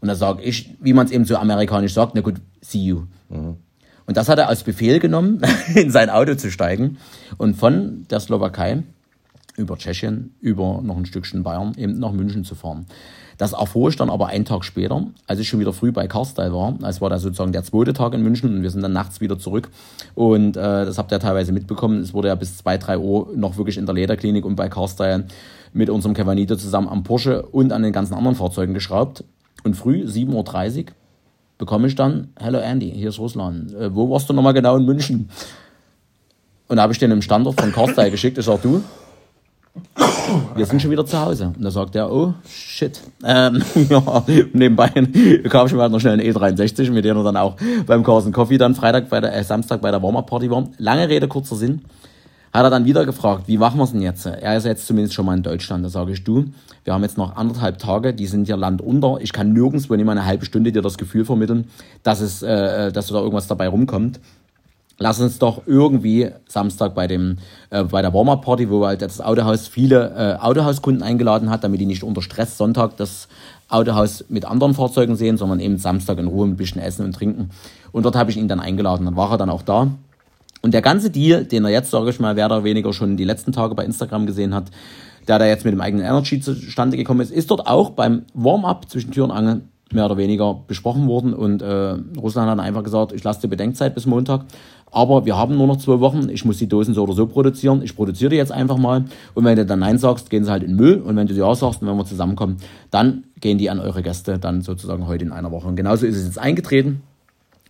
Und 0.00 0.08
da 0.08 0.14
sage 0.14 0.42
ich, 0.42 0.74
wie 0.80 0.92
man 0.92 1.06
es 1.06 1.12
eben 1.12 1.24
so 1.24 1.36
amerikanisch 1.36 1.94
sagt, 1.94 2.14
na 2.14 2.20
gut, 2.20 2.34
see 2.60 2.78
you. 2.78 3.02
Und 3.28 4.16
das 4.16 4.28
hat 4.28 4.38
er 4.38 4.48
als 4.48 4.64
Befehl 4.64 4.98
genommen, 4.98 5.40
in 5.74 5.90
sein 5.90 6.10
Auto 6.10 6.34
zu 6.34 6.50
steigen 6.50 6.98
und 7.38 7.54
von 7.54 8.06
der 8.10 8.20
Slowakei 8.20 8.82
über 9.56 9.76
Tschechien, 9.76 10.34
über 10.40 10.80
noch 10.82 10.96
ein 10.96 11.06
Stückchen 11.06 11.42
Bayern, 11.42 11.74
eben 11.76 11.98
nach 11.98 12.12
München 12.12 12.44
zu 12.44 12.54
fahren. 12.54 12.86
Das 13.42 13.54
erfuhr 13.54 13.88
ich 13.88 13.96
dann 13.96 14.08
aber 14.08 14.28
einen 14.28 14.44
Tag 14.44 14.64
später, 14.64 15.04
als 15.26 15.40
ich 15.40 15.48
schon 15.48 15.58
wieder 15.58 15.72
früh 15.72 15.90
bei 15.90 16.06
Carstyle 16.06 16.52
war. 16.52 16.78
Es 16.88 17.00
war 17.00 17.10
da 17.10 17.18
sozusagen 17.18 17.50
der 17.50 17.64
zweite 17.64 17.92
Tag 17.92 18.14
in 18.14 18.22
München 18.22 18.54
und 18.54 18.62
wir 18.62 18.70
sind 18.70 18.82
dann 18.82 18.92
nachts 18.92 19.20
wieder 19.20 19.36
zurück. 19.36 19.68
Und 20.14 20.56
äh, 20.56 20.60
das 20.60 20.96
habt 20.96 21.10
ihr 21.10 21.18
teilweise 21.18 21.50
mitbekommen. 21.50 22.02
Es 22.02 22.14
wurde 22.14 22.28
ja 22.28 22.36
bis 22.36 22.58
2, 22.58 22.78
3 22.78 22.98
Uhr 22.98 23.30
noch 23.34 23.56
wirklich 23.56 23.78
in 23.78 23.86
der 23.86 23.96
Lederklinik 23.96 24.44
und 24.44 24.54
bei 24.54 24.68
Carstyle 24.68 25.26
mit 25.72 25.90
unserem 25.90 26.14
Cavanito 26.14 26.54
zusammen 26.54 26.86
am 26.88 27.02
Porsche 27.02 27.42
und 27.42 27.72
an 27.72 27.82
den 27.82 27.92
ganzen 27.92 28.14
anderen 28.14 28.36
Fahrzeugen 28.36 28.74
geschraubt. 28.74 29.24
Und 29.64 29.74
früh, 29.74 30.04
7.30 30.04 30.78
Uhr, 30.78 30.84
bekomme 31.58 31.88
ich 31.88 31.96
dann, 31.96 32.28
Hello 32.38 32.60
Andy, 32.60 32.92
hier 32.92 33.08
ist 33.08 33.18
Russland. 33.18 33.74
Äh, 33.74 33.92
wo 33.92 34.08
warst 34.08 34.30
du 34.30 34.34
nochmal 34.34 34.54
genau 34.54 34.76
in 34.76 34.84
München? 34.84 35.30
Und 36.68 36.76
da 36.76 36.82
habe 36.82 36.92
ich 36.92 37.00
den 37.00 37.10
im 37.10 37.22
Standort 37.22 37.60
von 37.60 37.72
Carstyle 37.72 38.10
geschickt. 38.12 38.38
Ich 38.38 38.44
sag, 38.44 38.62
du, 38.62 38.84
wir 40.54 40.66
sind 40.66 40.82
schon 40.82 40.90
wieder 40.90 41.06
zu 41.06 41.18
Hause. 41.18 41.52
Und 41.56 41.62
da 41.62 41.70
sagt 41.70 41.94
er, 41.96 42.10
oh, 42.10 42.34
shit. 42.48 43.00
Ähm, 43.24 43.62
ja, 43.88 44.24
nebenbei 44.52 44.88
kam 45.48 45.66
ich 45.66 45.72
mir 45.72 45.82
halt 45.82 45.92
noch 45.92 46.00
schnell 46.00 46.18
einen 46.18 46.22
E63, 46.22 46.90
mit 46.90 47.04
dem 47.04 47.16
er 47.16 47.24
dann 47.24 47.36
auch 47.36 47.56
beim 47.86 48.02
Carson 48.02 48.32
Coffee 48.32 48.58
dann 48.58 48.74
Freitag 48.74 49.08
bei 49.08 49.20
der, 49.20 49.34
äh, 49.34 49.44
Samstag 49.44 49.80
bei 49.80 49.90
der 49.90 50.02
Warm-Up-Party 50.02 50.50
war. 50.50 50.68
Lange 50.78 51.08
Rede, 51.08 51.28
kurzer 51.28 51.56
Sinn. 51.56 51.82
Hat 52.52 52.64
er 52.64 52.70
dann 52.70 52.84
wieder 52.84 53.06
gefragt, 53.06 53.44
wie 53.46 53.56
machen 53.56 53.78
wir 53.78 53.84
es 53.84 53.92
denn 53.92 54.02
jetzt? 54.02 54.26
Er 54.26 54.56
ist 54.58 54.66
jetzt 54.66 54.86
zumindest 54.86 55.14
schon 55.14 55.24
mal 55.24 55.34
in 55.34 55.42
Deutschland. 55.42 55.86
Da 55.86 55.88
sage 55.88 56.12
ich, 56.12 56.22
du, 56.22 56.44
wir 56.84 56.92
haben 56.92 57.02
jetzt 57.02 57.16
noch 57.16 57.34
anderthalb 57.36 57.78
Tage, 57.78 58.12
die 58.12 58.26
sind 58.26 58.44
hier 58.44 58.58
landunter. 58.58 59.16
Ich 59.22 59.32
kann 59.32 59.54
nirgendwo 59.54 59.96
mal 59.96 60.12
eine 60.12 60.26
halbe 60.26 60.44
Stunde 60.44 60.70
dir 60.70 60.82
das 60.82 60.98
Gefühl 60.98 61.24
vermitteln, 61.24 61.68
dass, 62.02 62.20
es, 62.20 62.42
äh, 62.42 62.92
dass 62.92 63.06
da 63.06 63.14
irgendwas 63.14 63.46
dabei 63.46 63.68
rumkommt 63.68 64.20
lass 64.98 65.20
uns 65.20 65.38
doch 65.38 65.62
irgendwie 65.66 66.30
Samstag 66.48 66.94
bei 66.94 67.06
dem 67.06 67.38
äh, 67.70 67.84
bei 67.84 68.02
der 68.02 68.12
Warm-Up 68.14 68.44
Party, 68.44 68.70
wo 68.70 68.86
halt 68.86 69.02
das 69.02 69.20
Autohaus 69.20 69.68
viele 69.68 70.38
äh, 70.38 70.42
Autohauskunden 70.42 71.02
eingeladen 71.02 71.50
hat, 71.50 71.64
damit 71.64 71.80
die 71.80 71.86
nicht 71.86 72.04
unter 72.04 72.22
Stress 72.22 72.56
Sonntag 72.58 72.96
das 72.96 73.28
Autohaus 73.68 74.24
mit 74.28 74.44
anderen 74.44 74.74
Fahrzeugen 74.74 75.16
sehen, 75.16 75.36
sondern 75.36 75.60
eben 75.60 75.78
Samstag 75.78 76.18
in 76.18 76.26
Ruhe 76.26 76.46
ein 76.46 76.56
bisschen 76.56 76.80
essen 76.80 77.04
und 77.04 77.14
trinken. 77.14 77.50
Und 77.90 78.04
dort 78.04 78.16
habe 78.16 78.30
ich 78.30 78.36
ihn 78.36 78.48
dann 78.48 78.60
eingeladen. 78.60 79.06
Dann 79.06 79.16
war 79.16 79.30
er 79.32 79.38
dann 79.38 79.50
auch 79.50 79.62
da. 79.62 79.88
Und 80.60 80.74
der 80.74 80.82
ganze 80.82 81.10
Deal, 81.10 81.44
den 81.44 81.64
er 81.64 81.70
jetzt, 81.70 81.90
sage 81.90 82.10
ich 82.10 82.20
mal, 82.20 82.36
wer 82.36 82.46
oder 82.46 82.64
weniger 82.64 82.92
schon 82.92 83.16
die 83.16 83.24
letzten 83.24 83.52
Tage 83.52 83.74
bei 83.74 83.84
Instagram 83.84 84.26
gesehen 84.26 84.54
hat, 84.54 84.66
der 85.26 85.38
da 85.38 85.46
jetzt 85.46 85.64
mit 85.64 85.72
dem 85.72 85.80
eigenen 85.80 86.04
Energy 86.04 86.40
zustande 86.40 86.96
gekommen 86.96 87.20
ist, 87.20 87.32
ist 87.32 87.50
dort 87.50 87.66
auch 87.66 87.90
beim 87.90 88.24
Warm-up 88.34 88.88
zwischen 88.88 89.10
Tür 89.10 89.24
und 89.24 89.30
Angel 89.30 89.62
mehr 89.92 90.06
oder 90.06 90.16
weniger 90.16 90.54
besprochen 90.66 91.06
worden. 91.06 91.34
Und 91.34 91.62
äh, 91.62 91.96
Russland 92.18 92.50
hat 92.50 92.58
einfach 92.58 92.82
gesagt, 92.82 93.12
ich 93.12 93.22
lasse 93.24 93.42
dir 93.42 93.48
Bedenkzeit 93.48 93.94
bis 93.94 94.06
Montag. 94.06 94.44
Aber 94.90 95.24
wir 95.24 95.36
haben 95.36 95.56
nur 95.56 95.66
noch 95.66 95.78
zwei 95.78 96.00
Wochen. 96.00 96.28
Ich 96.28 96.44
muss 96.44 96.58
die 96.58 96.68
Dosen 96.68 96.94
so 96.94 97.02
oder 97.02 97.14
so 97.14 97.26
produzieren. 97.26 97.80
Ich 97.82 97.96
produziere 97.96 98.30
die 98.30 98.36
jetzt 98.36 98.52
einfach 98.52 98.76
mal. 98.76 99.04
Und 99.34 99.44
wenn 99.44 99.56
du 99.56 99.64
dann 99.64 99.78
Nein 99.78 99.98
sagst, 99.98 100.28
gehen 100.28 100.44
sie 100.44 100.50
halt 100.50 100.62
in 100.62 100.76
Müll. 100.76 100.96
Und 100.96 101.16
wenn 101.16 101.26
du 101.26 101.34
Ja 101.34 101.54
sagst 101.54 101.80
und 101.80 101.88
wenn 101.88 101.96
wir 101.96 102.04
zusammenkommen, 102.04 102.58
dann 102.90 103.24
gehen 103.40 103.56
die 103.56 103.70
an 103.70 103.80
eure 103.80 104.02
Gäste 104.02 104.38
dann 104.38 104.60
sozusagen 104.60 105.06
heute 105.06 105.24
in 105.24 105.32
einer 105.32 105.50
Woche. 105.50 105.66
Und 105.66 105.76
genauso 105.76 106.06
ist 106.06 106.16
es 106.16 106.26
jetzt 106.26 106.38
eingetreten. 106.38 107.02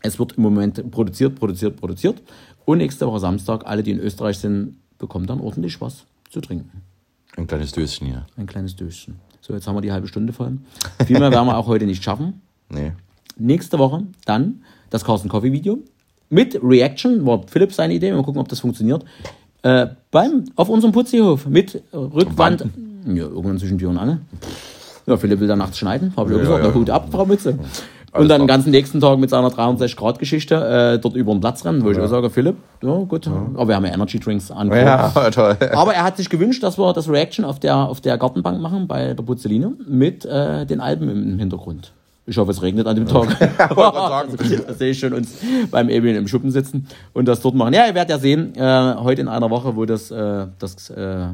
Es 0.02 0.18
wird 0.18 0.32
im 0.32 0.42
Moment 0.42 0.90
produziert, 0.90 1.37
produziert, 1.37 1.76
produziert. 1.76 2.20
Und 2.64 2.78
nächste 2.78 3.06
Woche 3.06 3.20
Samstag, 3.20 3.66
alle, 3.66 3.85
die 3.85 3.92
in 3.92 4.00
Österreich 4.00 4.38
sind, 4.38 4.76
bekommen 4.98 5.26
dann 5.26 5.40
ordentlich 5.40 5.80
was 5.80 6.04
zu 6.28 6.40
trinken. 6.40 6.82
Ein 7.37 7.46
kleines 7.46 7.72
Döschen 7.72 8.08
hier. 8.08 8.26
Ein 8.37 8.46
kleines 8.46 8.76
Döschen. 8.76 9.16
So, 9.44 9.52
jetzt 9.55 9.66
haben 9.66 9.74
wir 9.74 9.81
die 9.81 9.90
halbe 9.90 10.07
Stunde 10.07 10.33
voll. 10.33 10.59
Viel 11.05 11.18
mehr 11.18 11.33
werden 11.33 11.46
wir 11.46 11.59
auch 11.59 11.66
heute 11.66 11.85
nicht 11.85 12.02
schaffen. 12.05 12.40
Nee. 12.70 12.92
Nächste 13.37 13.76
Woche 13.78 14.05
dann 14.24 14.62
das 14.90 15.05
Carsten 15.05 15.28
Coffee 15.28 15.50
Video 15.52 15.78
mit 16.31 16.59
Reaction, 16.62 17.26
war 17.26 17.42
Philipp 17.48 17.72
seine 17.72 17.92
Idee, 17.94 18.12
mal 18.12 18.22
gucken, 18.22 18.40
ob 18.40 18.49
das 18.49 18.61
funktioniert. 18.61 19.05
Äh, 19.62 19.88
beim, 20.12 20.45
auf 20.55 20.68
unserem 20.68 20.93
Putzihof 20.93 21.47
mit 21.47 21.82
Rückwand. 21.93 22.66
Ja, 23.07 23.24
irgendwann 23.24 23.59
zwischen 23.59 23.78
Tür 23.78 23.90
und 23.90 23.99
Angel. 23.99 24.18
Ja, 25.07 25.16
Philipp 25.16 25.40
will 25.40 25.49
da 25.49 25.57
nachts 25.57 25.78
schneiden, 25.78 26.12
habe 26.16 26.30
ich 26.30 26.36
auch 26.36 26.38
Ja, 26.38 26.45
gesagt, 26.45 26.64
ja. 26.64 26.70
na 26.70 26.74
Hut 26.76 26.90
ab, 26.90 27.09
Frau 27.11 27.26
Mütze. 27.26 27.59
Alles 28.12 28.24
Und 28.24 28.28
dann 28.28 28.42
den 28.42 28.46
ganzen 28.46 28.70
nächsten 28.70 29.00
Tag 29.00 29.18
mit 29.18 29.30
seiner 29.30 29.48
63-Grad-Geschichte 29.48 30.54
äh, 30.54 30.98
dort 30.98 31.16
über 31.16 31.32
den 31.32 31.40
Platz 31.40 31.64
rennen, 31.64 31.82
wo 31.82 31.90
ich 31.90 31.98
auch 31.98 32.08
sage, 32.08 32.28
Philipp, 32.28 32.56
ja 32.82 32.94
gut, 32.98 33.26
aber 33.26 33.68
wir 33.68 33.74
haben 33.74 33.86
ja 33.86 33.94
Energy 33.94 34.20
Drinks 34.20 34.50
an. 34.50 34.70
Ja, 34.70 35.08
toll. 35.30 35.56
Aber 35.72 35.94
er 35.94 36.04
hat 36.04 36.18
sich 36.18 36.28
gewünscht, 36.28 36.62
dass 36.62 36.78
wir 36.78 36.92
das 36.92 37.08
Reaction 37.08 37.46
auf 37.46 37.58
der, 37.58 37.74
auf 37.74 38.02
der 38.02 38.18
Gartenbank 38.18 38.60
machen 38.60 38.86
bei 38.86 39.14
der 39.14 39.22
Puzzeline 39.22 39.72
mit 39.88 40.26
äh, 40.26 40.66
den 40.66 40.80
Alpen 40.80 41.08
im 41.08 41.38
Hintergrund. 41.38 41.94
Ich 42.26 42.36
hoffe, 42.36 42.50
es 42.50 42.60
regnet 42.60 42.86
an 42.86 42.96
dem 42.96 43.08
Tag. 43.08 43.36
da 43.58 44.24
sehe 44.74 44.90
ich 44.90 44.98
schon 44.98 45.14
uns 45.14 45.38
beim 45.70 45.88
Emil 45.88 46.14
im 46.14 46.28
Schuppen 46.28 46.50
sitzen 46.50 46.86
und 47.14 47.26
das 47.26 47.40
dort 47.40 47.54
machen. 47.54 47.72
Ja, 47.72 47.86
ihr 47.86 47.94
werdet 47.94 48.10
ja 48.10 48.18
sehen, 48.18 48.54
äh, 48.56 48.94
heute 48.96 49.22
in 49.22 49.28
einer 49.28 49.48
Woche, 49.48 49.74
wo 49.74 49.86
das, 49.86 50.10
äh, 50.10 50.46
das, 50.58 50.90
äh, 50.90 51.28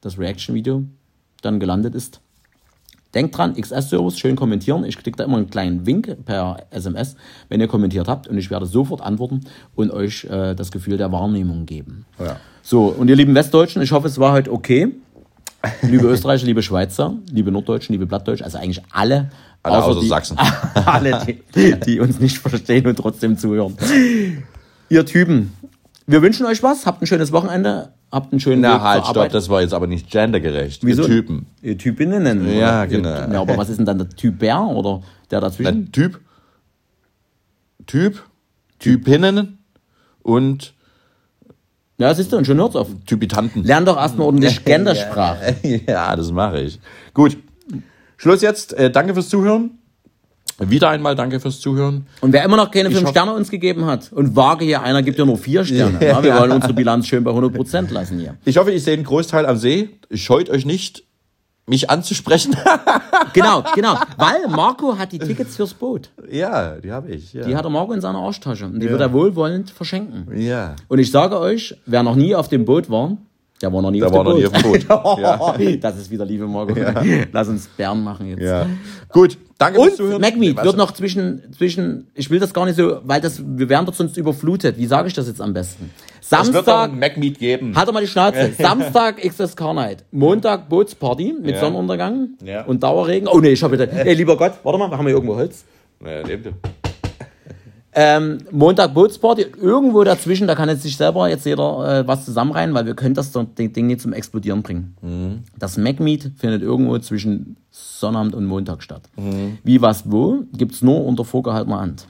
das 0.00 0.18
Reaction-Video 0.18 0.82
dann 1.40 1.60
gelandet 1.60 1.94
ist. 1.94 2.20
Denkt 3.14 3.36
dran, 3.36 3.54
XS-Service, 3.54 4.18
schön 4.18 4.34
kommentieren. 4.34 4.84
Ich 4.84 4.96
kriege 4.98 5.16
da 5.16 5.24
immer 5.24 5.36
einen 5.36 5.48
kleinen 5.48 5.86
Wink 5.86 6.24
per 6.24 6.66
SMS, 6.70 7.14
wenn 7.48 7.60
ihr 7.60 7.68
kommentiert 7.68 8.08
habt 8.08 8.26
und 8.26 8.36
ich 8.38 8.50
werde 8.50 8.66
sofort 8.66 9.00
antworten 9.00 9.42
und 9.76 9.90
euch 9.92 10.24
äh, 10.24 10.54
das 10.54 10.72
Gefühl 10.72 10.96
der 10.96 11.12
Wahrnehmung 11.12 11.64
geben. 11.64 12.06
Ja. 12.18 12.36
So, 12.62 12.86
und 12.86 13.08
ihr 13.08 13.16
lieben 13.16 13.34
Westdeutschen, 13.34 13.82
ich 13.82 13.92
hoffe, 13.92 14.08
es 14.08 14.18
war 14.18 14.32
heute 14.32 14.52
okay. 14.52 14.92
Liebe 15.82 16.06
Österreicher, 16.06 16.44
liebe 16.44 16.62
Schweizer, 16.62 17.14
liebe 17.30 17.50
Norddeutschen, 17.50 17.94
liebe 17.94 18.06
Plattdeutschen, 18.06 18.44
also 18.44 18.58
eigentlich 18.58 18.82
alle. 18.90 19.30
Alle 19.62 19.82
außer 19.82 20.00
die, 20.00 20.08
Sachsen. 20.08 20.36
alle, 20.86 21.26
die, 21.54 21.78
die 21.80 22.00
uns 22.00 22.20
nicht 22.20 22.38
verstehen 22.38 22.86
und 22.86 22.96
trotzdem 22.96 23.38
zuhören. 23.38 23.76
Ihr 24.90 25.06
Typen, 25.06 25.52
wir 26.06 26.20
wünschen 26.20 26.44
euch 26.44 26.62
was, 26.62 26.84
habt 26.84 27.00
ein 27.00 27.06
schönes 27.06 27.32
Wochenende, 27.32 27.92
habt 28.14 28.32
einen 28.32 28.40
schönen 28.40 28.62
Na 28.62 28.76
Weg 28.76 28.80
halt, 28.82 29.06
stopp, 29.06 29.28
das 29.30 29.48
war 29.48 29.60
jetzt 29.62 29.74
aber 29.74 29.86
nicht 29.86 30.10
gendergerecht. 30.10 30.84
Wieso? 30.84 31.02
Ihr 31.02 31.08
Typen. 31.08 31.46
Ihr 31.62 31.76
Typinnen 31.76 32.22
nennen. 32.22 32.46
wir, 32.46 32.54
Ja, 32.54 32.84
genau. 32.86 33.08
Ja, 33.10 33.40
aber 33.40 33.56
was 33.56 33.68
ist 33.68 33.78
denn 33.78 33.86
dann 33.86 33.98
der 33.98 34.08
Typ 34.08 34.38
Bär 34.38 34.60
oder 34.60 35.02
der 35.30 35.40
dazwischen? 35.40 35.68
Ein 35.68 35.92
Typ, 35.92 36.20
Typ, 37.86 38.22
Typinnen 38.78 39.58
und 40.22 40.74
Ja, 41.98 42.12
siehst 42.14 42.32
du, 42.32 42.36
und 42.36 42.46
schon 42.46 42.56
hört's 42.58 42.76
auf. 42.76 42.88
Typitanten. 43.06 43.62
Lern 43.64 43.84
doch 43.84 43.96
erstmal 43.96 44.26
ordentlich 44.26 44.64
Gendersprache. 44.64 45.54
Ja, 45.86 46.14
das 46.16 46.32
mache 46.32 46.60
ich. 46.60 46.80
Gut. 47.12 47.36
Schluss 48.16 48.42
jetzt. 48.42 48.72
Äh, 48.74 48.90
danke 48.90 49.14
fürs 49.14 49.28
Zuhören. 49.28 49.78
Wieder 50.58 50.90
einmal 50.90 51.16
danke 51.16 51.40
fürs 51.40 51.58
Zuhören. 51.58 52.06
Und 52.20 52.32
wer 52.32 52.44
immer 52.44 52.56
noch 52.56 52.70
keine 52.70 52.88
fünf 52.90 53.02
hoffe- 53.02 53.10
Sterne 53.10 53.32
uns 53.34 53.50
gegeben 53.50 53.86
hat 53.86 54.12
und 54.12 54.36
vage 54.36 54.64
hier, 54.64 54.82
einer 54.82 55.02
gibt 55.02 55.18
ja 55.18 55.24
nur 55.24 55.36
vier 55.36 55.64
Sterne. 55.64 55.98
Ja, 56.06 56.22
wir 56.22 56.34
wollen 56.38 56.52
unsere 56.52 56.72
Bilanz 56.74 57.08
schön 57.08 57.24
bei 57.24 57.32
100% 57.32 57.92
lassen 57.92 58.20
hier. 58.20 58.36
Ich 58.44 58.56
hoffe, 58.56 58.70
ich 58.70 58.84
sehe 58.84 58.94
einen 58.94 59.02
Großteil 59.04 59.46
am 59.46 59.56
See. 59.56 59.90
Scheut 60.12 60.48
euch 60.50 60.64
nicht, 60.64 61.02
mich 61.66 61.90
anzusprechen. 61.90 62.56
Genau, 63.32 63.64
genau. 63.74 63.98
Weil 64.16 64.46
Marco 64.48 64.96
hat 64.96 65.10
die 65.10 65.18
Tickets 65.18 65.56
fürs 65.56 65.74
Boot. 65.74 66.10
ja, 66.30 66.76
die 66.76 66.92
habe 66.92 67.10
ich. 67.10 67.32
Ja. 67.32 67.44
Die 67.44 67.56
hat 67.56 67.64
der 67.64 67.70
Marco 67.70 67.92
in 67.92 68.00
seiner 68.00 68.18
Arschtasche. 68.20 68.66
Und 68.66 68.78
die 68.78 68.88
wird 68.88 69.00
er 69.00 69.12
wohlwollend 69.12 69.70
verschenken. 69.70 70.28
ja. 70.40 70.76
Und 70.86 71.00
ich 71.00 71.10
sage 71.10 71.40
euch, 71.40 71.74
wer 71.84 72.04
noch 72.04 72.14
nie 72.14 72.36
auf 72.36 72.46
dem 72.48 72.64
Boot 72.64 72.90
war, 72.90 73.16
der 73.64 73.72
war 73.72 73.80
noch 73.82 73.90
nie 73.90 74.00
Der 74.00 74.08
auf 74.08 74.14
war 74.14 74.24
noch 74.24 74.36
nie 74.36 74.46
auf 74.46 74.52
dem 74.52 74.62
Boot. 74.62 75.80
Das 75.80 75.96
ist 75.96 76.10
wieder 76.10 76.24
Liebe, 76.26 76.46
Marco. 76.46 76.74
Lass 77.32 77.48
uns 77.48 77.66
Bären 77.68 78.04
machen 78.04 78.28
jetzt. 78.28 78.42
ja. 78.42 78.66
Gut. 79.10 79.38
Danke 79.56 79.78
Und 79.78 79.86
fürs 79.86 79.96
Zuhören. 79.96 80.20
MacMeet 80.20 80.56
Was? 80.56 80.64
wird 80.64 80.76
noch 80.76 80.90
zwischen, 80.92 81.40
zwischen, 81.56 82.08
ich 82.14 82.28
will 82.28 82.40
das 82.40 82.52
gar 82.52 82.66
nicht 82.66 82.76
so, 82.76 82.98
weil 83.04 83.20
das, 83.20 83.40
wir 83.44 83.68
werden 83.68 83.86
dort 83.86 83.96
sonst 83.96 84.16
überflutet. 84.16 84.76
Wie 84.76 84.86
sage 84.86 85.08
ich 85.08 85.14
das 85.14 85.28
jetzt 85.28 85.40
am 85.40 85.54
besten? 85.54 85.90
Samstag, 86.20 86.92
MacMeet 86.92 87.38
geben. 87.38 87.74
halt 87.76 87.88
doch 87.88 87.92
mal 87.94 88.00
die 88.00 88.06
Schnauze. 88.08 88.52
Samstag 88.58 89.18
XS 89.22 89.56
Car 89.56 89.72
Night. 89.72 90.04
Montag 90.10 90.68
Bootsparty 90.68 91.34
mit 91.40 91.54
Ja. 91.54 91.60
Sonnenuntergang 91.60 92.30
Ja. 92.44 92.64
und 92.64 92.82
Dauerregen. 92.82 93.28
Oh 93.28 93.38
nee, 93.40 93.50
ich 93.50 93.62
habe 93.62 93.74
wieder, 93.78 93.90
ey, 93.90 94.14
lieber 94.14 94.36
Gott, 94.36 94.52
warte 94.62 94.78
mal, 94.78 94.90
wir 94.90 94.98
haben 94.98 95.06
hier 95.06 95.14
irgendwo 95.14 95.36
Holz. 95.36 95.64
Naja, 96.00 96.26
nehmt 96.26 96.46
ihr. 96.46 96.52
Ähm, 97.96 98.38
Montag 98.50 98.92
Bootsparty, 98.92 99.46
irgendwo 99.60 100.02
dazwischen, 100.02 100.48
da 100.48 100.56
kann 100.56 100.68
jetzt 100.68 100.82
sich 100.82 100.96
selber 100.96 101.28
jetzt 101.28 101.46
jeder 101.46 102.00
äh, 102.00 102.06
was 102.08 102.24
zusammenreihen, 102.24 102.74
weil 102.74 102.86
wir 102.86 102.94
können 102.94 103.14
das 103.14 103.30
Ding 103.32 103.86
nicht 103.86 104.00
zum 104.00 104.12
Explodieren 104.12 104.62
bringen. 104.62 104.96
Mhm. 105.00 105.44
Das 105.58 105.76
MacMeet 105.76 106.32
findet 106.36 106.62
irgendwo 106.62 106.98
zwischen 106.98 107.56
Sonnabend 107.76 108.34
und 108.36 108.46
Montag 108.46 108.84
statt. 108.84 109.02
Mhm. 109.16 109.58
Wie, 109.64 109.82
was, 109.82 110.08
wo, 110.08 110.44
gibt's 110.56 110.80
nur 110.82 111.04
unter 111.04 111.24
vorgehaltener 111.24 111.80
Hand. 111.80 112.06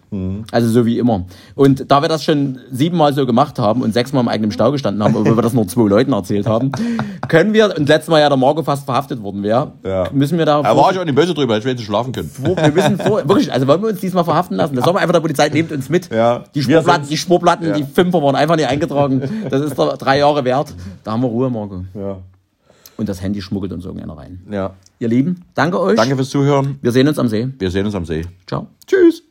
Also 0.52 0.68
so 0.68 0.84
wie 0.84 0.98
immer. 0.98 1.24
Und 1.54 1.90
da 1.90 2.02
wir 2.02 2.08
das 2.10 2.22
schon 2.22 2.58
siebenmal 2.70 3.14
so 3.14 3.24
gemacht 3.24 3.58
haben 3.58 3.80
und 3.80 3.94
sechsmal 3.94 4.22
im 4.22 4.28
eigenen 4.28 4.50
Stau 4.52 4.72
gestanden 4.72 5.02
haben, 5.02 5.16
obwohl 5.16 5.36
wir 5.36 5.42
das 5.42 5.54
nur 5.54 5.66
zwei 5.66 5.88
Leuten 5.88 6.12
erzählt 6.12 6.46
haben, 6.46 6.70
können 7.28 7.54
wir, 7.54 7.74
und 7.78 7.88
letztes 7.88 8.08
Mal 8.10 8.20
ja 8.20 8.28
der 8.28 8.36
Marco 8.36 8.62
fast 8.62 8.84
verhaftet 8.84 9.22
worden 9.22 9.42
wäre, 9.42 9.72
Ja. 9.84 10.08
müssen 10.12 10.36
wir 10.36 10.44
da 10.44 10.60
Da 10.62 10.76
war 10.76 10.92
ich 10.92 10.98
auch 10.98 11.04
nicht 11.04 11.14
böse 11.14 11.32
drüber, 11.32 11.54
hätte 11.54 11.60
ich 11.60 11.64
wenigstens 11.66 11.86
schlafen 11.86 12.12
können. 12.12 12.28
vor, 12.28 12.56
wir 12.56 12.70
müssen 12.72 12.98
vor, 12.98 13.26
wirklich, 13.28 13.50
also 13.50 13.66
wollen 13.66 13.80
wir 13.82 13.88
uns 13.88 14.00
diesmal 14.00 14.24
verhaften 14.24 14.56
lassen. 14.58 14.76
Das 14.76 14.84
soll 14.84 14.92
man 14.92 15.00
einfach 15.02 15.14
der 15.14 15.20
Polizei, 15.20 15.48
nehmt 15.48 15.72
uns 15.72 15.88
mit. 15.88 16.12
Ja. 16.12 16.44
Die 16.54 16.66
Wir 16.66 16.80
Spurplatten, 16.80 17.08
die 17.08 17.16
Spurplatten, 17.16 17.66
Ja. 17.68 17.72
die 17.74 17.84
Fünfer 17.84 18.22
waren 18.22 18.36
einfach 18.36 18.56
nicht 18.56 18.68
eingetragen. 18.68 19.22
Das 19.48 19.62
ist 19.62 19.78
doch 19.78 19.96
drei 19.96 20.18
Jahre 20.18 20.44
wert. 20.44 20.74
Da 21.04 21.12
haben 21.12 21.22
wir 21.22 21.28
Ruhe, 21.28 21.48
Marco. 21.48 21.84
Ja. 21.94 22.18
Und 22.96 23.08
das 23.08 23.20
Handy 23.22 23.40
schmuggelt 23.42 23.72
uns 23.72 23.84
irgendeiner 23.86 24.16
rein. 24.18 24.42
ja. 24.50 24.72
Ihr 25.00 25.08
Lieben, 25.08 25.44
danke 25.54 25.80
euch. 25.80 25.96
Danke 25.96 26.14
fürs 26.16 26.30
Zuhören. 26.30 26.78
Wir 26.80 26.92
sehen 26.92 27.08
uns 27.08 27.18
am 27.18 27.28
See. 27.28 27.48
Wir 27.58 27.70
sehen 27.70 27.86
uns 27.86 27.94
am 27.94 28.04
See. 28.04 28.22
Ciao. 28.46 28.68
Tschüss. 28.86 29.23